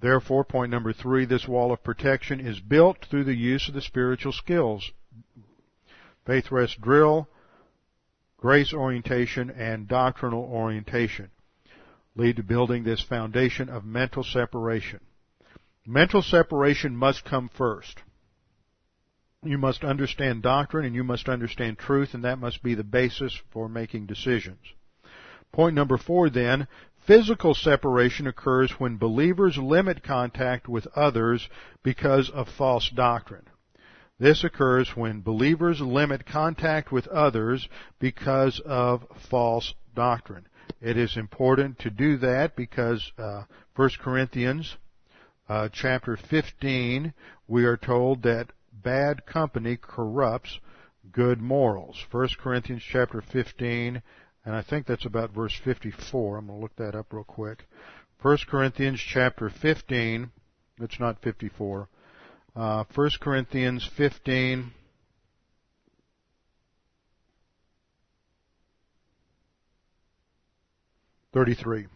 Therefore, 0.00 0.44
point 0.44 0.70
number 0.70 0.92
three, 0.92 1.24
this 1.24 1.48
wall 1.48 1.72
of 1.72 1.82
protection 1.82 2.40
is 2.40 2.60
built 2.60 3.04
through 3.10 3.24
the 3.24 3.34
use 3.34 3.68
of 3.68 3.74
the 3.74 3.82
spiritual 3.82 4.32
skills 4.32 4.92
faith 6.28 6.52
rest 6.52 6.78
drill, 6.82 7.26
grace 8.36 8.74
orientation, 8.74 9.50
and 9.50 9.88
doctrinal 9.88 10.42
orientation 10.42 11.30
lead 12.14 12.36
to 12.36 12.42
building 12.42 12.84
this 12.84 13.00
foundation 13.00 13.70
of 13.70 13.82
mental 13.84 14.22
separation. 14.22 15.00
Mental 15.86 16.20
separation 16.20 16.94
must 16.94 17.24
come 17.24 17.48
first. 17.56 18.02
You 19.42 19.56
must 19.56 19.84
understand 19.84 20.42
doctrine 20.42 20.84
and 20.84 20.94
you 20.94 21.02
must 21.02 21.30
understand 21.30 21.78
truth 21.78 22.12
and 22.12 22.24
that 22.24 22.38
must 22.38 22.62
be 22.62 22.74
the 22.74 22.84
basis 22.84 23.40
for 23.50 23.66
making 23.66 24.04
decisions. 24.04 24.58
Point 25.50 25.74
number 25.74 25.96
four 25.96 26.28
then, 26.28 26.68
physical 27.06 27.54
separation 27.54 28.26
occurs 28.26 28.72
when 28.72 28.98
believers 28.98 29.56
limit 29.56 30.02
contact 30.02 30.68
with 30.68 30.86
others 30.94 31.48
because 31.82 32.28
of 32.28 32.48
false 32.48 32.90
doctrine. 32.90 33.46
This 34.18 34.42
occurs 34.42 34.96
when 34.96 35.20
believers 35.20 35.80
limit 35.80 36.26
contact 36.26 36.90
with 36.90 37.06
others 37.08 37.68
because 38.00 38.60
of 38.66 39.06
false 39.30 39.74
doctrine. 39.94 40.46
It 40.80 40.96
is 40.96 41.16
important 41.16 41.78
to 41.80 41.90
do 41.90 42.16
that 42.18 42.56
because 42.56 43.12
uh, 43.16 43.44
1 43.76 43.90
Corinthians 44.00 44.76
uh, 45.48 45.68
chapter 45.72 46.16
15, 46.16 47.14
we 47.46 47.64
are 47.64 47.76
told 47.76 48.22
that 48.22 48.48
bad 48.72 49.24
company 49.24 49.76
corrupts 49.76 50.58
good 51.12 51.40
morals. 51.40 52.04
1 52.10 52.28
Corinthians 52.40 52.82
chapter 52.82 53.22
15, 53.22 54.02
and 54.44 54.56
I 54.56 54.62
think 54.62 54.86
that's 54.86 55.06
about 55.06 55.30
verse 55.30 55.54
54. 55.64 56.38
I'm 56.38 56.46
going 56.46 56.58
to 56.58 56.62
look 56.62 56.76
that 56.76 56.94
up 56.94 57.12
real 57.12 57.24
quick. 57.24 57.64
1 58.20 58.38
Corinthians 58.48 59.00
chapter 59.00 59.48
15, 59.48 60.30
it's 60.80 61.00
not 61.00 61.22
54. 61.22 61.88
Uh, 62.58 62.82
1 62.92 63.10
Corinthians 63.20 63.88
15. 63.96 64.72
Thirty-three. 71.32 71.86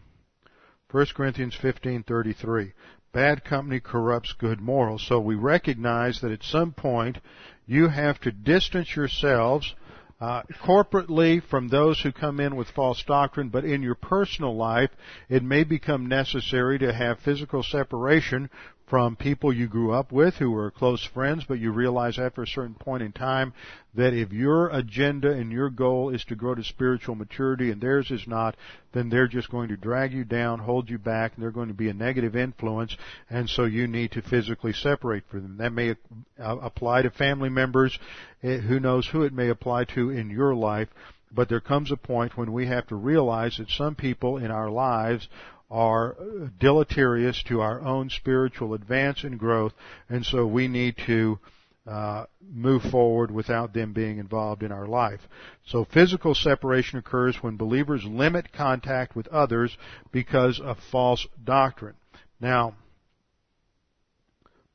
1 0.89 1.05
Corinthians 1.17 1.53
15:33. 1.61 2.71
Bad 3.11 3.43
company 3.43 3.81
corrupts 3.81 4.33
good 4.39 4.61
morals. 4.61 5.05
So 5.05 5.19
we 5.19 5.35
recognize 5.35 6.21
that 6.21 6.31
at 6.31 6.43
some 6.43 6.71
point 6.71 7.17
you 7.65 7.89
have 7.89 8.21
to 8.21 8.31
distance 8.31 8.95
yourselves 8.95 9.75
uh, 10.23 10.41
corporately 10.63 11.43
from 11.43 11.67
those 11.67 11.99
who 11.99 12.11
come 12.13 12.39
in 12.39 12.55
with 12.55 12.69
false 12.69 13.03
doctrine, 13.05 13.49
but 13.49 13.65
in 13.65 13.83
your 13.83 13.95
personal 13.95 14.55
life, 14.55 14.89
it 15.27 15.43
may 15.43 15.65
become 15.65 16.05
necessary 16.05 16.79
to 16.79 16.93
have 16.93 17.19
physical 17.19 17.61
separation 17.61 18.49
from 18.93 19.15
people 19.15 19.51
you 19.51 19.67
grew 19.67 19.91
up 19.91 20.11
with 20.11 20.35
who 20.35 20.51
were 20.51 20.69
close 20.69 21.03
friends, 21.15 21.43
but 21.47 21.57
you 21.57 21.71
realize 21.71 22.19
after 22.19 22.43
a 22.43 22.47
certain 22.47 22.75
point 22.75 23.01
in 23.01 23.11
time 23.11 23.51
that 23.95 24.13
if 24.13 24.31
your 24.31 24.69
agenda 24.69 25.31
and 25.31 25.51
your 25.51 25.71
goal 25.71 26.11
is 26.13 26.23
to 26.23 26.35
grow 26.35 26.53
to 26.53 26.63
spiritual 26.63 27.15
maturity 27.15 27.71
and 27.71 27.81
theirs 27.81 28.11
is 28.11 28.27
not, 28.27 28.55
then 28.93 29.09
they're 29.09 29.27
just 29.27 29.49
going 29.49 29.67
to 29.67 29.75
drag 29.75 30.13
you 30.13 30.23
down, 30.23 30.59
hold 30.59 30.91
you 30.91 30.99
back, 30.99 31.33
and 31.33 31.41
they're 31.41 31.49
going 31.49 31.69
to 31.69 31.73
be 31.73 31.89
a 31.89 31.93
negative 31.93 32.35
influence, 32.35 32.95
and 33.31 33.49
so 33.49 33.63
you 33.63 33.87
need 33.87 34.11
to 34.11 34.21
physically 34.21 34.73
separate 34.73 35.23
from 35.27 35.41
them. 35.41 35.57
That 35.57 35.73
may 35.73 35.95
uh, 36.39 36.57
apply 36.57 37.01
to 37.01 37.09
family 37.09 37.49
members, 37.49 37.97
eh, 38.43 38.59
who 38.59 38.79
knows 38.79 39.07
who 39.07 39.23
it 39.23 39.33
may 39.33 39.49
apply 39.49 39.85
to 39.95 40.11
in 40.11 40.29
your 40.29 40.53
life, 40.53 40.89
but 41.31 41.49
there 41.49 41.59
comes 41.59 41.91
a 41.91 41.97
point 41.97 42.37
when 42.37 42.53
we 42.53 42.67
have 42.67 42.85
to 42.87 42.95
realize 42.95 43.57
that 43.57 43.69
some 43.69 43.95
people 43.95 44.37
in 44.37 44.51
our 44.51 44.69
lives 44.69 45.27
are 45.73 46.15
deleterious 46.59 47.41
to 47.47 47.59
our 47.59 47.81
own 47.81 48.07
spiritual 48.07 48.75
advance 48.75 49.23
and 49.23 49.39
growth, 49.39 49.73
and 50.07 50.23
so 50.23 50.45
we 50.45 50.67
need 50.67 50.95
to 51.07 51.39
uh, 51.87 52.25
move 52.47 52.83
forward 52.83 53.31
without 53.31 53.73
them 53.73 53.91
being 53.91 54.19
involved 54.19 54.61
in 54.61 54.71
our 54.71 54.85
life. 54.85 55.19
So 55.65 55.83
physical 55.83 56.35
separation 56.35 56.99
occurs 56.99 57.37
when 57.41 57.57
believers 57.57 58.05
limit 58.05 58.53
contact 58.53 59.15
with 59.15 59.27
others 59.29 59.75
because 60.11 60.59
of 60.59 60.77
false 60.91 61.25
doctrine. 61.43 61.95
Now, 62.39 62.75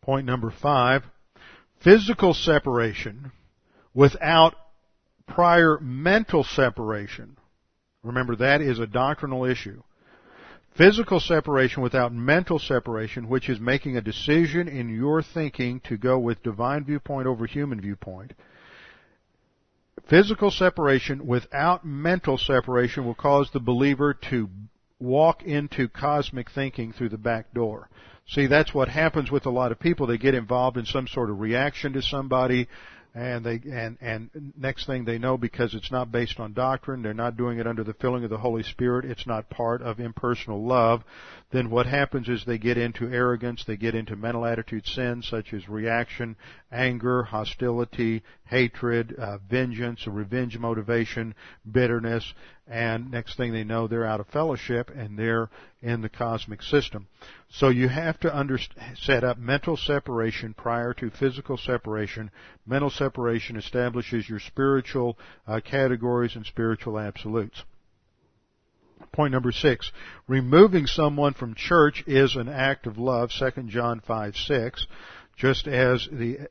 point 0.02 0.26
number 0.26 0.50
five, 0.50 1.04
physical 1.80 2.34
separation 2.34 3.30
without 3.94 4.54
prior 5.28 5.78
mental 5.80 6.42
separation. 6.42 7.36
Remember 8.02 8.34
that 8.36 8.60
is 8.60 8.80
a 8.80 8.86
doctrinal 8.86 9.44
issue. 9.44 9.82
Physical 10.78 11.18
separation 11.18 11.82
without 11.82 12.14
mental 12.14 12.60
separation, 12.60 13.28
which 13.28 13.48
is 13.48 13.58
making 13.58 13.96
a 13.96 14.00
decision 14.00 14.68
in 14.68 14.88
your 14.88 15.22
thinking 15.22 15.80
to 15.80 15.96
go 15.96 16.20
with 16.20 16.40
divine 16.44 16.84
viewpoint 16.84 17.26
over 17.26 17.46
human 17.46 17.80
viewpoint. 17.80 18.32
Physical 20.08 20.52
separation 20.52 21.26
without 21.26 21.84
mental 21.84 22.38
separation 22.38 23.04
will 23.04 23.16
cause 23.16 23.50
the 23.52 23.58
believer 23.58 24.14
to 24.30 24.48
walk 25.00 25.42
into 25.42 25.88
cosmic 25.88 26.48
thinking 26.48 26.92
through 26.92 27.08
the 27.08 27.18
back 27.18 27.52
door. 27.52 27.90
See, 28.28 28.46
that's 28.46 28.72
what 28.72 28.88
happens 28.88 29.32
with 29.32 29.46
a 29.46 29.50
lot 29.50 29.72
of 29.72 29.80
people. 29.80 30.06
They 30.06 30.16
get 30.16 30.36
involved 30.36 30.76
in 30.76 30.84
some 30.84 31.08
sort 31.08 31.28
of 31.28 31.40
reaction 31.40 31.92
to 31.94 32.02
somebody 32.02 32.68
and 33.18 33.44
they 33.44 33.60
and 33.70 33.98
and 34.00 34.30
next 34.56 34.86
thing 34.86 35.04
they 35.04 35.18
know 35.18 35.36
because 35.36 35.74
it's 35.74 35.90
not 35.90 36.12
based 36.12 36.38
on 36.38 36.52
doctrine 36.52 37.02
they're 37.02 37.12
not 37.12 37.36
doing 37.36 37.58
it 37.58 37.66
under 37.66 37.82
the 37.82 37.94
filling 37.94 38.22
of 38.22 38.30
the 38.30 38.38
holy 38.38 38.62
spirit 38.62 39.04
it's 39.04 39.26
not 39.26 39.50
part 39.50 39.82
of 39.82 39.98
impersonal 39.98 40.64
love 40.64 41.02
then 41.50 41.70
what 41.70 41.86
happens 41.86 42.28
is 42.28 42.44
they 42.44 42.58
get 42.58 42.76
into 42.76 43.08
arrogance 43.08 43.64
they 43.64 43.76
get 43.76 43.94
into 43.94 44.16
mental 44.16 44.44
attitude 44.44 44.86
sins 44.86 45.26
such 45.28 45.52
as 45.52 45.68
reaction 45.68 46.36
anger 46.70 47.22
hostility 47.24 48.22
hatred 48.44 49.14
uh, 49.18 49.38
vengeance 49.48 50.06
revenge 50.06 50.58
motivation 50.58 51.34
bitterness 51.70 52.34
and 52.70 53.10
next 53.10 53.36
thing 53.36 53.52
they 53.52 53.64
know 53.64 53.86
they're 53.86 54.04
out 54.04 54.20
of 54.20 54.26
fellowship 54.28 54.90
and 54.94 55.18
they're 55.18 55.48
in 55.80 56.02
the 56.02 56.08
cosmic 56.08 56.62
system. 56.62 57.06
So 57.48 57.70
you 57.70 57.88
have 57.88 58.20
to 58.20 58.36
under, 58.36 58.58
set 58.94 59.24
up 59.24 59.38
mental 59.38 59.76
separation 59.76 60.52
prior 60.52 60.92
to 60.94 61.10
physical 61.10 61.56
separation. 61.56 62.30
Mental 62.66 62.90
separation 62.90 63.56
establishes 63.56 64.28
your 64.28 64.40
spiritual 64.40 65.18
uh, 65.46 65.60
categories 65.64 66.36
and 66.36 66.44
spiritual 66.44 66.98
absolutes 66.98 67.62
Point 69.12 69.32
number 69.32 69.52
six, 69.52 69.90
removing 70.26 70.86
someone 70.86 71.34
from 71.34 71.54
church 71.54 72.04
is 72.06 72.36
an 72.36 72.48
act 72.48 72.86
of 72.86 72.98
love, 72.98 73.30
2 73.30 73.64
John 73.64 74.00
5, 74.00 74.36
6, 74.36 74.86
just 75.36 75.66
as 75.66 76.08
the 76.10 76.48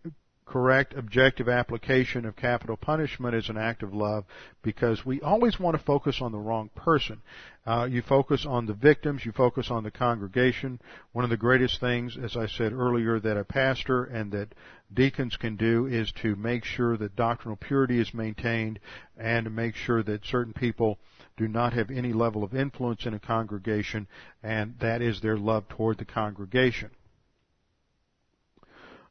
correct 0.48 0.94
objective 0.94 1.50
application 1.50 2.26
of 2.26 2.36
capital 2.36 2.78
punishment 2.78 3.36
is 3.36 3.50
an 3.50 3.58
act 3.58 3.84
of 3.84 3.94
love 3.94 4.24
because 4.62 5.06
we 5.06 5.22
always 5.22 5.60
want 5.60 5.78
to 5.78 5.84
focus 5.84 6.22
on 6.22 6.32
the 6.32 6.38
wrong 6.38 6.70
person. 6.74 7.22
Uh, 7.66 7.86
you 7.90 8.02
focus 8.02 8.46
on 8.46 8.66
the 8.66 8.74
victims, 8.74 9.26
you 9.26 9.34
focus 9.34 9.70
on 9.70 9.84
the 9.84 9.92
congregation. 9.92 10.80
One 11.12 11.26
of 11.26 11.30
the 11.30 11.38
greatest 11.38 11.82
things, 11.82 12.18
as 12.18 12.38
I 12.38 12.48
said 12.48 12.72
earlier, 12.72 13.20
that 13.20 13.36
a 13.36 13.44
pastor 13.44 14.06
and 14.06 14.32
that 14.32 14.56
deacons 14.94 15.36
can 15.36 15.58
do 15.58 15.86
is 15.86 16.12
to 16.22 16.38
make 16.38 16.64
sure 16.64 16.96
that 16.96 17.18
doctrinal 17.18 17.58
purity 17.58 18.00
is 18.00 18.14
maintained 18.14 18.80
and 19.18 19.44
to 19.44 19.50
make 19.50 19.76
sure 19.76 20.02
that 20.04 20.26
certain 20.26 20.54
people 20.54 20.98
do 21.36 21.50
not 21.50 21.74
have 21.74 21.92
any 21.92 22.14
level 22.14 22.44
of 22.44 22.56
influence 22.56 23.06
in 23.06 23.14
a 23.14 23.20
congregation 23.20 24.08
and 24.42 24.76
that 24.80 25.02
is 25.02 25.20
their 25.20 25.38
love 25.38 25.68
toward 25.68 25.98
the 25.98 26.06
congregation. 26.06 26.90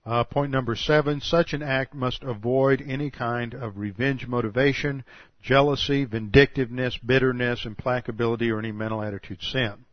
Uh, 0.07 0.23
point 0.23 0.53
number 0.53 0.77
seven, 0.77 1.21
such 1.21 1.53
an 1.53 1.63
act 1.63 1.93
must 1.93 2.23
avoid 2.23 2.81
any 2.81 3.11
kind 3.11 3.55
of 3.55 3.77
revenge 3.77 4.25
motivation, 4.29 5.05
jealousy, 5.43 6.05
vindictiveness, 6.05 6.97
bitterness, 7.05 7.67
implacability, 7.67 8.49
or 8.49 8.61
any 8.61 8.71
mental 8.71 9.03
attitude 9.03 9.43
sin. 9.43 9.85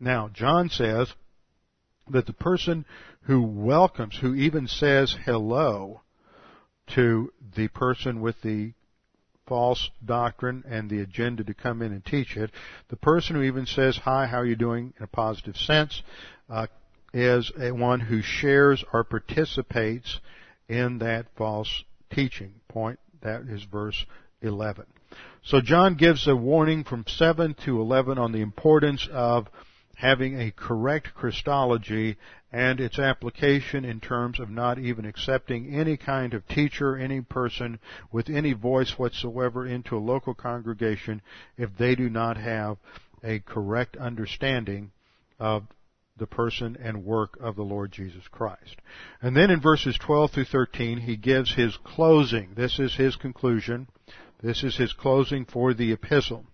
Now, 0.00 0.28
John 0.34 0.68
says 0.68 1.12
that 2.08 2.26
the 2.26 2.32
person 2.32 2.84
who 3.22 3.42
welcomes, 3.42 4.18
who 4.20 4.34
even 4.34 4.66
says 4.66 5.16
hello 5.24 6.02
to 6.94 7.32
the 7.56 7.68
person 7.68 8.20
with 8.20 8.42
the 8.42 8.72
false 9.46 9.90
doctrine 10.04 10.64
and 10.68 10.90
the 10.90 11.00
agenda 11.00 11.44
to 11.44 11.54
come 11.54 11.80
in 11.80 11.92
and 11.92 12.04
teach 12.04 12.36
it, 12.36 12.50
the 12.88 12.96
person 12.96 13.36
who 13.36 13.42
even 13.42 13.66
says, 13.66 13.96
hi, 13.96 14.26
how 14.26 14.38
are 14.38 14.46
you 14.46 14.56
doing 14.56 14.92
in 14.98 15.04
a 15.04 15.08
positive 15.08 15.56
sense, 15.56 16.02
uh, 16.48 16.66
is 17.12 17.50
a 17.58 17.72
one 17.72 18.00
who 18.00 18.20
shares 18.22 18.84
or 18.92 19.04
participates 19.04 20.20
in 20.68 20.98
that 20.98 21.26
false 21.36 21.84
teaching. 22.10 22.54
Point. 22.68 22.98
That 23.22 23.42
is 23.42 23.64
verse 23.64 24.04
11. 24.42 24.86
So 25.42 25.60
John 25.60 25.94
gives 25.94 26.26
a 26.26 26.36
warning 26.36 26.84
from 26.84 27.04
7 27.06 27.54
to 27.64 27.80
11 27.80 28.18
on 28.18 28.32
the 28.32 28.40
importance 28.40 29.08
of 29.10 29.48
having 29.96 30.38
a 30.38 30.50
correct 30.50 31.14
Christology 31.14 32.16
and 32.52 32.80
its 32.80 32.98
application 32.98 33.84
in 33.84 34.00
terms 34.00 34.38
of 34.38 34.50
not 34.50 34.78
even 34.78 35.04
accepting 35.04 35.74
any 35.74 35.96
kind 35.96 36.34
of 36.34 36.46
teacher, 36.48 36.96
any 36.96 37.20
person 37.20 37.78
with 38.12 38.28
any 38.28 38.52
voice 38.52 38.98
whatsoever 38.98 39.66
into 39.66 39.96
a 39.96 39.98
local 39.98 40.34
congregation 40.34 41.22
if 41.56 41.70
they 41.78 41.94
do 41.94 42.10
not 42.10 42.36
have 42.36 42.76
a 43.24 43.38
correct 43.40 43.96
understanding 43.96 44.90
of 45.38 45.64
the 46.18 46.26
person 46.26 46.76
and 46.82 47.04
work 47.04 47.36
of 47.40 47.56
the 47.56 47.62
Lord 47.62 47.92
Jesus 47.92 48.26
Christ. 48.30 48.76
And 49.20 49.36
then 49.36 49.50
in 49.50 49.60
verses 49.60 49.98
12 49.98 50.30
through 50.30 50.44
13, 50.46 50.98
he 50.98 51.16
gives 51.16 51.54
his 51.54 51.76
closing. 51.84 52.54
This 52.54 52.78
is 52.78 52.94
his 52.94 53.16
conclusion. 53.16 53.88
This 54.42 54.62
is 54.62 54.76
his 54.76 54.92
closing 54.92 55.44
for 55.44 55.74
the 55.74 55.92
epistle. 55.92 56.44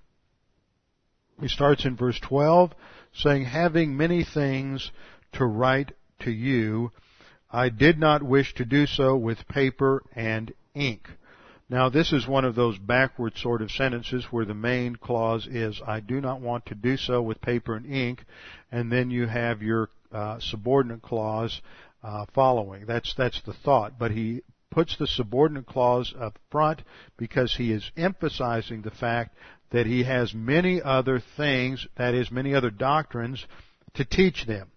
He 1.41 1.49
starts 1.49 1.85
in 1.85 1.97
verse 1.97 2.19
12 2.21 2.73
saying, 3.15 3.45
having 3.45 3.97
many 3.97 4.25
things 4.25 4.91
to 5.33 5.45
write 5.45 5.93
to 6.21 6.31
you, 6.31 6.91
I 7.51 7.69
did 7.69 7.99
not 7.99 8.23
wish 8.23 8.55
to 8.55 8.65
do 8.65 8.87
so 8.87 9.17
with 9.17 9.49
paper 9.49 10.03
and 10.15 10.53
ink. 10.75 11.09
Now 11.69 11.89
this 11.89 12.13
is 12.13 12.27
one 12.27 12.45
of 12.45 12.55
those 12.55 12.79
backward 12.79 13.37
sort 13.37 13.63
of 13.63 13.71
sentences 13.71 14.27
where 14.31 14.45
the 14.45 14.55
main 14.55 14.97
clause 14.97 15.47
is, 15.47 15.81
I 15.87 16.01
do 16.01 16.21
not 16.21 16.41
want 16.41 16.67
to 16.67 16.75
do 16.75 16.97
so 16.97 17.23
with 17.23 17.41
paper 17.41 17.75
and 17.75 17.87
ink, 17.87 18.25
and 18.71 18.91
then 18.93 19.11
you 19.11 19.27
have 19.27 19.63
your 19.63 19.89
uh, 20.13 20.39
subordinate 20.41 21.03
clause 21.03 21.61
uh, 22.03 22.27
following. 22.35 22.85
That's, 22.87 23.15
that's 23.17 23.41
the 23.43 23.55
thought, 23.55 23.99
but 23.99 24.11
he 24.11 24.43
puts 24.71 24.97
the 24.97 25.07
subordinate 25.07 25.67
clause 25.67 26.13
up 26.19 26.39
front 26.51 26.83
because 27.17 27.55
he 27.57 27.73
is 27.73 27.91
emphasizing 27.97 28.83
the 28.83 28.91
fact 28.91 29.37
that 29.71 29.87
he 29.87 30.03
has 30.03 30.35
many 30.35 30.83
other 30.83 31.23
things, 31.37 31.87
that 31.97 32.15
is, 32.15 32.31
many 32.31 32.55
other 32.55 32.71
doctrines 32.71 33.47
to 33.95 34.05
teach 34.05 34.47
them. 34.47 34.72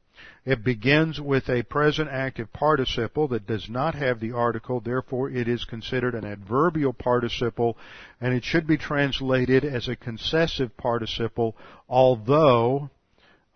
It 0.46 0.64
begins 0.64 1.20
with 1.20 1.50
a 1.50 1.64
present 1.64 2.08
active 2.12 2.54
participle 2.54 3.28
that 3.30 3.48
does 3.48 3.68
not 3.68 3.96
have 3.96 4.20
the 4.20 4.32
article, 4.32 4.80
therefore 4.80 5.28
it 5.32 5.48
is 5.48 5.66
considered 5.66 6.14
an 6.14 6.24
adverbial 6.24 6.94
participle, 6.94 7.76
and 8.22 8.32
it 8.32 8.44
should 8.44 8.68
be 8.68 8.78
translated 8.78 9.66
as 9.66 9.88
a 9.88 9.96
concessive 9.96 10.78
participle, 10.78 11.58
although 11.90 12.92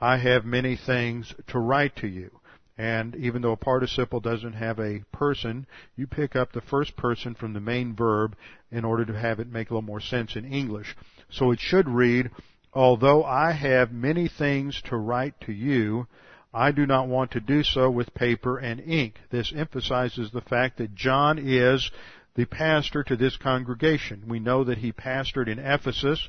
I 0.02 0.18
have 0.18 0.46
many 0.46 0.76
things 0.76 1.36
to 1.48 1.60
write 1.60 1.96
to 1.98 2.08
you. 2.08 2.32
And 2.76 3.16
even 3.18 3.44
though 3.44 3.52
a 3.52 3.58
participle 3.58 4.20
doesn't 4.20 4.54
have 4.54 4.80
a 4.80 5.04
person, 5.12 5.68
you 5.96 6.08
pick 6.08 6.36
up 6.36 6.54
the 6.54 6.62
first 6.62 6.96
person 6.96 7.36
from 7.36 7.54
the 7.54 7.60
main 7.60 7.94
verb 7.94 8.36
in 8.72 8.84
order 8.84 9.06
to 9.06 9.20
have 9.20 9.40
it 9.40 9.52
make 9.52 9.70
a 9.70 9.74
little 9.74 9.86
more 9.86 10.02
sense 10.02 10.36
in 10.36 10.46
English. 10.46 10.96
So 11.30 11.52
it 11.52 11.60
should 11.60 11.88
read, 11.88 12.32
although 12.74 13.24
I 13.24 13.52
have 13.52 13.92
many 13.92 14.28
things 14.28 14.82
to 14.86 14.98
write 14.98 15.40
to 15.42 15.52
you, 15.52 16.08
I 16.54 16.72
do 16.72 16.86
not 16.88 17.08
want 17.08 17.32
to 17.32 17.40
do 17.40 17.64
so 17.64 17.92
with 17.92 18.14
paper 18.14 18.58
and 18.58 18.80
ink. 18.80 19.20
This 19.30 19.54
emphasizes 19.56 20.32
the 20.32 20.42
fact 20.42 20.78
that 20.78 20.96
John 20.96 21.38
is 21.38 21.92
the 22.36 22.46
pastor 22.46 23.04
to 23.04 23.16
this 23.16 23.38
congregation. 23.38 24.24
We 24.28 24.40
know 24.40 24.64
that 24.64 24.80
he 24.80 24.92
pastored 24.92 25.48
in 25.48 25.60
Ephesus, 25.60 26.28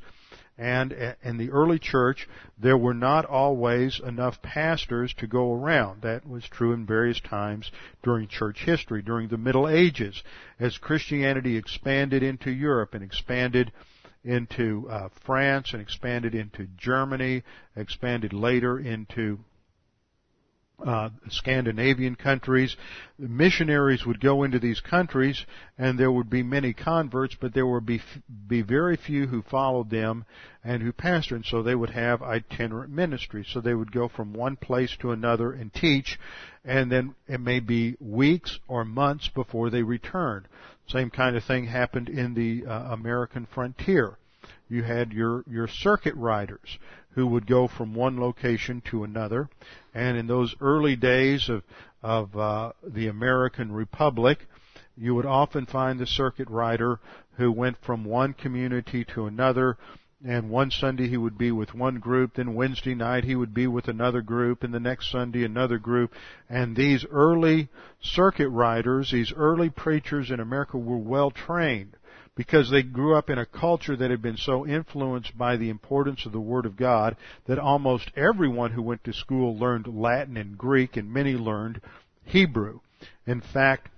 and 0.58 0.92
in 1.22 1.38
the 1.38 1.50
early 1.50 1.78
church, 1.78 2.28
there 2.58 2.76
were 2.76 2.92
not 2.92 3.24
always 3.24 3.98
enough 3.98 4.42
pastors 4.42 5.14
to 5.14 5.26
go 5.26 5.54
around. 5.54 6.02
That 6.02 6.28
was 6.28 6.44
true 6.44 6.74
in 6.74 6.84
various 6.84 7.20
times 7.20 7.70
during 8.02 8.28
church 8.28 8.64
history, 8.64 9.00
during 9.00 9.28
the 9.28 9.38
Middle 9.38 9.66
Ages. 9.66 10.22
As 10.58 10.76
Christianity 10.76 11.56
expanded 11.56 12.22
into 12.22 12.50
Europe 12.50 12.92
and 12.92 13.02
expanded 13.02 13.72
into 14.22 14.86
uh, 14.90 15.08
France 15.24 15.72
and 15.72 15.80
expanded 15.80 16.34
into 16.34 16.66
Germany, 16.76 17.42
expanded 17.74 18.34
later 18.34 18.78
into 18.78 19.38
uh, 20.84 21.10
Scandinavian 21.28 22.14
countries. 22.14 22.76
Missionaries 23.18 24.06
would 24.06 24.20
go 24.20 24.42
into 24.42 24.58
these 24.58 24.80
countries, 24.80 25.44
and 25.78 25.98
there 25.98 26.12
would 26.12 26.30
be 26.30 26.42
many 26.42 26.72
converts, 26.72 27.36
but 27.40 27.54
there 27.54 27.66
would 27.66 27.86
be 27.86 28.00
be 28.48 28.62
very 28.62 28.96
few 28.96 29.26
who 29.26 29.42
followed 29.42 29.90
them 29.90 30.24
and 30.64 30.82
who 30.82 30.92
pastored. 30.92 31.36
And 31.36 31.44
so 31.44 31.62
they 31.62 31.74
would 31.74 31.90
have 31.90 32.22
itinerant 32.22 32.90
ministry. 32.90 33.46
So 33.48 33.60
they 33.60 33.74
would 33.74 33.92
go 33.92 34.08
from 34.08 34.32
one 34.32 34.56
place 34.56 34.96
to 35.00 35.12
another 35.12 35.52
and 35.52 35.72
teach, 35.72 36.18
and 36.64 36.90
then 36.90 37.14
it 37.26 37.40
may 37.40 37.60
be 37.60 37.96
weeks 38.00 38.58
or 38.68 38.84
months 38.84 39.28
before 39.28 39.70
they 39.70 39.82
returned. 39.82 40.46
Same 40.88 41.10
kind 41.10 41.36
of 41.36 41.44
thing 41.44 41.66
happened 41.66 42.08
in 42.08 42.34
the 42.34 42.66
uh, 42.66 42.92
American 42.92 43.46
frontier. 43.54 44.16
You 44.68 44.84
had 44.84 45.12
your 45.12 45.44
your 45.48 45.66
circuit 45.66 46.14
riders 46.14 46.78
who 47.14 47.26
would 47.26 47.46
go 47.46 47.66
from 47.66 47.94
one 47.94 48.20
location 48.20 48.82
to 48.90 49.04
another. 49.04 49.48
And 49.94 50.16
in 50.16 50.26
those 50.26 50.54
early 50.60 50.96
days 50.96 51.48
of, 51.48 51.62
of 52.02 52.36
uh, 52.36 52.72
the 52.86 53.08
American 53.08 53.72
Republic, 53.72 54.46
you 54.96 55.14
would 55.14 55.26
often 55.26 55.66
find 55.66 55.98
the 55.98 56.06
circuit 56.06 56.48
rider 56.48 57.00
who 57.36 57.50
went 57.50 57.76
from 57.84 58.04
one 58.04 58.34
community 58.34 59.04
to 59.14 59.26
another. 59.26 59.76
And 60.22 60.50
one 60.50 60.70
Sunday 60.70 61.08
he 61.08 61.16
would 61.16 61.38
be 61.38 61.50
with 61.50 61.74
one 61.74 61.98
group, 61.98 62.34
then 62.34 62.54
Wednesday 62.54 62.94
night 62.94 63.24
he 63.24 63.34
would 63.34 63.54
be 63.54 63.66
with 63.66 63.88
another 63.88 64.20
group, 64.20 64.62
and 64.62 64.74
the 64.74 64.78
next 64.78 65.10
Sunday 65.10 65.44
another 65.44 65.78
group. 65.78 66.12
And 66.48 66.76
these 66.76 67.06
early 67.10 67.70
circuit 68.02 68.50
riders, 68.50 69.10
these 69.10 69.32
early 69.32 69.70
preachers 69.70 70.30
in 70.30 70.38
America 70.38 70.76
were 70.76 70.98
well 70.98 71.30
trained 71.30 71.96
because 72.36 72.70
they 72.70 72.82
grew 72.82 73.16
up 73.16 73.28
in 73.28 73.38
a 73.38 73.46
culture 73.46 73.96
that 73.96 74.10
had 74.10 74.22
been 74.22 74.36
so 74.36 74.66
influenced 74.66 75.36
by 75.36 75.56
the 75.56 75.68
importance 75.68 76.24
of 76.24 76.32
the 76.32 76.40
Word 76.40 76.66
of 76.66 76.76
God 76.76 77.16
that 77.46 77.58
almost 77.58 78.10
everyone 78.16 78.72
who 78.72 78.82
went 78.82 79.04
to 79.04 79.12
school 79.12 79.56
learned 79.56 79.86
Latin 79.86 80.36
and 80.36 80.56
Greek 80.56 80.96
and 80.96 81.12
many 81.12 81.34
learned 81.34 81.80
Hebrew. 82.24 82.80
In 83.26 83.40
fact, 83.40 83.88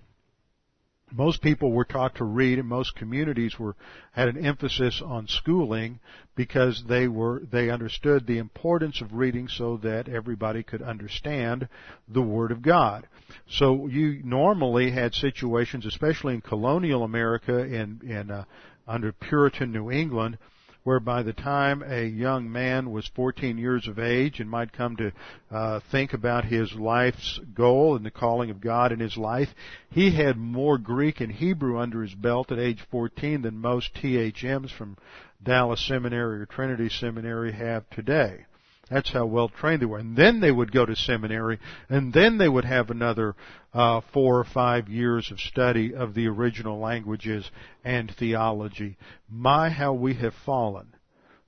most 1.12 1.42
people 1.42 1.72
were 1.72 1.84
taught 1.84 2.14
to 2.16 2.24
read 2.24 2.58
and 2.58 2.68
most 2.68 2.94
communities 2.96 3.58
were 3.58 3.76
had 4.12 4.28
an 4.28 4.44
emphasis 4.44 5.02
on 5.04 5.26
schooling 5.28 6.00
because 6.34 6.84
they 6.88 7.08
were 7.08 7.42
they 7.50 7.70
understood 7.70 8.26
the 8.26 8.38
importance 8.38 9.00
of 9.00 9.12
reading 9.12 9.48
so 9.48 9.76
that 9.78 10.08
everybody 10.08 10.62
could 10.62 10.82
understand 10.82 11.68
the 12.08 12.22
word 12.22 12.50
of 12.50 12.62
God. 12.62 13.06
So 13.48 13.86
you 13.86 14.22
normally 14.24 14.90
had 14.90 15.14
situations 15.14 15.86
especially 15.86 16.34
in 16.34 16.40
colonial 16.40 17.04
America 17.04 17.58
in 17.58 18.00
in 18.02 18.30
uh, 18.30 18.44
under 18.86 19.12
Puritan 19.12 19.72
New 19.72 19.90
England 19.90 20.38
where 20.84 21.00
by 21.00 21.22
the 21.22 21.32
time 21.32 21.82
a 21.86 22.04
young 22.04 22.50
man 22.50 22.90
was 22.90 23.10
14 23.14 23.56
years 23.58 23.86
of 23.86 23.98
age 23.98 24.40
and 24.40 24.50
might 24.50 24.72
come 24.72 24.96
to 24.96 25.12
uh, 25.50 25.80
think 25.90 26.12
about 26.12 26.44
his 26.44 26.72
life's 26.74 27.40
goal 27.54 27.96
and 27.96 28.04
the 28.04 28.10
calling 28.10 28.50
of 28.50 28.60
God 28.60 28.92
in 28.92 28.98
his 28.98 29.16
life, 29.16 29.48
he 29.90 30.10
had 30.14 30.36
more 30.36 30.78
Greek 30.78 31.20
and 31.20 31.32
Hebrew 31.32 31.78
under 31.78 32.02
his 32.02 32.14
belt 32.14 32.50
at 32.50 32.58
age 32.58 32.84
14 32.90 33.42
than 33.42 33.58
most 33.58 33.94
THMs 33.94 34.70
from 34.76 34.96
Dallas 35.42 35.86
Seminary 35.86 36.40
or 36.40 36.46
Trinity 36.46 36.88
Seminary 36.88 37.52
have 37.52 37.88
today. 37.90 38.46
That's 38.90 39.12
how 39.12 39.26
well 39.26 39.48
trained 39.48 39.80
they 39.80 39.86
were. 39.86 39.98
And 39.98 40.16
then 40.16 40.40
they 40.40 40.50
would 40.50 40.72
go 40.72 40.84
to 40.84 40.96
seminary, 40.96 41.58
and 41.88 42.12
then 42.12 42.38
they 42.38 42.48
would 42.48 42.64
have 42.64 42.90
another 42.90 43.34
uh, 43.72 44.00
four 44.12 44.38
or 44.38 44.44
five 44.44 44.88
years 44.88 45.30
of 45.30 45.40
study 45.40 45.94
of 45.94 46.14
the 46.14 46.26
original 46.26 46.78
languages 46.78 47.50
and 47.84 48.14
theology. 48.14 48.96
My, 49.30 49.70
how 49.70 49.92
we 49.92 50.14
have 50.14 50.34
fallen. 50.34 50.88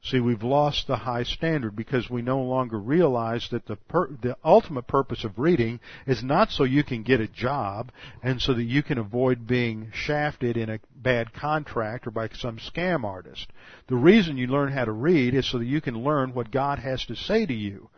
See, 0.07 0.21
we've 0.21 0.43
lost 0.43 0.87
the 0.87 0.97
high 0.97 1.23
standard 1.23 1.75
because 1.75 2.11
we 2.11 2.21
no 2.21 2.43
longer 2.43 2.79
realize 2.79 3.49
that 3.51 3.65
the 3.65 3.77
per- 3.77 4.11
the 4.11 4.37
ultimate 4.45 4.87
purpose 4.87 5.25
of 5.25 5.39
reading 5.39 5.81
is 6.07 6.23
not 6.23 6.51
so 6.51 6.65
you 6.65 6.85
can 6.85 7.03
get 7.03 7.23
a 7.23 7.27
job 7.27 7.91
and 8.23 8.39
so 8.41 8.53
that 8.53 8.65
you 8.65 8.83
can 8.83 8.99
avoid 8.99 9.47
being 9.47 9.91
shafted 9.95 10.59
in 10.59 10.69
a 10.69 10.81
bad 10.95 11.33
contract 11.33 12.07
or 12.07 12.11
by 12.11 12.29
some 12.29 12.59
scam 12.59 13.03
artist. 13.03 13.51
The 13.87 13.97
reason 13.97 14.37
you 14.37 14.47
learn 14.47 14.73
how 14.73 14.85
to 14.85 14.93
read 14.93 15.33
is 15.33 15.51
so 15.51 15.57
that 15.57 15.65
you 15.65 15.81
can 15.81 16.05
learn 16.05 16.35
what 16.35 16.51
God 16.51 16.81
has 16.81 17.03
to 17.07 17.17
say 17.17 17.47
to 17.47 17.55
you. 17.55 17.89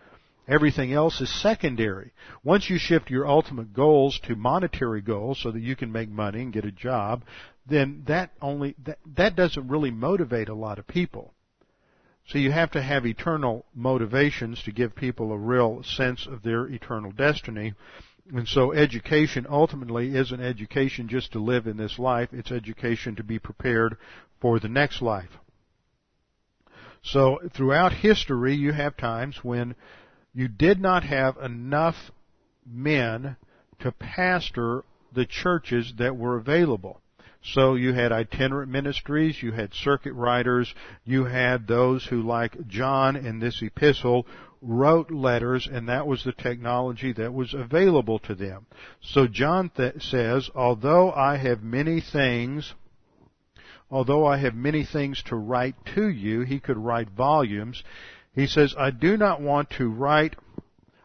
Everything 0.47 0.93
else 0.93 1.21
is 1.21 1.43
secondary. 1.43 2.13
Once 2.45 2.71
you 2.71 2.79
shift 2.79 3.11
your 3.11 3.27
ultimate 3.27 3.73
goals 3.73 4.21
to 4.21 4.37
monetary 4.37 5.01
goals 5.01 5.41
so 5.41 5.51
that 5.51 5.63
you 5.63 5.75
can 5.75 5.91
make 5.91 6.09
money 6.09 6.43
and 6.43 6.53
get 6.53 6.65
a 6.65 6.71
job, 6.71 7.25
then 7.67 8.05
that 8.07 8.31
only 8.41 8.77
that, 8.85 8.99
that 9.17 9.35
doesn't 9.35 9.67
really 9.67 9.91
motivate 9.91 10.49
a 10.49 10.55
lot 10.55 10.79
of 10.79 10.87
people. 10.87 11.33
So 12.27 12.39
you 12.39 12.51
have 12.51 12.73
to 12.73 12.83
have 12.83 13.07
eternal 13.07 13.65
motivations 13.75 14.63
to 14.65 14.73
give 14.73 14.97
people 14.97 15.33
a 15.33 15.39
real 15.39 15.83
sense 15.85 16.27
of 16.27 16.43
their 16.43 16.67
eternal 16.67 17.13
destiny. 17.13 17.75
And 18.35 18.49
so 18.49 18.73
education 18.73 19.47
ultimately 19.49 20.17
isn't 20.17 20.41
education 20.41 21.09
just 21.09 21.33
to 21.33 21.39
live 21.39 21.69
in 21.69 21.77
this 21.77 21.99
life, 21.99 22.31
it's 22.33 22.51
education 22.51 23.15
to 23.17 23.23
be 23.23 23.39
prepared 23.39 23.97
for 24.41 24.59
the 24.59 24.69
next 24.69 25.01
life. 25.01 25.31
So 27.03 27.39
throughout 27.55 27.93
history 27.93 28.57
you 28.57 28.73
have 28.73 28.97
times 28.97 29.45
when 29.45 29.77
you 30.35 30.49
did 30.49 30.81
not 30.81 31.05
have 31.05 31.37
enough 31.37 32.11
men 32.67 33.37
to 33.79 33.93
pastor 33.93 34.83
the 35.13 35.27
churches 35.27 35.95
that 35.99 36.17
were 36.17 36.37
available. 36.37 37.01
So 37.53 37.77
you 37.77 37.93
had 37.93 38.11
itinerant 38.11 38.73
ministries, 38.73 39.41
you 39.41 39.53
had 39.53 39.73
circuit 39.73 40.15
riders, 40.15 40.75
you 41.05 41.25
had 41.25 41.67
those 41.67 42.05
who, 42.05 42.23
like 42.23 42.67
John 42.67 43.15
in 43.15 43.39
this 43.39 43.63
epistle, 43.63 44.27
wrote 44.61 45.13
letters, 45.13 45.69
and 45.71 45.89
that 45.89 46.09
was 46.09 46.25
the 46.25 46.33
technology 46.33 47.13
that 47.13 47.33
was 47.33 47.55
available 47.55 48.19
to 48.21 48.35
them. 48.35 48.67
So 49.01 49.29
John 49.29 49.71
th- 49.71 50.03
says, 50.03 50.51
although 50.57 51.13
I 51.13 51.37
have 51.37 51.63
many 51.63 52.01
things, 52.01 52.75
although 53.93 54.27
I 54.27 54.39
have 54.39 54.55
many 54.55 54.85
things 54.85 55.23
to 55.27 55.37
write 55.37 55.77
to 55.95 56.09
you, 56.09 56.41
he 56.41 56.59
could 56.59 56.79
write 56.79 57.11
volumes. 57.11 57.85
He 58.35 58.49
says, 58.49 58.75
I 58.77 58.91
do 58.91 59.17
not 59.17 59.41
want 59.41 59.71
to 59.79 59.89
write, 59.89 60.35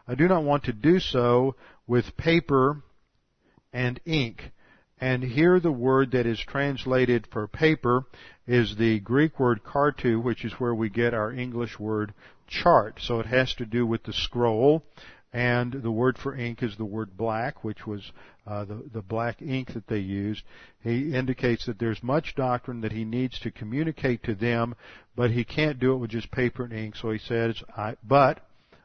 I 0.08 0.16
do 0.16 0.26
not 0.26 0.42
want 0.42 0.64
to 0.64 0.72
do 0.72 0.98
so 0.98 1.54
with 1.86 2.16
paper 2.16 2.82
and 3.72 4.00
ink 4.04 4.50
and 5.02 5.24
here 5.24 5.58
the 5.58 5.72
word 5.72 6.12
that 6.12 6.26
is 6.26 6.38
translated 6.38 7.26
for 7.32 7.48
paper 7.48 8.04
is 8.46 8.76
the 8.76 9.00
Greek 9.00 9.40
word 9.40 9.64
kartu, 9.64 10.22
which 10.22 10.44
is 10.44 10.52
where 10.60 10.76
we 10.76 10.90
get 10.90 11.12
our 11.12 11.32
English 11.32 11.76
word 11.80 12.14
chart. 12.46 13.00
So 13.00 13.18
it 13.18 13.26
has 13.26 13.52
to 13.54 13.66
do 13.66 13.84
with 13.84 14.04
the 14.04 14.12
scroll. 14.12 14.84
And 15.32 15.72
the 15.72 15.90
word 15.90 16.18
for 16.18 16.36
ink 16.36 16.62
is 16.62 16.76
the 16.76 16.84
word 16.84 17.16
black, 17.16 17.64
which 17.64 17.84
was 17.84 18.12
uh, 18.46 18.64
the, 18.64 18.84
the 18.92 19.02
black 19.02 19.42
ink 19.42 19.74
that 19.74 19.88
they 19.88 19.98
used. 19.98 20.44
He 20.84 21.12
indicates 21.12 21.66
that 21.66 21.80
there's 21.80 22.00
much 22.00 22.36
doctrine 22.36 22.82
that 22.82 22.92
he 22.92 23.04
needs 23.04 23.40
to 23.40 23.50
communicate 23.50 24.22
to 24.22 24.36
them, 24.36 24.76
but 25.16 25.32
he 25.32 25.42
can't 25.42 25.80
do 25.80 25.94
it 25.94 25.96
with 25.96 26.10
just 26.10 26.30
paper 26.30 26.62
and 26.62 26.72
ink. 26.72 26.94
So 26.94 27.10
he 27.10 27.18
says, 27.18 27.60
I, 27.76 27.96
but 28.04 28.38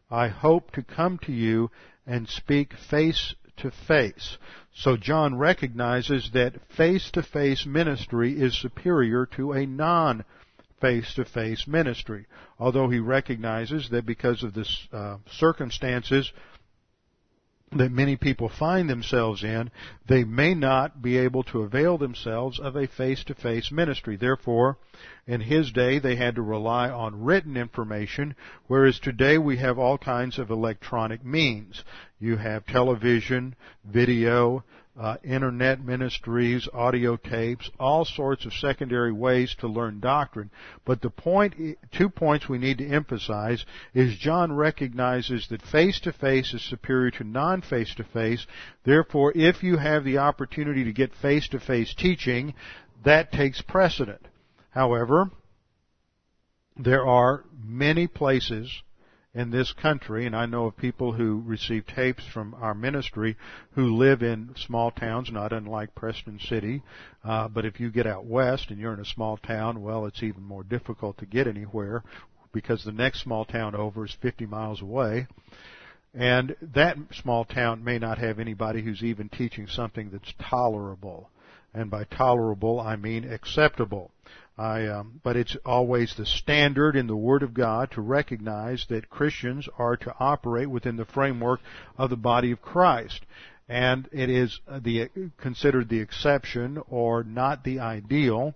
I 0.09 0.30
hope 0.30 0.72
to 0.72 0.82
come 0.82 1.20
to 1.26 1.32
you 1.32 1.70
and 2.07 2.28
speak 2.28 2.74
face 2.89 3.36
to 3.58 3.72
face. 3.72 4.38
So 4.74 4.97
John 4.97 5.38
recognizes 5.38 6.32
that 6.34 6.62
face 6.76 7.10
to 7.12 7.24
face 7.24 7.66
ministry 7.66 8.34
is 8.34 8.60
superior 8.60 9.26
to 9.38 9.53
a 9.53 9.66
non 9.66 10.24
face 10.80 11.14
to 11.16 11.26
face 11.26 11.68
ministry. 11.68 12.26
Although 12.60 12.89
he 12.89 12.99
recognizes 12.99 13.89
that 13.89 14.05
because 14.05 14.43
of 14.43 14.53
the 14.53 14.68
uh, 14.91 15.18
circumstances 15.32 16.32
that 17.74 17.91
many 17.91 18.15
people 18.15 18.47
find 18.47 18.89
themselves 18.89 19.43
in, 19.43 19.70
they 20.07 20.24
may 20.24 20.53
not 20.53 21.01
be 21.01 21.18
able 21.18 21.43
to 21.43 21.63
avail 21.63 21.97
themselves 21.97 22.59
of 22.59 22.78
a 22.78 22.88
face-to-face 22.88 23.72
ministry. 23.72 24.15
Therefore, 24.15 24.78
in 25.26 25.41
his 25.41 25.72
day, 25.72 25.99
they 25.99 26.15
had 26.15 26.36
to 26.36 26.41
rely 26.41 26.89
on 26.89 27.24
written 27.24 27.57
information, 27.57 28.36
whereas 28.68 28.99
today 28.99 29.38
we 29.38 29.57
have 29.57 29.78
all 29.78 29.97
kinds 29.97 30.39
of 30.39 30.49
electronic 30.49 31.26
means. 31.26 31.84
You 32.20 32.38
have 32.38 32.65
television, 32.65 33.55
video, 33.84 34.63
uh, 35.00 35.18
internet 35.24 35.84
ministries, 35.84 36.68
audio 36.74 37.18
tapes, 37.18 37.70
all 37.80 38.04
sorts 38.04 38.45
of 38.45 38.54
secondary 38.54 39.12
ways 39.12 39.56
to 39.60 39.68
learn 39.68 40.00
doctrine. 40.00 40.50
But 40.86 41.02
the 41.02 41.10
point, 41.10 41.54
two 41.91 42.10
points 42.10 42.50
we 42.50 42.58
need 42.58 42.80
to 42.80 42.88
emphasize 42.88 43.64
is 43.93 44.18
John 44.18 44.54
recognizes 44.54 45.48
that 45.50 45.62
face 45.62 46.00
to 46.02 46.12
face 46.14 46.54
is 46.54 46.64
superior 46.64 47.12
to 47.12 47.24
non 47.24 47.62
face 47.62 47.93
to 47.95 48.04
face. 48.04 48.45
Therefore, 48.84 49.32
if 49.36 49.62
you 49.62 49.78
have 49.78 50.04
the 50.04 50.18
opportunity 50.18 50.84
to 50.86 50.93
get 50.93 51.14
face 51.14 51.48
to 51.50 51.60
face 51.60 51.93
teaching, 51.93 52.56
that 53.04 53.32
takes 53.32 53.62
precedent. 53.62 54.28
However, 54.72 55.30
there 56.76 57.06
are 57.06 57.43
many 57.64 58.08
places 58.08 58.82
in 59.34 59.51
this 59.51 59.71
country, 59.73 60.25
and 60.25 60.36
I 60.36 60.45
know 60.45 60.65
of 60.65 60.78
people 60.78 61.11
who 61.11 61.43
receive 61.45 61.86
tapes 61.86 62.25
from 62.25 62.55
our 62.55 62.73
ministry 62.73 63.38
who 63.73 63.95
live 63.95 64.23
in 64.23 64.55
small 64.55 64.89
towns, 64.89 65.32
not 65.32 65.53
unlike 65.53 65.93
Preston 65.93 66.39
City. 66.39 66.82
Uh, 67.23 67.47
but 67.47 67.65
if 67.65 67.80
you 67.80 67.91
get 67.91 68.07
out 68.07 68.25
west 68.25 68.69
and 68.69 68.80
you're 68.80 68.93
in 68.93 68.99
a 68.99 69.05
small 69.05 69.38
town, 69.38 69.82
well, 69.82 70.05
it's 70.05 70.23
even 70.23 70.43
more 70.43 70.63
difficult 70.63 71.17
to 71.19 71.25
get 71.25 71.47
anywhere 71.47 72.03
because 72.51 72.84
the 72.84 72.91
next 72.91 73.21
small 73.21 73.45
town 73.45 73.75
over 73.75 74.05
is 74.05 74.17
50 74.21 74.45
miles 74.47 74.82
away. 74.82 75.28
And 76.13 76.55
that 76.73 76.97
small 77.11 77.45
town 77.45 77.84
may 77.84 77.99
not 77.99 78.17
have 78.17 78.39
anybody 78.39 78.82
who's 78.82 79.03
even 79.03 79.30
teaching 79.30 79.67
something 79.67 80.09
that's 80.09 80.34
tolerable. 80.39 81.30
And 81.73 81.91
by 81.91 82.05
tolerable, 82.05 82.80
I 82.80 82.95
mean 82.95 83.32
acceptable. 83.32 84.09
I, 84.58 84.88
um, 84.88 85.20
but 85.24 85.36
it's 85.36 85.55
always 85.66 86.16
the 86.16 86.26
standard 86.26 86.95
in 86.95 87.08
the 87.08 87.16
Word 87.16 87.43
of 87.43 87.53
God 87.53 87.91
to 87.91 88.01
recognize 88.01 88.86
that 88.89 89.10
Christians 89.10 89.70
are 89.78 89.95
to 89.97 90.16
operate 90.20 90.70
within 90.70 90.95
the 90.95 91.05
framework 91.05 91.60
of 91.97 92.10
the 92.10 92.18
body 92.18 92.51
of 92.51 92.62
Christ. 92.62 93.26
And 93.70 94.10
it 94.12 94.30
is 94.30 94.60
the, 94.68 95.10
considered 95.38 95.89
the 95.89 95.99
exception 95.99 96.82
or 96.89 97.24
not 97.24 97.64
the 97.64 97.80
ideal 97.80 98.55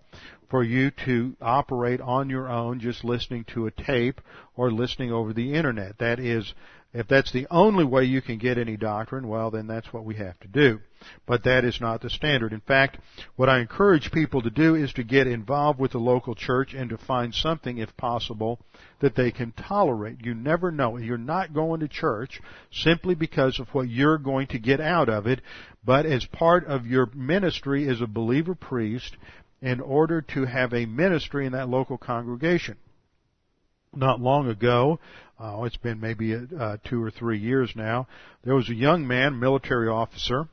for 0.49 0.64
you 0.64 0.91
to 1.06 1.36
operate 1.41 2.02
on 2.02 2.30
your 2.30 2.49
own 2.49 2.80
just 2.80 3.04
listening 3.04 3.45
to 3.45 3.68
a 3.68 3.72
tape 3.72 4.22
or 4.56 4.72
listening 4.72 5.12
over 5.12 5.34
the 5.34 5.54
internet. 5.54 5.97
That 5.99 6.20
is 6.20 6.54
if 6.94 7.08
that's 7.08 7.32
the 7.32 7.48
only 7.50 7.86
way 7.86 8.04
you 8.04 8.22
can 8.22 8.38
get 8.38 8.58
any 8.58 8.76
doctrine, 8.76 9.28
well, 9.28 9.50
then 9.50 9.66
that's 9.66 9.94
what 9.94 10.04
we 10.04 10.16
have 10.16 10.38
to 10.42 10.48
do. 10.50 10.82
But 11.26 11.46
that 11.46 11.64
is 11.64 11.80
not 11.80 12.02
the 12.02 12.10
standard. 12.10 12.52
In 12.52 12.60
fact, 12.60 12.98
what 13.38 13.48
I 13.48 13.60
encourage 13.60 14.12
people 14.12 14.42
to 14.42 14.50
do 14.50 14.76
is 14.76 14.92
to 14.94 15.04
get 15.04 15.26
involved 15.26 15.80
with 15.80 15.94
the 15.94 16.00
local 16.00 16.36
church 16.36 16.74
and 16.74 16.89
to 16.89 16.98
find 16.98 17.34
something, 17.34 17.78
if 17.78 17.96
possible, 17.96 18.60
that 19.00 19.16
they 19.16 19.32
can 19.32 19.54
tolerate. 19.54 20.26
You 20.26 20.34
never 20.34 20.70
know. 20.70 20.98
You're 20.98 21.18
not 21.18 21.54
going 21.54 21.80
to 21.80 21.88
church 21.88 22.42
simply 22.72 23.16
because 23.16 23.60
of 23.60 23.70
what 23.70 23.89
you're 23.89 24.18
going 24.18 24.48
to 24.48 24.60
get 24.60 24.82
out 24.82 25.08
of 25.08 25.28
it, 25.28 25.42
but 25.86 26.06
as 26.06 26.26
part 26.26 26.66
of 26.66 26.86
your 26.86 27.10
ministry 27.16 27.88
as 27.88 28.02
a 28.02 28.08
believer 28.08 28.54
priest 28.54 29.16
in 29.62 29.80
order 29.80 30.22
to 30.22 30.46
have 30.46 30.74
a 30.74 30.86
ministry 30.86 31.46
in 31.46 31.54
that 31.54 31.70
local 31.70 31.98
congregation 31.98 32.76
not 33.94 34.22
long 34.22 34.48
ago, 34.48 35.00
uh, 35.42 35.64
it's 35.64 35.78
been 35.78 36.00
maybe 36.00 36.36
uh, 36.36 36.78
two 36.84 37.02
or 37.02 37.10
three 37.10 37.39
years 37.39 37.72
now, 37.76 38.08
there 38.44 38.54
was 38.54 38.70
a 38.70 38.76
young 38.76 39.08
man, 39.08 39.39
military 39.39 39.88
officer, 39.88 40.48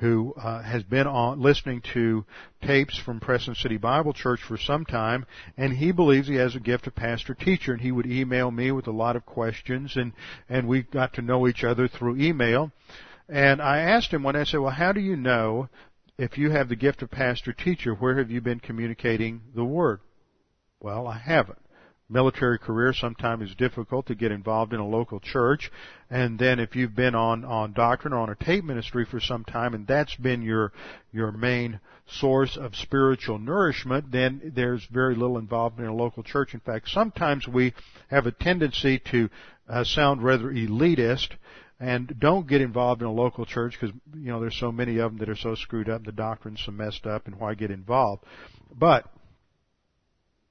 who 0.00 0.34
uh, 0.34 0.62
has 0.62 0.82
been 0.82 1.06
on 1.06 1.40
listening 1.40 1.80
to 1.94 2.24
tapes 2.62 2.98
from 2.98 3.20
Preston 3.20 3.54
City 3.54 3.76
Bible 3.76 4.12
Church 4.12 4.40
for 4.42 4.58
some 4.58 4.84
time, 4.84 5.24
and 5.56 5.72
he 5.72 5.92
believes 5.92 6.28
he 6.28 6.34
has 6.34 6.54
a 6.54 6.60
gift 6.60 6.86
of 6.86 6.94
pastor 6.94 7.34
teacher. 7.34 7.72
And 7.72 7.80
he 7.80 7.92
would 7.92 8.06
email 8.06 8.50
me 8.50 8.72
with 8.72 8.88
a 8.88 8.92
lot 8.92 9.16
of 9.16 9.24
questions, 9.24 9.96
and 9.96 10.12
and 10.48 10.66
we 10.66 10.82
got 10.82 11.14
to 11.14 11.22
know 11.22 11.46
each 11.46 11.64
other 11.64 11.88
through 11.88 12.16
email. 12.16 12.72
And 13.28 13.62
I 13.62 13.78
asked 13.78 14.12
him 14.12 14.22
when 14.22 14.36
I 14.36 14.44
said, 14.44 14.60
"Well, 14.60 14.70
how 14.70 14.92
do 14.92 15.00
you 15.00 15.16
know 15.16 15.68
if 16.18 16.36
you 16.36 16.50
have 16.50 16.68
the 16.68 16.76
gift 16.76 17.00
of 17.00 17.10
pastor 17.10 17.52
teacher? 17.52 17.94
Where 17.94 18.18
have 18.18 18.30
you 18.30 18.40
been 18.40 18.60
communicating 18.60 19.40
the 19.54 19.64
word?" 19.64 20.00
Well, 20.80 21.06
I 21.06 21.18
haven't 21.18 21.58
military 22.08 22.58
career 22.58 22.92
sometimes 22.92 23.50
is 23.50 23.56
difficult 23.56 24.06
to 24.06 24.14
get 24.14 24.30
involved 24.30 24.72
in 24.72 24.80
a 24.80 24.86
local 24.86 25.18
church. 25.20 25.70
And 26.08 26.38
then 26.38 26.60
if 26.60 26.76
you've 26.76 26.94
been 26.94 27.14
on 27.14 27.44
on 27.44 27.72
doctrine 27.72 28.12
or 28.12 28.20
on 28.20 28.30
a 28.30 28.36
tape 28.36 28.64
ministry 28.64 29.04
for 29.04 29.20
some 29.20 29.44
time 29.44 29.74
and 29.74 29.86
that's 29.86 30.14
been 30.16 30.42
your 30.42 30.72
your 31.12 31.32
main 31.32 31.80
source 32.06 32.56
of 32.56 32.76
spiritual 32.76 33.38
nourishment 33.38 34.12
then 34.12 34.52
there's 34.54 34.86
very 34.92 35.16
little 35.16 35.38
involvement 35.38 35.88
in 35.88 35.92
a 35.92 35.96
local 35.96 36.22
church. 36.22 36.54
In 36.54 36.60
fact 36.60 36.88
sometimes 36.88 37.48
we 37.48 37.74
have 38.08 38.26
a 38.26 38.32
tendency 38.32 39.00
to 39.10 39.28
uh, 39.68 39.82
sound 39.82 40.22
rather 40.22 40.50
elitist 40.50 41.30
and 41.80 42.14
don't 42.20 42.46
get 42.46 42.60
involved 42.60 43.02
in 43.02 43.08
a 43.08 43.12
local 43.12 43.44
church 43.44 43.76
because 43.78 43.94
you 44.14 44.30
know 44.30 44.40
there's 44.40 44.58
so 44.58 44.70
many 44.70 44.98
of 44.98 45.10
them 45.10 45.18
that 45.18 45.28
are 45.28 45.36
so 45.36 45.56
screwed 45.56 45.88
up 45.88 45.98
and 45.98 46.06
the 46.06 46.12
doctrine's 46.12 46.62
so 46.64 46.70
messed 46.70 47.04
up 47.04 47.26
and 47.26 47.34
why 47.34 47.54
get 47.54 47.72
involved? 47.72 48.24
But 48.78 49.10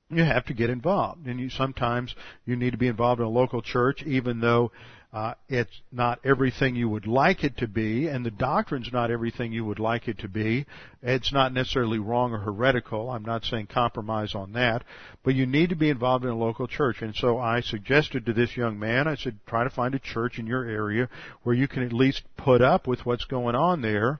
you 0.09 0.23
have 0.23 0.45
to 0.45 0.53
get 0.53 0.69
involved. 0.69 1.25
And 1.27 1.39
you 1.39 1.49
sometimes 1.49 2.13
you 2.45 2.55
need 2.55 2.71
to 2.71 2.77
be 2.77 2.87
involved 2.87 3.19
in 3.21 3.27
a 3.27 3.29
local 3.29 3.61
church, 3.61 4.03
even 4.03 4.39
though 4.39 4.71
uh, 5.15 5.33
it's 5.47 5.81
not 5.93 6.19
everything 6.25 6.75
you 6.75 6.89
would 6.89 7.07
like 7.07 7.45
it 7.45 7.55
to 7.57 7.67
be, 7.67 8.07
and 8.09 8.25
the 8.25 8.31
doctrine's 8.31 8.89
not 8.91 9.09
everything 9.09 9.53
you 9.53 9.63
would 9.63 9.79
like 9.79 10.09
it 10.09 10.19
to 10.19 10.27
be. 10.27 10.65
It's 11.01 11.31
not 11.31 11.53
necessarily 11.53 11.99
wrong 11.99 12.33
or 12.33 12.39
heretical. 12.39 13.09
I'm 13.09 13.23
not 13.23 13.45
saying 13.45 13.67
compromise 13.67 14.35
on 14.35 14.51
that, 14.53 14.83
but 15.23 15.33
you 15.33 15.45
need 15.45 15.69
to 15.69 15.75
be 15.75 15.89
involved 15.89 16.25
in 16.25 16.31
a 16.31 16.37
local 16.37 16.67
church. 16.67 16.97
And 17.01 17.15
so 17.15 17.37
I 17.37 17.61
suggested 17.61 18.25
to 18.25 18.33
this 18.33 18.57
young 18.57 18.77
man, 18.77 19.07
I 19.07 19.15
said, 19.15 19.39
try 19.47 19.63
to 19.63 19.69
find 19.69 19.95
a 19.95 19.99
church 19.99 20.37
in 20.37 20.47
your 20.47 20.65
area 20.65 21.07
where 21.43 21.55
you 21.55 21.69
can 21.69 21.83
at 21.83 21.93
least 21.93 22.23
put 22.35 22.61
up 22.61 22.85
with 22.85 23.05
what's 23.05 23.25
going 23.25 23.55
on 23.55 23.81
there 23.81 24.19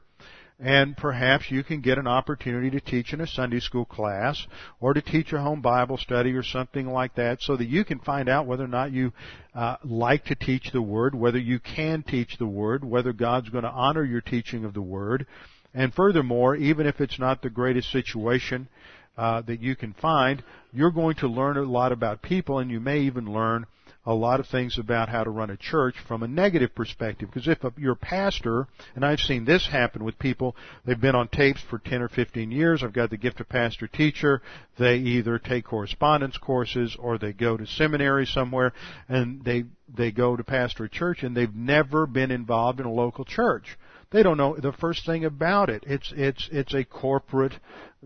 and 0.60 0.96
perhaps 0.96 1.52
you 1.52 1.64
can 1.64 1.82
get 1.82 1.98
an 1.98 2.08
opportunity 2.08 2.70
to 2.70 2.80
teach 2.80 3.12
in 3.12 3.20
a 3.20 3.28
Sunday 3.28 3.60
school 3.60 3.84
class 3.84 4.48
or 4.80 4.94
to 4.94 5.02
teach 5.02 5.34
a 5.34 5.42
home 5.42 5.62
Bible 5.62 5.98
study 5.98 6.32
or 6.32 6.44
something 6.44 6.88
like 6.88 7.16
that 7.16 7.42
so 7.42 7.58
that 7.58 7.68
you 7.68 7.84
can 7.84 8.00
find 8.00 8.30
out 8.30 8.48
whether 8.48 8.64
or 8.64 8.70
not 8.70 8.94
you 8.94 9.12
uh, 9.54 9.76
like 9.84 10.24
to 10.26 10.36
teach 10.36 10.72
the 10.72 10.82
Word, 10.82 11.14
whether 11.14 11.38
you 11.38 11.60
can 11.60 12.04
teach 12.04 12.38
the 12.38 12.48
Word, 12.48 12.86
whether 12.86 13.12
God's 13.12 13.50
going 13.50 13.66
to 13.66 13.70
honor 13.70 14.04
your 14.04 14.22
teaching 14.22 14.64
of 14.64 14.74
the 14.74 14.82
Word. 14.82 15.28
And 15.74 15.94
furthermore, 15.94 16.56
even 16.56 16.88
if 16.88 17.02
it's 17.02 17.20
not 17.20 17.42
the 17.42 17.50
greatest 17.50 17.92
situation 17.92 18.70
uh, 19.18 19.42
that 19.42 19.62
you 19.62 19.76
can 19.76 19.94
find, 19.94 20.42
you're 20.72 20.92
going 20.92 21.16
to 21.18 21.28
learn 21.28 21.58
a 21.58 21.64
lot 21.64 21.92
about 21.92 22.22
people 22.22 22.60
and 22.60 22.72
you 22.72 22.80
may 22.80 23.00
even 23.00 23.26
learn 23.26 23.66
a 24.06 24.14
lot 24.14 24.40
of 24.40 24.48
things 24.48 24.78
about 24.78 25.10
how 25.10 25.24
to 25.24 25.30
run 25.30 25.50
a 25.50 25.58
church 25.58 25.96
from 26.08 26.22
a 26.22 26.28
negative 26.28 26.76
perspective. 26.76 27.30
Because 27.30 27.48
if 27.48 27.64
a, 27.64 27.74
your 27.78 27.96
pastor, 27.96 28.68
and 28.96 29.04
I've 29.04 29.20
seen 29.20 29.46
this 29.46 29.68
happen 29.68 30.04
with 30.04 30.20
people, 30.20 30.56
they've 30.86 31.00
been 31.00 31.16
on 31.16 31.28
tapes 31.28 31.62
for 31.70 31.80
10 31.80 32.02
or 32.02 32.10
15 32.10 32.52
years, 32.52 32.84
I've 32.84 32.94
got 32.94 33.10
the 33.10 33.18
gift 33.18 33.40
of 33.40 33.50
pastor 33.50 33.88
teacher, 33.88 34.42
they 34.78 34.98
either 34.98 35.40
take 35.40 35.66
correspondence 35.66 36.38
courses 36.38 36.96
or 37.00 37.18
they 37.18 37.34
go 37.34 37.58
to 37.58 37.66
seminary 37.66 38.26
somewhere 38.26 38.74
and 39.10 39.44
they, 39.44 39.66
they 39.94 40.12
go 40.12 40.36
to 40.36 40.44
pastor 40.44 40.86
a 40.86 40.90
church 40.90 41.24
and 41.24 41.36
they've 41.36 41.56
never 41.56 42.06
been 42.06 42.32
involved 42.32 42.80
in 42.80 42.86
a 42.86 42.92
local 42.92 43.26
church. 43.26 43.78
They 44.12 44.24
don't 44.24 44.38
know 44.38 44.56
the 44.56 44.72
first 44.72 45.06
thing 45.06 45.26
about 45.26 45.70
it. 45.70 45.84
It's 45.88 46.14
it's 46.16 46.48
it's 46.52 46.74
a 46.74 46.84
corporate 46.84 47.54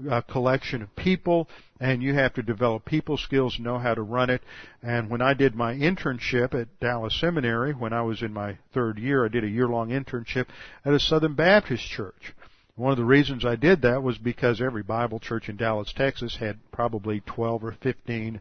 uh, 0.09 0.21
collection 0.21 0.81
of 0.81 0.95
people, 0.95 1.49
and 1.79 2.01
you 2.01 2.13
have 2.13 2.33
to 2.35 2.43
develop 2.43 2.85
people 2.85 3.17
skills, 3.17 3.59
know 3.59 3.77
how 3.77 3.93
to 3.93 4.01
run 4.01 4.29
it. 4.29 4.41
And 4.81 5.09
when 5.09 5.21
I 5.21 5.33
did 5.33 5.55
my 5.55 5.73
internship 5.73 6.53
at 6.53 6.79
Dallas 6.79 7.19
Seminary, 7.19 7.73
when 7.73 7.93
I 7.93 8.01
was 8.01 8.21
in 8.21 8.33
my 8.33 8.57
third 8.73 8.97
year, 8.97 9.25
I 9.25 9.29
did 9.29 9.43
a 9.43 9.49
year-long 9.49 9.89
internship 9.89 10.47
at 10.85 10.93
a 10.93 10.99
Southern 10.99 11.33
Baptist 11.33 11.83
church. 11.83 12.33
One 12.75 12.91
of 12.91 12.97
the 12.97 13.03
reasons 13.03 13.43
I 13.43 13.57
did 13.57 13.81
that 13.81 14.03
was 14.03 14.17
because 14.17 14.61
every 14.61 14.83
Bible 14.83 15.19
church 15.19 15.49
in 15.49 15.57
Dallas, 15.57 15.91
Texas 15.91 16.37
had 16.37 16.59
probably 16.71 17.19
12 17.25 17.63
or 17.65 17.73
15 17.73 18.39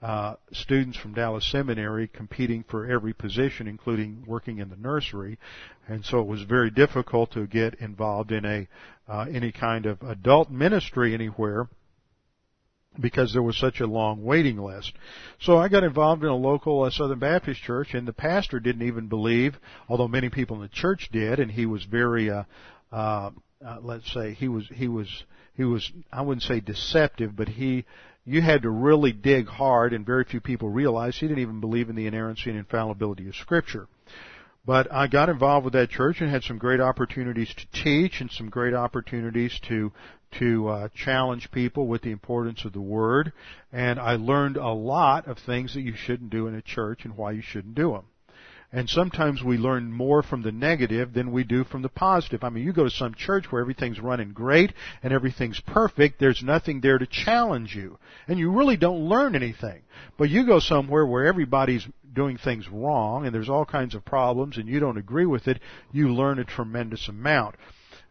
uh, 0.00 0.34
students 0.52 0.96
from 0.96 1.14
Dallas 1.14 1.50
Seminary 1.50 2.08
competing 2.08 2.64
for 2.68 2.86
every 2.86 3.12
position, 3.12 3.66
including 3.66 4.24
working 4.26 4.58
in 4.58 4.70
the 4.70 4.76
nursery, 4.76 5.38
and 5.88 6.04
so 6.04 6.20
it 6.20 6.26
was 6.26 6.42
very 6.42 6.70
difficult 6.70 7.32
to 7.32 7.46
get 7.46 7.74
involved 7.80 8.30
in 8.30 8.44
a 8.44 8.68
uh, 9.08 9.26
any 9.32 9.50
kind 9.50 9.86
of 9.86 10.00
adult 10.02 10.50
ministry 10.50 11.14
anywhere 11.14 11.68
because 13.00 13.32
there 13.32 13.42
was 13.42 13.56
such 13.56 13.80
a 13.80 13.86
long 13.86 14.24
waiting 14.24 14.58
list. 14.58 14.92
So 15.40 15.56
I 15.56 15.68
got 15.68 15.84
involved 15.84 16.22
in 16.22 16.28
a 16.28 16.36
local 16.36 16.82
uh, 16.82 16.90
Southern 16.90 17.18
Baptist 17.18 17.62
church, 17.62 17.94
and 17.94 18.06
the 18.06 18.12
pastor 18.12 18.60
didn't 18.60 18.86
even 18.86 19.08
believe, 19.08 19.56
although 19.88 20.08
many 20.08 20.30
people 20.30 20.56
in 20.56 20.62
the 20.62 20.68
church 20.68 21.08
did, 21.12 21.38
and 21.38 21.50
he 21.50 21.66
was 21.66 21.84
very, 21.84 22.30
uh, 22.30 22.44
uh, 22.92 23.30
uh, 23.64 23.78
let's 23.82 24.12
say, 24.12 24.34
he 24.34 24.48
was 24.48 24.68
he 24.74 24.88
was 24.88 25.24
he 25.54 25.64
was 25.64 25.90
I 26.12 26.22
wouldn't 26.22 26.42
say 26.42 26.60
deceptive, 26.60 27.34
but 27.36 27.48
he 27.48 27.84
you 28.24 28.42
had 28.42 28.62
to 28.62 28.70
really 28.70 29.12
dig 29.12 29.46
hard, 29.48 29.92
and 29.92 30.04
very 30.04 30.24
few 30.24 30.40
people 30.40 30.68
realized 30.68 31.18
he 31.18 31.28
didn't 31.28 31.42
even 31.42 31.60
believe 31.60 31.88
in 31.88 31.96
the 31.96 32.06
inerrancy 32.06 32.50
and 32.50 32.58
infallibility 32.58 33.28
of 33.28 33.34
Scripture. 33.36 33.88
But 34.66 34.92
I 34.92 35.06
got 35.06 35.30
involved 35.30 35.64
with 35.64 35.72
that 35.72 35.88
church 35.88 36.20
and 36.20 36.30
had 36.30 36.42
some 36.42 36.58
great 36.58 36.80
opportunities 36.80 37.54
to 37.54 37.82
teach 37.82 38.20
and 38.20 38.30
some 38.30 38.50
great 38.50 38.74
opportunities 38.74 39.58
to 39.68 39.92
to 40.38 40.68
uh, 40.68 40.88
challenge 40.94 41.50
people 41.50 41.86
with 41.86 42.02
the 42.02 42.10
importance 42.10 42.64
of 42.66 42.74
the 42.74 42.80
Word. 42.80 43.32
And 43.72 43.98
I 43.98 44.16
learned 44.16 44.58
a 44.58 44.68
lot 44.68 45.26
of 45.26 45.38
things 45.38 45.72
that 45.72 45.80
you 45.80 45.94
shouldn't 45.96 46.28
do 46.28 46.46
in 46.48 46.54
a 46.54 46.60
church 46.60 47.06
and 47.06 47.16
why 47.16 47.30
you 47.30 47.40
shouldn't 47.40 47.76
do 47.76 47.92
them. 47.92 48.04
And 48.70 48.88
sometimes 48.88 49.42
we 49.42 49.56
learn 49.56 49.90
more 49.90 50.22
from 50.22 50.42
the 50.42 50.52
negative 50.52 51.14
than 51.14 51.32
we 51.32 51.42
do 51.42 51.64
from 51.64 51.80
the 51.80 51.88
positive. 51.88 52.44
I 52.44 52.50
mean, 52.50 52.64
you 52.64 52.74
go 52.74 52.84
to 52.84 52.90
some 52.90 53.14
church 53.14 53.50
where 53.50 53.62
everything's 53.62 53.98
running 53.98 54.32
great 54.32 54.74
and 55.02 55.10
everything's 55.10 55.60
perfect, 55.60 56.20
there's 56.20 56.42
nothing 56.42 56.80
there 56.80 56.98
to 56.98 57.06
challenge 57.06 57.74
you. 57.74 57.98
And 58.26 58.38
you 58.38 58.50
really 58.50 58.76
don't 58.76 59.08
learn 59.08 59.34
anything. 59.34 59.82
But 60.18 60.28
you 60.28 60.44
go 60.44 60.60
somewhere 60.60 61.06
where 61.06 61.24
everybody's 61.24 61.86
doing 62.12 62.36
things 62.36 62.68
wrong 62.68 63.24
and 63.24 63.34
there's 63.34 63.48
all 63.48 63.64
kinds 63.64 63.94
of 63.94 64.04
problems 64.04 64.58
and 64.58 64.68
you 64.68 64.80
don't 64.80 64.98
agree 64.98 65.26
with 65.26 65.48
it, 65.48 65.60
you 65.90 66.12
learn 66.12 66.38
a 66.38 66.44
tremendous 66.44 67.08
amount. 67.08 67.54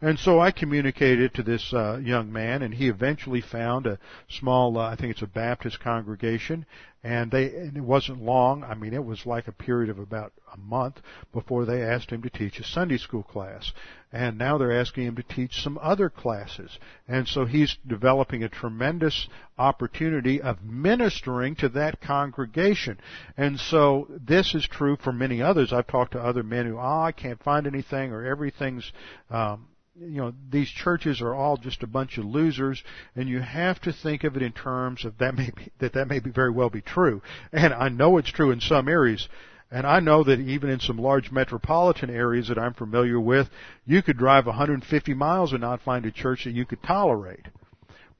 And 0.00 0.16
so 0.16 0.38
I 0.38 0.52
communicated 0.52 1.34
to 1.34 1.42
this 1.42 1.72
uh, 1.72 1.96
young 1.96 2.32
man, 2.32 2.62
and 2.62 2.72
he 2.72 2.88
eventually 2.88 3.40
found 3.40 3.84
a 3.86 3.98
small, 4.28 4.78
uh, 4.78 4.90
I 4.90 4.94
think 4.94 5.10
it's 5.10 5.22
a 5.22 5.26
Baptist 5.26 5.80
congregation, 5.80 6.66
and 7.02 7.30
they 7.30 7.52
and 7.54 7.76
it 7.76 7.82
wasn't 7.82 8.22
long. 8.22 8.62
I 8.62 8.74
mean, 8.74 8.94
it 8.94 9.04
was 9.04 9.26
like 9.26 9.48
a 9.48 9.52
period 9.52 9.90
of 9.90 9.98
about 9.98 10.32
a 10.52 10.56
month 10.56 11.00
before 11.32 11.64
they 11.64 11.82
asked 11.82 12.10
him 12.10 12.22
to 12.22 12.30
teach 12.30 12.58
a 12.60 12.64
Sunday 12.64 12.96
school 12.96 13.22
class, 13.22 13.72
and 14.12 14.38
now 14.38 14.56
they're 14.56 14.78
asking 14.78 15.04
him 15.04 15.16
to 15.16 15.22
teach 15.22 15.62
some 15.62 15.78
other 15.82 16.08
classes, 16.08 16.78
and 17.06 17.26
so 17.26 17.44
he's 17.44 17.76
developing 17.86 18.44
a 18.44 18.48
tremendous 18.48 19.28
opportunity 19.58 20.40
of 20.40 20.62
ministering 20.62 21.56
to 21.56 21.68
that 21.70 22.00
congregation, 22.00 22.98
and 23.36 23.58
so 23.58 24.06
this 24.10 24.54
is 24.54 24.66
true 24.66 24.96
for 24.96 25.12
many 25.12 25.40
others. 25.42 25.72
I've 25.72 25.86
talked 25.86 26.12
to 26.12 26.20
other 26.20 26.42
men 26.42 26.66
who, 26.66 26.78
oh, 26.78 27.02
I 27.02 27.12
can't 27.12 27.42
find 27.42 27.66
anything, 27.66 28.12
or 28.12 28.24
everything's 28.24 28.92
um, 29.30 29.67
you 30.00 30.20
know 30.20 30.32
these 30.50 30.68
churches 30.68 31.20
are 31.20 31.34
all 31.34 31.56
just 31.56 31.82
a 31.82 31.86
bunch 31.86 32.18
of 32.18 32.24
losers 32.24 32.82
and 33.16 33.28
you 33.28 33.40
have 33.40 33.80
to 33.80 33.92
think 33.92 34.24
of 34.24 34.36
it 34.36 34.42
in 34.42 34.52
terms 34.52 35.04
of 35.04 35.18
that 35.18 35.34
may 35.34 35.50
be, 35.50 35.72
that 35.78 35.94
that 35.94 36.08
may 36.08 36.20
be 36.20 36.30
very 36.30 36.50
well 36.50 36.70
be 36.70 36.80
true. 36.80 37.22
And 37.52 37.72
I 37.74 37.88
know 37.88 38.18
it's 38.18 38.30
true 38.30 38.50
in 38.50 38.60
some 38.60 38.88
areas 38.88 39.28
and 39.70 39.86
I 39.86 40.00
know 40.00 40.24
that 40.24 40.40
even 40.40 40.70
in 40.70 40.80
some 40.80 40.98
large 40.98 41.30
metropolitan 41.30 42.10
areas 42.10 42.48
that 42.48 42.58
I'm 42.58 42.74
familiar 42.74 43.20
with 43.20 43.48
you 43.84 44.02
could 44.02 44.18
drive 44.18 44.46
150 44.46 45.14
miles 45.14 45.52
and 45.52 45.60
not 45.60 45.82
find 45.82 46.06
a 46.06 46.12
church 46.12 46.44
that 46.44 46.54
you 46.54 46.64
could 46.64 46.82
tolerate. 46.82 47.46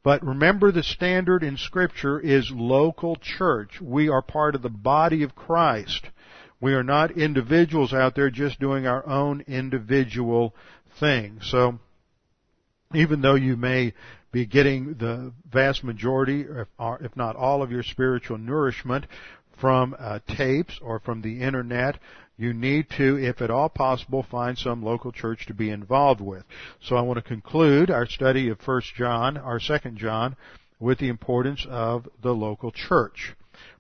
But 0.03 0.25
remember 0.25 0.73
the 0.73 0.83
standard 0.83 1.43
in 1.43 1.57
scripture 1.57 2.19
is 2.19 2.51
local 2.51 3.17
church. 3.17 3.81
We 3.81 4.09
are 4.09 4.23
part 4.23 4.55
of 4.55 4.63
the 4.63 4.69
body 4.69 5.23
of 5.23 5.35
Christ. 5.35 6.09
We 6.61 6.75
are 6.75 6.83
not 6.83 7.13
individuals 7.13 7.93
out 7.93 8.17
there 8.17 8.31
just 8.31 8.59
doing 8.59 8.87
our 8.87 9.07
own 9.07 9.45
individual 9.47 10.57
thing. 10.99 11.41
So, 11.43 11.79
even 12.95 13.21
though 13.21 13.35
you 13.35 13.57
may 13.57 13.93
be 14.33 14.47
getting 14.47 14.95
the 14.95 15.33
vast 15.51 15.85
majority, 15.85 16.45
if 16.79 17.17
not 17.17 17.37
all 17.37 17.63
of 17.63 17.71
your 17.71 17.83
spiritual 17.83 18.39
nourishment 18.39 19.07
from 19.59 19.97
uh, 19.99 20.21
tapes 20.29 20.79
or 20.83 21.01
from 21.01 21.23
the 21.23 21.41
internet, 21.41 21.99
you 22.37 22.53
need 22.53 22.89
to, 22.97 23.19
if 23.19 23.43
at 23.43 23.51
all 23.51 23.69
possible, 23.69 24.23
find 24.23 24.57
some 24.57 24.83
local 24.83 25.11
church 25.11 25.47
to 25.47 25.55
be 25.55 25.71
involved 25.71 26.21
with. 26.21 26.45
So 26.81 26.97
I 26.97 27.01
want 27.01 27.17
to 27.17 27.29
conclude 27.29 27.91
our 27.91 28.07
study 28.07 28.49
of 28.49 28.61
1 28.65 28.83
John, 28.97 29.37
our 29.37 29.59
2nd 29.59 29.97
John, 29.97 30.37
with 30.79 30.99
the 30.99 31.09
importance 31.09 31.67
of 31.69 32.09
the 32.23 32.33
local 32.33 32.71
church. 32.71 33.35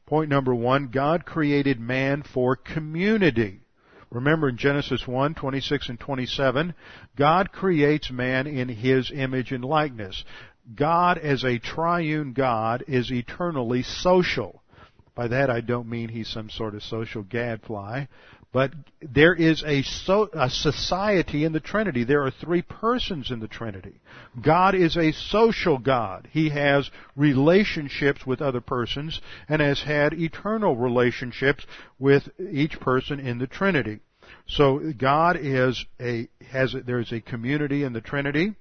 Point 0.06 0.28
number 0.28 0.54
one, 0.54 0.88
God 0.88 1.24
created 1.24 1.78
man 1.78 2.22
for 2.22 2.56
community. 2.56 3.60
Remember 4.10 4.48
in 4.48 4.56
Genesis 4.56 5.06
1, 5.06 5.34
26 5.34 5.90
and 5.90 6.00
27, 6.00 6.74
God 7.16 7.52
creates 7.52 8.10
man 8.10 8.46
in 8.46 8.68
His 8.68 9.10
image 9.10 9.52
and 9.52 9.64
likeness. 9.64 10.24
God 10.74 11.18
as 11.18 11.44
a 11.44 11.58
triune 11.58 12.32
God 12.32 12.84
is 12.88 13.12
eternally 13.12 13.82
social. 13.82 14.62
By 15.14 15.28
that 15.28 15.50
I 15.50 15.60
don't 15.60 15.88
mean 15.88 16.08
He's 16.08 16.28
some 16.28 16.48
sort 16.48 16.74
of 16.74 16.82
social 16.82 17.22
gadfly, 17.22 18.06
but 18.52 18.72
there 19.02 19.34
is 19.34 19.62
a, 19.66 19.82
so, 19.82 20.30
a 20.32 20.48
society 20.48 21.44
in 21.44 21.52
the 21.52 21.60
Trinity. 21.60 22.04
There 22.04 22.24
are 22.24 22.30
three 22.30 22.62
persons 22.62 23.30
in 23.30 23.40
the 23.40 23.48
Trinity. 23.48 24.00
God 24.40 24.74
is 24.74 24.96
a 24.96 25.12
social 25.12 25.78
God. 25.78 26.28
He 26.32 26.48
has 26.48 26.90
relationships 27.14 28.26
with 28.26 28.40
other 28.40 28.62
persons 28.62 29.20
and 29.48 29.60
has 29.60 29.82
had 29.82 30.14
eternal 30.14 30.76
relationships 30.76 31.66
with 31.98 32.28
each 32.38 32.80
person 32.80 33.20
in 33.20 33.38
the 33.38 33.46
Trinity. 33.46 34.00
So 34.46 34.92
God 34.96 35.36
is 35.38 35.84
a, 36.00 36.28
has, 36.50 36.74
there's 36.86 37.12
a 37.12 37.20
community 37.20 37.84
in 37.84 37.92
the 37.92 38.00
Trinity. 38.00 38.54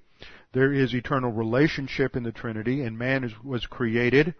There 0.52 0.72
is 0.72 0.94
eternal 0.94 1.32
relationship 1.32 2.14
in 2.14 2.24
the 2.24 2.32
Trinity 2.32 2.82
and 2.82 2.98
man 2.98 3.24
is, 3.24 3.32
was 3.42 3.64
created 3.66 4.34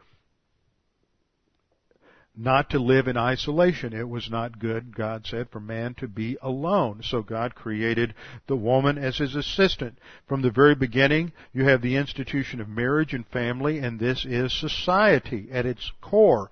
not 2.41 2.70
to 2.70 2.78
live 2.78 3.09
in 3.09 3.16
isolation. 3.16 3.93
It 3.93 4.09
was 4.09 4.30
not 4.30 4.61
good, 4.61 4.95
God 4.95 5.26
said, 5.26 5.49
for 5.51 5.59
man 5.59 5.95
to 5.95 6.07
be 6.07 6.39
alone. 6.41 7.01
So 7.03 7.20
God 7.20 7.57
created 7.57 8.14
the 8.47 8.57
woman 8.57 8.97
as 8.97 9.18
his 9.18 9.34
assistant. 9.34 9.99
From 10.28 10.43
the 10.43 10.51
very 10.51 10.76
beginning, 10.76 11.32
you 11.53 11.64
have 11.64 11.82
the 11.82 11.97
institution 11.97 12.61
of 12.61 12.68
marriage 12.68 13.12
and 13.12 13.26
family, 13.26 13.78
and 13.78 13.99
this 13.99 14.24
is 14.24 14.53
society 14.53 15.49
at 15.51 15.66
its 15.66 15.91
core. 16.01 16.49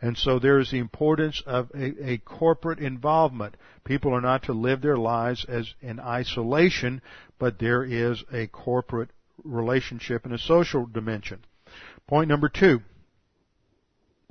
And 0.00 0.16
so 0.16 0.38
there 0.38 0.60
is 0.60 0.70
the 0.70 0.78
importance 0.78 1.42
of 1.44 1.70
a, 1.74 2.12
a 2.12 2.18
corporate 2.18 2.78
involvement. 2.78 3.56
People 3.84 4.14
are 4.14 4.22
not 4.22 4.44
to 4.44 4.52
live 4.52 4.80
their 4.80 4.96
lives 4.96 5.44
as 5.46 5.74
in 5.82 6.00
isolation, 6.00 7.02
but 7.38 7.58
there 7.58 7.84
is 7.84 8.24
a 8.32 8.46
corporate 8.46 9.10
relationship 9.44 10.24
and 10.24 10.32
a 10.32 10.38
social 10.38 10.86
dimension. 10.86 11.44
Point 12.06 12.28
number 12.28 12.48
two. 12.48 12.80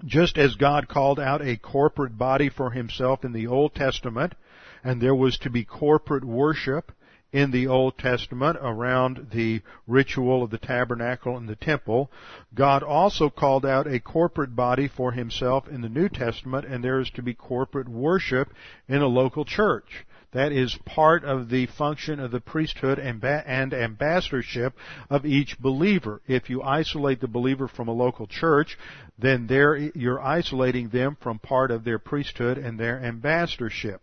Just 0.06 0.38
as 0.38 0.54
God 0.54 0.88
called 0.88 1.20
out 1.20 1.42
a 1.42 1.58
corporate 1.58 2.20
body 2.20 2.50
for 2.50 2.70
himself 2.70 3.26
in 3.26 3.32
the 3.32 3.48
Old 3.48 3.74
Testament, 3.74 4.36
and 4.84 5.02
there 5.02 5.16
was 5.16 5.40
to 5.40 5.50
be 5.50 5.64
corporate 5.64 6.24
worship 6.24 6.92
in 7.32 7.50
the 7.50 7.66
Old 7.66 7.98
Testament 7.98 8.58
around 8.62 9.32
the 9.32 9.62
ritual 9.88 10.44
of 10.44 10.52
the 10.52 10.60
tabernacle 10.60 11.36
and 11.36 11.50
the 11.50 11.56
temple, 11.56 12.12
God 12.54 12.84
also 12.84 13.32
called 13.32 13.66
out 13.66 13.88
a 13.88 14.00
corporate 14.00 14.56
body 14.56 14.88
for 14.88 15.14
himself 15.14 15.68
in 15.68 15.82
the 15.82 15.90
New 15.90 16.10
Testament, 16.10 16.66
and 16.66 16.84
there 16.84 17.00
is 17.00 17.10
to 17.12 17.24
be 17.24 17.34
corporate 17.34 17.90
worship 17.90 18.54
in 18.88 19.02
a 19.02 19.08
local 19.08 19.46
church. 19.46 20.06
That 20.38 20.52
is 20.52 20.78
part 20.86 21.24
of 21.24 21.50
the 21.50 21.66
function 21.66 22.20
of 22.20 22.30
the 22.30 22.40
priesthood 22.40 23.00
and, 23.00 23.74
ambassadorship 23.74 24.78
of 25.10 25.26
each 25.26 25.58
believer. 25.58 26.22
If 26.28 26.48
you 26.48 26.62
isolate 26.62 27.22
the 27.22 27.28
believer 27.28 27.68
from 27.68 27.88
a 27.88 27.92
local 27.92 28.28
church, 28.28 28.78
then 29.18 29.48
there 29.48 29.76
you're 29.76 30.22
isolating 30.22 30.90
them 30.90 31.18
from 31.20 31.40
part 31.40 31.72
of 31.72 31.84
their 31.84 31.98
priesthood 31.98 32.60
and 32.60 32.80
their 32.80 33.04
ambassadorship. 33.04 34.00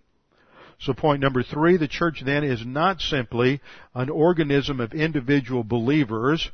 So 0.80 0.92
point 0.92 1.20
number 1.20 1.44
three, 1.44 1.76
the 1.76 1.86
church 1.86 2.24
then 2.26 2.42
is 2.42 2.66
not 2.66 3.00
simply 3.00 3.60
an 3.94 4.10
organism 4.10 4.80
of 4.80 4.92
individual 4.92 5.62
believers 5.62 6.50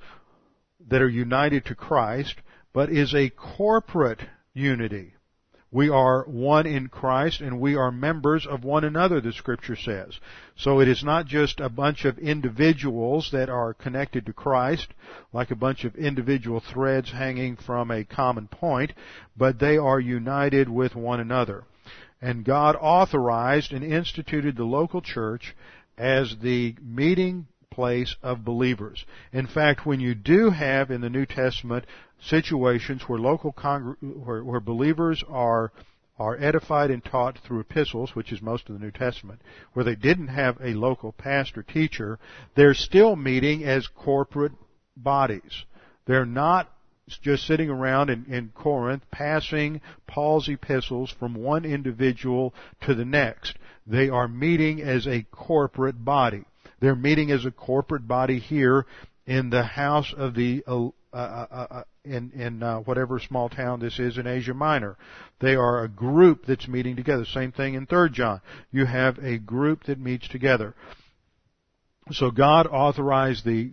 that 0.91 1.01
are 1.01 1.09
united 1.09 1.64
to 1.64 1.74
Christ, 1.74 2.35
but 2.74 2.91
is 2.91 3.14
a 3.14 3.31
corporate 3.31 4.20
unity. 4.53 5.14
We 5.73 5.89
are 5.89 6.25
one 6.25 6.66
in 6.66 6.89
Christ 6.89 7.41
and 7.41 7.61
we 7.61 7.77
are 7.77 7.93
members 7.93 8.45
of 8.45 8.64
one 8.64 8.83
another, 8.83 9.21
the 9.21 9.33
scripture 9.33 9.77
says. 9.77 10.18
So 10.57 10.81
it 10.81 10.89
is 10.89 11.05
not 11.05 11.27
just 11.27 11.61
a 11.61 11.68
bunch 11.68 12.05
of 12.05 12.18
individuals 12.18 13.31
that 13.33 13.49
are 13.49 13.75
connected 13.75 14.27
to 14.27 14.33
Christ, 14.33 14.89
like 15.33 15.53
a 15.53 15.57
bunch 15.57 15.85
of 15.85 15.95
individual 15.95 16.59
threads 16.59 17.12
hanging 17.12 17.57
from 17.57 17.93
a 17.93 18.05
common 18.05 18.49
point, 18.49 18.93
but 19.37 19.61
they 19.61 19.79
are 19.79 20.01
united 20.01 20.68
with 20.68 20.97
one 20.97 21.21
another. 21.21 21.62
And 22.21 22.45
God 22.45 22.77
authorized 22.81 23.73
and 23.73 23.85
instituted 23.85 24.57
the 24.57 24.64
local 24.64 25.01
church 25.01 25.55
as 25.97 26.37
the 26.43 26.75
meeting 26.83 27.47
place 27.71 28.16
of 28.23 28.45
believers. 28.45 29.05
In 29.33 29.47
fact, 29.47 29.87
when 29.87 30.01
you 30.01 30.14
do 30.14 30.51
have 30.51 30.91
in 30.91 31.01
the 31.01 31.11
New 31.11 31.27
Testament 31.27 31.87
situations 32.21 33.03
where 33.07 33.18
local 33.18 33.53
where, 33.53 34.45
where 34.45 34.61
believers 34.61 35.25
are 35.29 35.73
are 36.18 36.37
edified 36.39 36.91
and 36.91 37.03
taught 37.03 37.39
through 37.39 37.61
epistles, 37.61 38.14
which 38.14 38.31
is 38.31 38.43
most 38.43 38.68
of 38.68 38.79
the 38.79 38.85
New 38.85 38.91
Testament, 38.91 39.41
where 39.73 39.87
they 39.87 39.95
didn't 39.95 40.29
have 40.29 40.59
a 40.61 40.75
local 40.75 41.12
pastor 41.12 41.62
teacher, 41.62 42.18
they're 42.55 42.75
still 42.75 43.16
meeting 43.16 43.64
as 43.64 43.87
corporate 43.87 44.53
bodies. 44.95 45.64
They're 46.05 46.27
not 46.27 46.71
just 47.23 47.47
sitting 47.47 47.71
around 47.71 48.11
in, 48.11 48.27
in 48.27 48.53
Corinth 48.55 49.03
passing 49.11 49.81
Paul's 50.07 50.49
epistles 50.49 51.11
from 51.11 51.35
one 51.35 51.64
individual 51.64 52.55
to 52.83 52.95
the 52.95 53.07
next. 53.07 53.57
They 53.87 54.11
are 54.11 54.29
meeting 54.29 54.83
as 54.83 55.07
a 55.07 55.27
corporate 55.31 56.05
body. 56.05 56.45
They're 56.81 56.97
meeting 56.97 57.31
as 57.31 57.45
a 57.45 57.51
corporate 57.51 58.09
body 58.09 58.39
here 58.39 58.87
in 59.26 59.51
the 59.51 59.62
house 59.62 60.12
of 60.16 60.35
the 60.35 60.64
uh, 60.66 60.89
uh, 61.12 61.16
uh, 61.16 61.66
uh 61.70 61.83
in 62.05 62.31
in 62.33 62.62
uh, 62.62 62.78
whatever 62.78 63.18
small 63.18 63.49
town 63.49 63.81
this 63.81 63.99
is 63.99 64.16
in 64.16 64.26
Asia 64.26 64.55
Minor. 64.55 64.97
They 65.41 65.55
are 65.55 65.85
a 65.85 65.89
group 65.89 66.47
that's 66.47 66.66
meeting 66.66 66.97
together. 66.97 67.24
Same 67.24 67.53
thing 67.53 67.74
in 67.74 67.87
Third 67.87 68.12
John. 68.12 68.41
You 68.70 68.87
have 68.87 69.18
a 69.18 69.39
group 69.39 69.85
that 69.85 69.99
meets 69.99 70.28
together. 70.28 70.74
So 72.12 72.31
God 72.31 72.66
authorized 72.66 73.45
the 73.45 73.72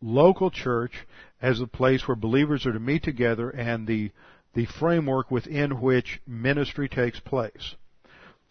local 0.00 0.50
church 0.50 0.92
as 1.40 1.60
a 1.60 1.66
place 1.66 2.06
where 2.06 2.16
believers 2.16 2.66
are 2.66 2.72
to 2.72 2.80
meet 2.80 3.02
together 3.02 3.50
and 3.50 3.86
the 3.86 4.10
the 4.54 4.66
framework 4.66 5.30
within 5.30 5.80
which 5.80 6.20
ministry 6.26 6.88
takes 6.88 7.18
place. 7.20 7.74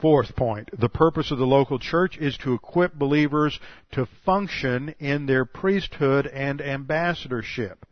Fourth 0.02 0.36
point, 0.36 0.70
the 0.80 0.90
purpose 0.90 1.30
of 1.30 1.38
the 1.38 1.46
local 1.46 1.78
church 1.78 2.18
is 2.18 2.36
to 2.38 2.56
equip 2.56 2.96
believers 2.96 3.60
to 3.92 4.08
function 4.26 4.96
in 5.00 5.28
their 5.28 5.46
priesthood 5.46 6.26
and 6.26 6.60
ambassadorship. 6.60 7.86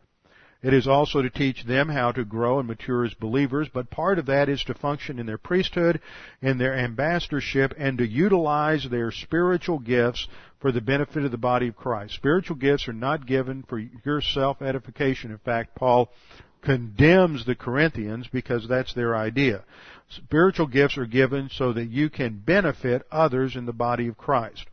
It 0.63 0.73
is 0.73 0.87
also 0.87 1.21
to 1.21 1.29
teach 1.29 1.63
them 1.65 1.87
how 1.87 2.11
to 2.11 2.25
grow 2.25 2.57
and 2.57 2.67
mature 2.67 3.05
as 3.05 3.13
believers, 3.13 3.69
but 3.71 3.91
part 3.91 4.17
of 4.17 4.25
that 4.25 4.49
is 4.49 4.63
to 4.63 4.73
function 4.73 5.19
in 5.19 5.27
their 5.27 5.37
priesthood, 5.37 6.01
in 6.41 6.57
their 6.57 6.75
ambassadorship, 6.75 7.75
and 7.77 7.99
to 7.99 8.07
utilize 8.07 8.89
their 8.89 9.11
spiritual 9.11 9.77
gifts 9.77 10.27
for 10.59 10.71
the 10.71 10.81
benefit 10.81 11.23
of 11.23 11.31
the 11.31 11.37
body 11.37 11.67
of 11.67 11.77
Christ. 11.77 12.15
Spiritual 12.15 12.57
gifts 12.57 12.87
are 12.87 12.93
not 12.93 13.27
given 13.27 13.63
for 13.69 13.79
your 14.03 14.19
self-edification. 14.19 15.31
In 15.31 15.37
fact, 15.37 15.75
Paul 15.75 16.09
condemns 16.61 17.45
the 17.45 17.55
Corinthians 17.55 18.27
because 18.31 18.67
that's 18.67 18.93
their 18.93 19.15
idea. 19.15 19.63
Spiritual 20.09 20.67
gifts 20.67 20.97
are 20.97 21.05
given 21.05 21.49
so 21.51 21.71
that 21.73 21.89
you 21.89 22.09
can 22.09 22.41
benefit 22.45 23.03
others 23.11 23.55
in 23.55 23.65
the 23.65 23.73
body 23.73 24.07
of 24.07 24.17
Christ. 24.17 24.65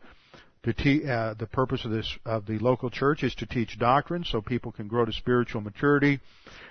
Te- 0.63 1.09
uh, 1.09 1.33
the 1.35 1.47
purpose 1.47 1.85
of 1.85 1.91
this 1.91 2.17
of 2.25 2.45
the 2.45 2.59
local 2.59 2.89
church 2.89 3.23
is 3.23 3.33
to 3.35 3.45
teach 3.45 3.79
doctrine 3.79 4.25
so 4.25 4.41
people 4.41 4.73
can 4.73 4.89
grow 4.89 5.05
to 5.05 5.13
spiritual 5.13 5.61
maturity, 5.61 6.19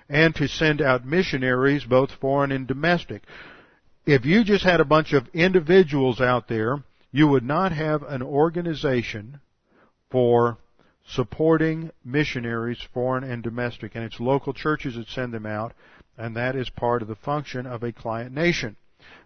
and 0.09 0.35
to 0.35 0.47
send 0.47 0.83
out 0.83 1.07
missionaries, 1.07 1.85
both 1.85 2.11
foreign 2.21 2.53
and 2.53 2.67
domestic. 2.67 3.23
If 4.05 4.27
you 4.27 4.45
just 4.45 4.65
had 4.65 4.81
a 4.81 4.85
bunch 4.85 5.15
of 5.15 5.27
individuals 5.33 6.21
out 6.21 6.47
there, 6.47 6.83
you 7.11 7.27
would 7.27 7.43
not 7.43 7.73
have 7.73 8.03
an 8.03 8.23
organization 8.23 9.41
for 10.11 10.59
supporting 11.09 11.91
missionaries, 12.05 12.85
foreign 12.93 13.25
and 13.25 13.43
domestic, 13.43 13.95
and 13.95 14.05
it's 14.05 14.21
local 14.21 14.53
churches 14.53 14.97
that 14.97 15.09
send 15.09 15.33
them 15.33 15.47
out, 15.47 15.73
and 16.19 16.37
that 16.37 16.57
is 16.57 16.69
part 16.71 17.03
of 17.03 17.09
the 17.09 17.17
function 17.17 17.67
of 17.67 17.83
a 17.83 17.93
client 17.93 18.33
nation. 18.33 18.77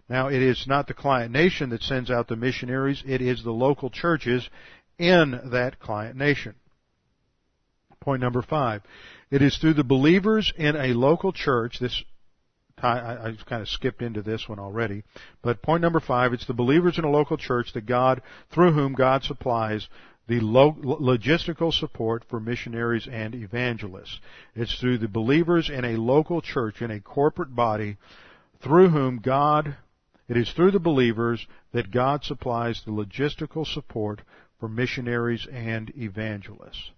Now, 0.09 0.27
it 0.27 0.41
is 0.41 0.65
not 0.67 0.87
the 0.87 0.93
client 0.93 1.31
nation 1.31 1.69
that 1.69 1.81
sends 1.81 2.11
out 2.11 2.27
the 2.27 2.35
missionaries, 2.35 3.03
it 3.05 3.21
is 3.21 3.43
the 3.43 3.51
local 3.51 3.89
churches 3.89 4.49
in 4.99 5.49
that 5.51 5.79
client 5.79 6.17
nation. 6.17 6.55
Point 7.99 8.21
number 8.21 8.41
five. 8.41 8.81
It 9.29 9.41
is 9.41 9.57
through 9.57 9.75
the 9.75 9.83
believers 9.83 10.51
in 10.57 10.75
a 10.75 10.87
local 10.87 11.31
church, 11.31 11.77
this 11.79 12.03
I, 12.83 12.87
I 12.89 13.35
kind 13.47 13.61
of 13.61 13.69
skipped 13.69 14.01
into 14.01 14.21
this 14.21 14.49
one 14.49 14.59
already. 14.59 15.03
But 15.41 15.61
point 15.61 15.81
number 15.81 15.99
five, 15.99 16.33
it's 16.33 16.47
the 16.47 16.53
believers 16.53 16.97
in 16.97 17.03
a 17.03 17.11
local 17.11 17.37
church 17.37 17.73
that 17.73 17.85
God, 17.85 18.21
through 18.51 18.73
whom 18.73 18.93
God 18.93 19.23
supplies 19.23 19.87
the 20.27 20.39
logistical 20.39 21.73
support 21.73 22.23
for 22.29 22.39
missionaries 22.39 23.07
and 23.07 23.35
evangelists. 23.35 24.19
It's 24.55 24.79
through 24.79 24.99
the 24.99 25.07
believers 25.07 25.69
in 25.69 25.83
a 25.83 25.97
local 25.97 26.41
church, 26.41 26.81
in 26.81 26.91
a 26.91 26.99
corporate 26.99 27.55
body, 27.55 27.97
through 28.61 28.89
whom 28.89 29.17
God, 29.17 29.75
it 30.27 30.37
is 30.37 30.51
through 30.51 30.71
the 30.71 30.79
believers 30.79 31.47
that 31.73 31.91
God 31.91 32.23
supplies 32.23 32.81
the 32.85 32.91
logistical 32.91 33.65
support 33.65 34.21
for 34.59 34.69
missionaries 34.69 35.47
and 35.51 35.91
evangelists. 35.97 36.91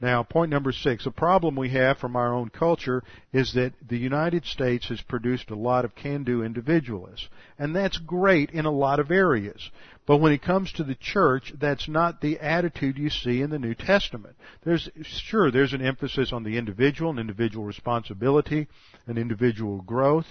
Now, 0.00 0.22
point 0.24 0.50
number 0.50 0.72
six, 0.72 1.06
a 1.06 1.10
problem 1.10 1.54
we 1.54 1.70
have 1.70 1.98
from 1.98 2.16
our 2.16 2.34
own 2.34 2.48
culture 2.50 3.02
is 3.32 3.54
that 3.54 3.72
the 3.86 3.96
United 3.96 4.44
States 4.44 4.88
has 4.88 5.00
produced 5.00 5.50
a 5.50 5.54
lot 5.54 5.84
of 5.84 5.94
can-do 5.94 6.42
individualists. 6.42 7.28
And 7.58 7.74
that's 7.74 7.98
great 7.98 8.50
in 8.50 8.66
a 8.66 8.72
lot 8.72 8.98
of 8.98 9.10
areas. 9.10 9.70
But 10.06 10.18
when 10.18 10.32
it 10.32 10.42
comes 10.42 10.72
to 10.72 10.84
the 10.84 10.96
church, 10.96 11.54
that's 11.58 11.88
not 11.88 12.20
the 12.20 12.38
attitude 12.40 12.98
you 12.98 13.08
see 13.08 13.40
in 13.40 13.50
the 13.50 13.58
New 13.58 13.74
Testament. 13.74 14.36
There's, 14.64 14.90
sure, 15.02 15.50
there's 15.50 15.72
an 15.72 15.80
emphasis 15.80 16.32
on 16.32 16.42
the 16.42 16.58
individual 16.58 17.10
and 17.10 17.18
individual 17.18 17.64
responsibility 17.64 18.66
and 19.06 19.16
individual 19.16 19.80
growth 19.80 20.26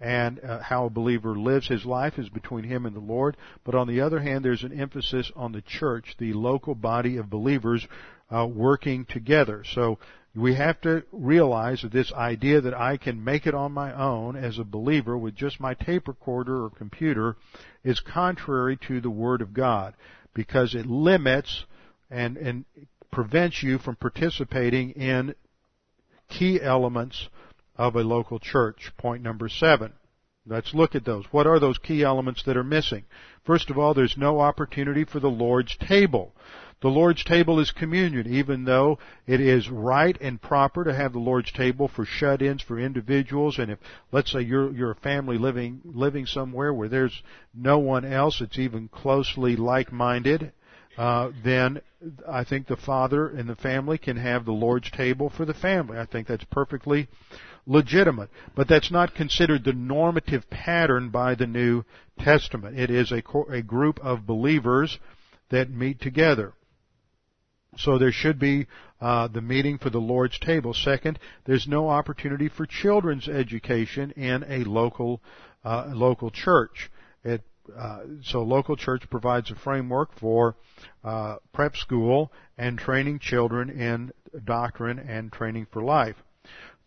and 0.00 0.38
uh, 0.44 0.60
how 0.62 0.86
a 0.86 0.90
believer 0.90 1.36
lives 1.36 1.66
his 1.66 1.84
life 1.84 2.18
is 2.18 2.28
between 2.28 2.64
him 2.64 2.86
and 2.86 2.94
the 2.94 3.00
Lord. 3.00 3.36
But 3.64 3.74
on 3.74 3.88
the 3.88 4.00
other 4.00 4.20
hand, 4.20 4.44
there's 4.44 4.62
an 4.62 4.78
emphasis 4.78 5.30
on 5.34 5.52
the 5.52 5.62
church, 5.62 6.14
the 6.18 6.32
local 6.32 6.74
body 6.74 7.16
of 7.16 7.28
believers 7.28 7.86
uh, 8.30 8.46
working 8.46 9.04
together. 9.06 9.64
So 9.72 9.98
we 10.34 10.54
have 10.54 10.80
to 10.82 11.02
realize 11.10 11.82
that 11.82 11.92
this 11.92 12.12
idea 12.12 12.60
that 12.60 12.74
I 12.74 12.96
can 12.96 13.22
make 13.24 13.46
it 13.46 13.54
on 13.54 13.72
my 13.72 13.92
own 13.92 14.36
as 14.36 14.58
a 14.58 14.64
believer 14.64 15.16
with 15.16 15.34
just 15.34 15.60
my 15.60 15.74
tape 15.74 16.06
recorder 16.06 16.64
or 16.64 16.70
computer 16.70 17.36
is 17.82 18.00
contrary 18.00 18.78
to 18.88 19.00
the 19.00 19.10
Word 19.10 19.42
of 19.42 19.54
God 19.54 19.94
because 20.34 20.74
it 20.74 20.86
limits 20.86 21.64
and, 22.10 22.36
and 22.36 22.64
prevents 23.10 23.62
you 23.62 23.78
from 23.78 23.96
participating 23.96 24.90
in 24.90 25.34
key 26.28 26.60
elements 26.62 27.28
of 27.76 27.96
a 27.96 28.02
local 28.02 28.38
church. 28.38 28.92
Point 28.98 29.22
number 29.22 29.48
seven. 29.48 29.92
Let's 30.46 30.72
look 30.72 30.94
at 30.94 31.04
those. 31.04 31.26
What 31.30 31.46
are 31.46 31.58
those 31.58 31.78
key 31.78 32.02
elements 32.02 32.42
that 32.44 32.56
are 32.56 32.64
missing? 32.64 33.04
First 33.44 33.70
of 33.70 33.78
all, 33.78 33.92
there's 33.92 34.16
no 34.16 34.40
opportunity 34.40 35.04
for 35.04 35.20
the 35.20 35.28
Lord's 35.28 35.76
table. 35.76 36.34
The 36.80 36.88
Lord's 36.88 37.24
table 37.24 37.58
is 37.58 37.72
communion, 37.72 38.32
even 38.32 38.64
though 38.64 38.98
it 39.26 39.40
is 39.40 39.68
right 39.68 40.16
and 40.20 40.40
proper 40.40 40.84
to 40.84 40.94
have 40.94 41.12
the 41.12 41.18
Lord's 41.18 41.50
table 41.50 41.88
for 41.88 42.04
shut-ins 42.04 42.62
for 42.62 42.78
individuals. 42.78 43.58
And 43.58 43.72
if, 43.72 43.78
let's 44.12 44.30
say 44.30 44.42
you're, 44.42 44.72
you're 44.72 44.92
a 44.92 44.96
family 44.96 45.38
living, 45.38 45.80
living 45.84 46.24
somewhere 46.24 46.72
where 46.72 46.88
there's 46.88 47.22
no 47.52 47.78
one 47.78 48.04
else 48.04 48.38
that's 48.38 48.58
even 48.58 48.86
closely 48.88 49.56
like-minded, 49.56 50.52
uh, 50.96 51.30
then 51.42 51.80
I 52.28 52.44
think 52.44 52.68
the 52.68 52.76
father 52.76 53.28
and 53.28 53.48
the 53.48 53.56
family 53.56 53.98
can 53.98 54.16
have 54.16 54.44
the 54.44 54.52
Lord's 54.52 54.90
table 54.92 55.30
for 55.30 55.44
the 55.44 55.54
family. 55.54 55.98
I 55.98 56.06
think 56.06 56.28
that's 56.28 56.44
perfectly 56.44 57.08
legitimate. 57.66 58.30
But 58.54 58.68
that's 58.68 58.90
not 58.92 59.16
considered 59.16 59.64
the 59.64 59.72
normative 59.72 60.48
pattern 60.48 61.10
by 61.10 61.34
the 61.34 61.46
New 61.46 61.84
Testament. 62.18 62.78
It 62.78 62.90
is 62.90 63.10
a, 63.10 63.22
a 63.50 63.62
group 63.62 63.98
of 63.98 64.26
believers 64.26 64.98
that 65.50 65.70
meet 65.70 66.00
together. 66.00 66.52
So 67.78 67.96
there 67.96 68.12
should 68.12 68.38
be 68.38 68.66
uh, 69.00 69.28
the 69.28 69.40
meeting 69.40 69.78
for 69.78 69.90
the 69.90 70.00
Lord's 70.00 70.38
table. 70.38 70.74
Second, 70.74 71.18
there's 71.44 71.68
no 71.68 71.88
opportunity 71.88 72.48
for 72.48 72.66
children's 72.66 73.28
education 73.28 74.10
in 74.12 74.44
a 74.48 74.64
local 74.64 75.20
uh, 75.64 75.90
local 75.94 76.30
church. 76.30 76.90
It, 77.22 77.42
uh, 77.76 78.00
so 78.22 78.42
local 78.42 78.76
church 78.76 79.08
provides 79.10 79.50
a 79.50 79.54
framework 79.54 80.18
for 80.18 80.56
uh, 81.04 81.36
prep 81.52 81.76
school 81.76 82.32
and 82.56 82.78
training 82.78 83.20
children 83.20 83.70
in 83.70 84.12
doctrine 84.44 84.98
and 84.98 85.32
training 85.32 85.66
for 85.72 85.82
life. 85.82 86.16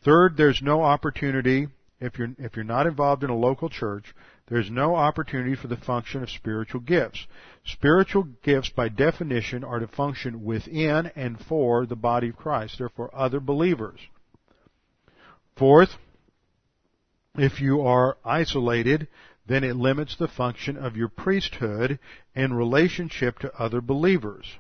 Third, 0.04 0.36
there's 0.36 0.62
no 0.62 0.82
opportunity 0.82 1.68
if 2.00 2.18
you're 2.18 2.32
if 2.38 2.56
you're 2.56 2.66
not 2.66 2.88
involved 2.88 3.24
in 3.24 3.30
a 3.30 3.38
local 3.38 3.70
church 3.70 4.14
there's 4.48 4.70
no 4.70 4.96
opportunity 4.96 5.56
for 5.56 5.68
the 5.68 5.78
function 5.78 6.24
of 6.24 6.30
spiritual 6.30 6.82
gifts. 6.82 7.26
Spiritual 7.64 8.28
gifts, 8.44 8.70
by 8.70 8.90
definition, 8.90 9.64
are 9.64 9.80
to 9.80 9.88
function 9.88 10.44
within 10.44 11.12
and 11.16 11.40
for 11.40 11.86
the 11.86 11.96
body 11.96 12.30
of 12.30 12.38
Christ. 12.38 12.78
They're 12.78 12.90
other 13.16 13.40
believers. 13.40 14.00
Fourth, 15.56 15.98
if 17.36 17.62
you 17.62 17.82
are 17.82 18.18
isolated, 18.26 19.08
then 19.46 19.64
it 19.64 19.76
limits 19.76 20.16
the 20.16 20.28
function 20.28 20.78
of 20.78 20.98
your 20.98 21.08
priesthood 21.08 22.00
in 22.36 22.54
relationship 22.54 23.40
to 23.40 23.54
other 23.56 23.82
believers. 23.82 24.58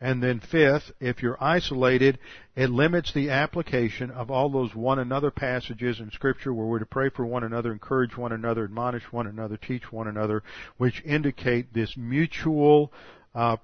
And 0.00 0.22
then 0.22 0.38
fifth, 0.38 0.92
if 1.00 1.22
you're 1.22 1.42
isolated, 1.42 2.20
it 2.54 2.70
limits 2.70 3.12
the 3.12 3.30
application 3.30 4.12
of 4.12 4.30
all 4.30 4.48
those 4.48 4.72
one 4.72 5.00
another 5.00 5.32
passages 5.32 5.98
in 5.98 6.12
scripture 6.12 6.54
where 6.54 6.66
we're 6.66 6.78
to 6.78 6.86
pray 6.86 7.10
for 7.10 7.26
one 7.26 7.42
another, 7.42 7.72
encourage 7.72 8.16
one 8.16 8.30
another, 8.30 8.64
admonish 8.64 9.12
one 9.12 9.26
another, 9.26 9.56
teach 9.56 9.90
one 9.90 10.06
another, 10.06 10.44
which 10.76 11.02
indicate 11.04 11.74
this 11.74 11.96
mutual 11.96 12.92
uh, 13.34 13.56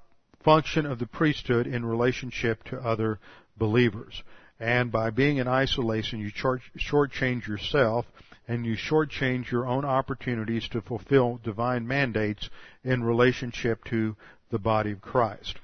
function 0.45 0.87
of 0.87 0.99
the 0.99 1.07
priesthood 1.07 1.68
in 1.68 1.85
relationship 1.85 2.64
to 2.64 2.78
other 2.78 3.20
believers. 3.57 4.20
And 4.59 4.91
by 4.91 5.11
being 5.11 5.37
in 5.37 5.47
isolation, 5.47 6.18
you 6.18 6.32
shortchange 6.32 7.47
yourself 7.47 8.07
and 8.49 8.66
you 8.66 8.76
shortchange 8.76 9.51
your 9.51 9.66
own 9.66 9.85
opportunities 9.85 10.68
to 10.70 10.82
fulfill 10.82 11.41
divine 11.45 11.87
mandates 11.87 12.51
in 12.82 13.05
relationship 13.05 13.85
to 13.85 14.16
the 14.51 14.59
body 14.59 14.93
of 14.93 15.01
Christ. 15.01 15.59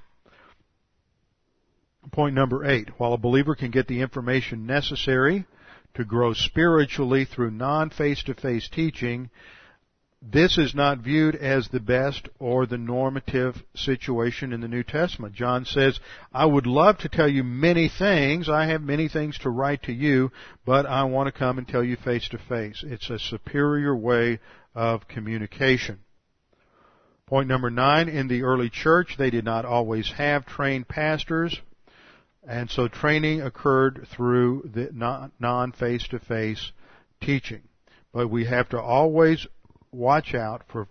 Point 2.12 2.34
number 2.34 2.64
eight. 2.64 2.88
While 2.98 3.12
a 3.12 3.18
believer 3.18 3.54
can 3.54 3.70
get 3.70 3.86
the 3.86 4.00
information 4.00 4.66
necessary 4.66 5.46
to 5.94 6.04
grow 6.04 6.32
spiritually 6.32 7.24
through 7.24 7.50
non-face-to-face 7.50 8.68
teaching, 8.70 9.30
this 10.22 10.58
is 10.58 10.74
not 10.74 10.98
viewed 10.98 11.34
as 11.34 11.68
the 11.68 11.80
best 11.80 12.28
or 12.38 12.66
the 12.66 12.78
normative 12.78 13.62
situation 13.74 14.52
in 14.52 14.60
the 14.60 14.68
New 14.68 14.82
Testament. 14.82 15.34
John 15.34 15.64
says, 15.64 15.98
I 16.32 16.44
would 16.46 16.66
love 16.66 16.98
to 16.98 17.08
tell 17.08 17.28
you 17.28 17.42
many 17.42 17.88
things. 17.88 18.48
I 18.48 18.66
have 18.66 18.82
many 18.82 19.08
things 19.08 19.38
to 19.38 19.50
write 19.50 19.84
to 19.84 19.92
you, 19.92 20.30
but 20.66 20.84
I 20.86 21.04
want 21.04 21.26
to 21.26 21.38
come 21.38 21.58
and 21.58 21.66
tell 21.66 21.82
you 21.82 21.96
face 21.96 22.28
to 22.30 22.38
face. 22.38 22.84
It's 22.86 23.08
a 23.08 23.18
superior 23.18 23.96
way 23.96 24.40
of 24.74 25.08
communication. 25.08 26.00
Point 27.26 27.48
number 27.48 27.70
nine, 27.70 28.08
in 28.08 28.28
the 28.28 28.42
early 28.42 28.68
church, 28.68 29.14
they 29.16 29.30
did 29.30 29.44
not 29.44 29.64
always 29.64 30.10
have 30.18 30.44
trained 30.44 30.88
pastors. 30.88 31.60
And 32.46 32.70
so 32.70 32.88
training 32.88 33.42
occurred 33.42 34.06
through 34.10 34.70
the 34.72 34.90
non 34.92 35.72
face 35.72 36.06
to 36.08 36.18
face 36.18 36.72
teaching. 37.20 37.62
But 38.12 38.28
we 38.28 38.46
have 38.46 38.68
to 38.70 38.80
always 38.80 39.46
watch 39.92 40.34
out 40.34 40.62
for 40.68 40.88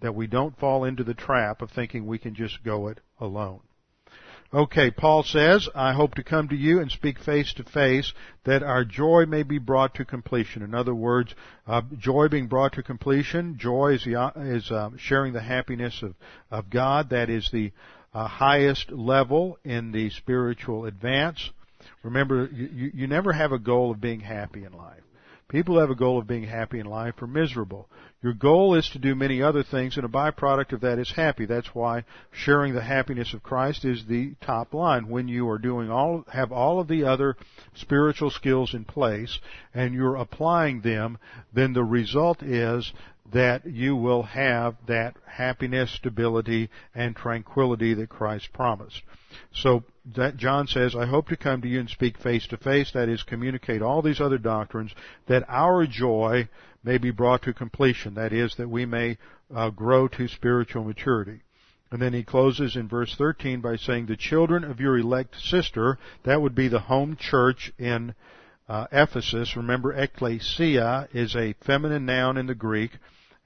that 0.00 0.14
we 0.14 0.26
don't 0.26 0.58
fall 0.58 0.84
into 0.84 1.04
the 1.04 1.14
trap 1.14 1.62
of 1.62 1.70
thinking 1.70 2.06
we 2.06 2.18
can 2.18 2.34
just 2.34 2.62
go 2.62 2.88
it 2.88 2.98
alone. 3.20 3.60
Okay, 4.52 4.90
Paul 4.90 5.24
says, 5.24 5.68
I 5.74 5.92
hope 5.92 6.14
to 6.14 6.22
come 6.22 6.48
to 6.48 6.56
you 6.56 6.80
and 6.80 6.90
speak 6.90 7.18
face 7.18 7.52
to 7.54 7.64
face 7.64 8.14
that 8.44 8.62
our 8.62 8.82
joy 8.82 9.26
may 9.26 9.42
be 9.42 9.58
brought 9.58 9.94
to 9.96 10.06
completion. 10.06 10.62
In 10.62 10.74
other 10.74 10.94
words, 10.94 11.34
uh, 11.66 11.82
joy 11.98 12.28
being 12.28 12.46
brought 12.46 12.72
to 12.74 12.82
completion, 12.82 13.58
joy 13.58 13.92
is, 13.92 14.04
the, 14.04 14.32
is 14.36 14.70
uh, 14.70 14.90
sharing 14.96 15.34
the 15.34 15.42
happiness 15.42 16.02
of, 16.02 16.14
of 16.50 16.70
God. 16.70 17.10
That 17.10 17.28
is 17.28 17.50
the 17.52 17.72
uh, 18.14 18.26
highest 18.26 18.90
level 18.90 19.58
in 19.64 19.92
the 19.92 20.10
spiritual 20.10 20.86
advance. 20.86 21.50
Remember, 22.02 22.48
you, 22.52 22.90
you 22.94 23.06
never 23.06 23.32
have 23.32 23.52
a 23.52 23.58
goal 23.58 23.90
of 23.90 24.00
being 24.00 24.20
happy 24.20 24.64
in 24.64 24.72
life. 24.72 25.02
People 25.48 25.80
have 25.80 25.88
a 25.88 25.94
goal 25.94 26.18
of 26.18 26.26
being 26.26 26.44
happy 26.44 26.78
in 26.78 26.84
life 26.84 27.14
or 27.22 27.26
miserable. 27.26 27.88
Your 28.22 28.34
goal 28.34 28.74
is 28.74 28.86
to 28.90 28.98
do 28.98 29.14
many 29.14 29.42
other 29.42 29.62
things, 29.62 29.96
and 29.96 30.04
a 30.04 30.08
byproduct 30.08 30.72
of 30.72 30.82
that 30.82 30.98
is 30.98 31.10
happy. 31.10 31.46
That's 31.46 31.74
why 31.74 32.04
sharing 32.32 32.74
the 32.74 32.82
happiness 32.82 33.32
of 33.32 33.42
Christ 33.42 33.84
is 33.84 34.04
the 34.04 34.34
top 34.42 34.74
line. 34.74 35.08
When 35.08 35.26
you 35.26 35.48
are 35.48 35.58
doing 35.58 35.90
all, 35.90 36.24
have 36.30 36.52
all 36.52 36.80
of 36.80 36.88
the 36.88 37.04
other 37.04 37.36
spiritual 37.74 38.30
skills 38.30 38.74
in 38.74 38.84
place, 38.84 39.38
and 39.72 39.94
you're 39.94 40.16
applying 40.16 40.82
them, 40.82 41.16
then 41.54 41.72
the 41.72 41.84
result 41.84 42.42
is 42.42 42.92
that 43.32 43.66
you 43.66 43.94
will 43.94 44.22
have 44.22 44.76
that 44.86 45.16
happiness, 45.26 45.90
stability, 45.92 46.70
and 46.94 47.14
tranquility 47.14 47.94
that 47.94 48.08
Christ 48.08 48.52
promised. 48.52 49.02
So 49.52 49.84
that 50.16 50.36
John 50.36 50.66
says, 50.66 50.94
I 50.94 51.06
hope 51.06 51.28
to 51.28 51.36
come 51.36 51.60
to 51.62 51.68
you 51.68 51.80
and 51.80 51.90
speak 51.90 52.18
face 52.18 52.46
to 52.48 52.56
face, 52.56 52.92
that 52.92 53.08
is, 53.08 53.22
communicate 53.22 53.82
all 53.82 54.02
these 54.02 54.20
other 54.20 54.38
doctrines, 54.38 54.92
that 55.26 55.44
our 55.48 55.86
joy 55.86 56.48
may 56.82 56.98
be 56.98 57.10
brought 57.10 57.42
to 57.42 57.52
completion, 57.52 58.14
that 58.14 58.32
is, 58.32 58.54
that 58.56 58.70
we 58.70 58.86
may 58.86 59.18
uh, 59.54 59.70
grow 59.70 60.08
to 60.08 60.28
spiritual 60.28 60.84
maturity. 60.84 61.40
And 61.90 62.00
then 62.02 62.12
he 62.12 62.22
closes 62.22 62.76
in 62.76 62.88
verse 62.88 63.14
13 63.16 63.60
by 63.60 63.76
saying, 63.76 64.06
the 64.06 64.16
children 64.16 64.64
of 64.64 64.80
your 64.80 64.98
elect 64.98 65.36
sister, 65.40 65.98
that 66.24 66.40
would 66.40 66.54
be 66.54 66.68
the 66.68 66.80
home 66.80 67.16
church 67.16 67.72
in 67.78 68.14
uh, 68.68 68.86
Ephesus. 68.92 69.56
Remember, 69.56 69.92
ecclesia 69.92 71.08
is 71.12 71.34
a 71.34 71.54
feminine 71.64 72.04
noun 72.04 72.36
in 72.36 72.46
the 72.46 72.54
Greek. 72.54 72.92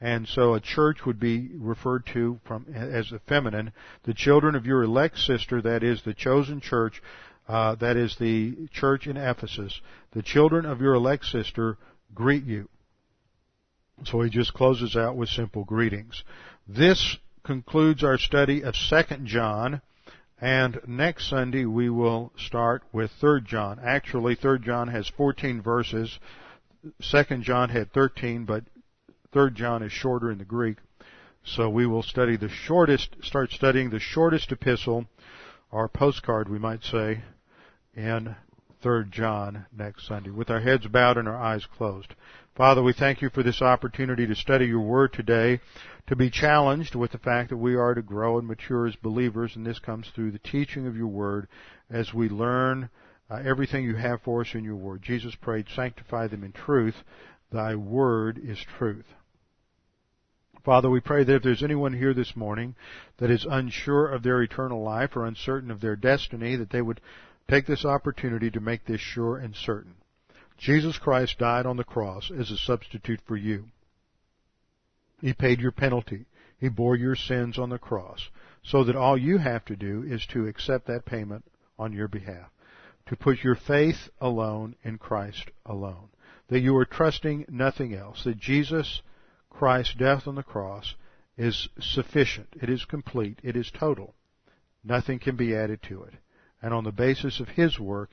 And 0.03 0.26
so 0.26 0.55
a 0.55 0.61
church 0.61 1.07
would 1.07 1.20
be 1.20 1.48
referred 1.55 2.07
to 2.07 2.40
from 2.44 2.66
as 2.74 3.12
a 3.12 3.20
feminine. 3.20 3.72
The 4.03 4.12
children 4.12 4.57
of 4.57 4.66
your 4.66 4.82
elect 4.82 5.16
sister, 5.16 5.62
that 5.62 5.84
is 5.84 6.03
the 6.03 6.12
chosen 6.12 6.61
church, 6.61 7.00
uh, 7.46 7.76
that 7.76 7.96
is 7.96 8.16
the 8.18 8.68
church 8.72 9.07
in 9.07 9.16
Ephesus. 9.16 9.80
The 10.11 10.22
children 10.22 10.66
of 10.66 10.80
your 10.80 10.94
elect 10.94 11.26
sister 11.26 11.78
greet 12.12 12.42
you. 12.44 12.68
So 14.05 14.22
he 14.22 14.28
just 14.28 14.53
closes 14.55 14.96
out 14.96 15.16
with 15.16 15.28
simple 15.28 15.62
greetings. 15.62 16.24
This 16.66 17.16
concludes 17.44 18.03
our 18.03 18.18
study 18.18 18.64
of 18.64 18.74
2nd 18.74 19.26
John. 19.26 19.82
And 20.40 20.80
next 20.84 21.30
Sunday 21.30 21.64
we 21.64 21.88
will 21.88 22.32
start 22.36 22.82
with 22.92 23.12
3rd 23.20 23.44
John. 23.44 23.78
Actually, 23.80 24.34
3rd 24.34 24.64
John 24.64 24.88
has 24.88 25.07
14 25.16 25.62
verses. 25.62 26.18
2nd 27.00 27.42
John 27.42 27.68
had 27.68 27.92
13, 27.92 28.44
but 28.44 28.64
Third 29.33 29.55
John 29.55 29.83
is 29.83 29.93
shorter 29.93 30.30
in 30.30 30.39
the 30.39 30.45
Greek. 30.45 30.76
So 31.45 31.68
we 31.68 31.87
will 31.87 32.03
study 32.03 32.37
the 32.37 32.49
shortest, 32.49 33.16
start 33.22 33.51
studying 33.51 33.91
the 33.91 33.99
shortest 33.99 34.53
epistle, 34.53 35.07
or 35.70 35.89
postcard 35.89 36.49
we 36.49 36.59
might 36.59 36.85
say, 36.85 37.22
in 37.95 38.37
Third 38.83 39.11
John 39.11 39.66
next 39.76 40.07
Sunday, 40.07 40.30
with 40.30 40.51
our 40.51 40.61
heads 40.61 40.87
bowed 40.87 41.16
and 41.16 41.26
our 41.26 41.37
eyes 41.37 41.66
closed. 41.66 42.14
Father, 42.55 42.83
we 42.83 42.93
thank 42.93 43.22
you 43.22 43.30
for 43.30 43.43
this 43.43 43.62
opportunity 43.62 44.26
to 44.26 44.35
study 44.35 44.66
your 44.66 44.80
word 44.80 45.12
today, 45.12 45.61
to 46.07 46.14
be 46.14 46.30
challenged 46.30 46.95
with 46.95 47.12
the 47.12 47.18
fact 47.18 47.49
that 47.49 47.57
we 47.57 47.74
are 47.74 47.95
to 47.95 48.03
grow 48.03 48.39
and 48.39 48.47
mature 48.47 48.87
as 48.87 48.97
believers, 48.97 49.57
and 49.57 49.64
this 49.64 49.78
comes 49.78 50.09
through 50.09 50.30
the 50.30 50.39
teaching 50.41 50.87
of 50.87 50.97
your 50.97 51.07
word 51.07 51.49
as 51.91 52.12
we 52.12 52.28
learn 52.28 52.91
uh, 53.30 53.37
everything 53.45 53.85
you 53.85 53.97
have 53.97 54.20
for 54.20 54.43
us 54.43 54.55
in 54.55 54.62
your 54.62 54.76
word. 54.76 55.03
Jesus 55.03 55.35
prayed, 55.35 55.66
sanctify 55.74 56.26
them 56.26 56.45
in 56.45 56.53
truth. 56.53 56.97
Thy 57.51 57.74
word 57.74 58.39
is 58.43 58.59
truth. 58.78 59.07
Father, 60.64 60.88
we 60.88 61.00
pray 61.00 61.24
that 61.24 61.34
if 61.34 61.42
there's 61.42 61.62
anyone 61.64 61.92
here 61.92 62.14
this 62.14 62.36
morning 62.36 62.76
that 63.18 63.30
is 63.30 63.44
unsure 63.48 64.06
of 64.06 64.22
their 64.22 64.42
eternal 64.42 64.82
life 64.82 65.16
or 65.16 65.26
uncertain 65.26 65.70
of 65.70 65.80
their 65.80 65.96
destiny, 65.96 66.54
that 66.54 66.70
they 66.70 66.82
would 66.82 67.00
take 67.50 67.66
this 67.66 67.84
opportunity 67.84 68.50
to 68.50 68.60
make 68.60 68.84
this 68.86 69.00
sure 69.00 69.36
and 69.36 69.56
certain. 69.56 69.94
Jesus 70.56 70.98
Christ 70.98 71.38
died 71.38 71.66
on 71.66 71.76
the 71.76 71.84
cross 71.84 72.30
as 72.30 72.52
a 72.52 72.56
substitute 72.56 73.20
for 73.26 73.36
you. 73.36 73.64
He 75.20 75.32
paid 75.32 75.60
your 75.60 75.72
penalty. 75.72 76.26
He 76.58 76.68
bore 76.68 76.94
your 76.94 77.16
sins 77.16 77.58
on 77.58 77.70
the 77.70 77.78
cross 77.78 78.28
so 78.62 78.84
that 78.84 78.94
all 78.94 79.18
you 79.18 79.38
have 79.38 79.64
to 79.64 79.74
do 79.74 80.04
is 80.04 80.24
to 80.26 80.46
accept 80.46 80.86
that 80.86 81.04
payment 81.04 81.44
on 81.76 81.92
your 81.92 82.06
behalf. 82.06 82.50
To 83.06 83.16
put 83.16 83.42
your 83.42 83.56
faith 83.56 84.08
alone 84.20 84.76
in 84.84 84.98
Christ 84.98 85.50
alone. 85.66 86.10
That 86.48 86.60
you 86.60 86.76
are 86.76 86.84
trusting 86.84 87.46
nothing 87.48 87.94
else. 87.94 88.22
That 88.22 88.38
Jesus 88.38 89.02
Christ's 89.53 89.94
death 89.94 90.26
on 90.26 90.34
the 90.34 90.42
cross 90.42 90.94
is 91.36 91.68
sufficient. 91.78 92.48
It 92.61 92.68
is 92.68 92.84
complete. 92.84 93.38
It 93.42 93.57
is 93.57 93.70
total. 93.70 94.14
Nothing 94.82 95.18
can 95.18 95.36
be 95.36 95.55
added 95.55 95.80
to 95.88 96.03
it. 96.05 96.14
And 96.61 96.72
on 96.74 96.84
the 96.84 96.92
basis 96.92 97.38
of 97.38 97.48
His 97.48 97.78
work, 97.78 98.11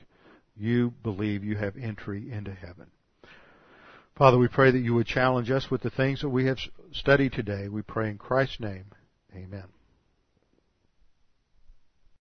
you 0.56 0.92
believe 1.02 1.42
you 1.42 1.56
have 1.56 1.76
entry 1.76 2.30
into 2.30 2.52
heaven. 2.52 2.90
Father, 4.16 4.38
we 4.38 4.48
pray 4.48 4.70
that 4.70 4.78
you 4.78 4.94
would 4.94 5.06
challenge 5.06 5.50
us 5.50 5.70
with 5.70 5.80
the 5.80 5.90
things 5.90 6.20
that 6.20 6.28
we 6.28 6.44
have 6.46 6.58
studied 6.92 7.32
today. 7.32 7.68
We 7.68 7.82
pray 7.82 8.10
in 8.10 8.18
Christ's 8.18 8.60
name. 8.60 8.86
Amen. 9.34 9.64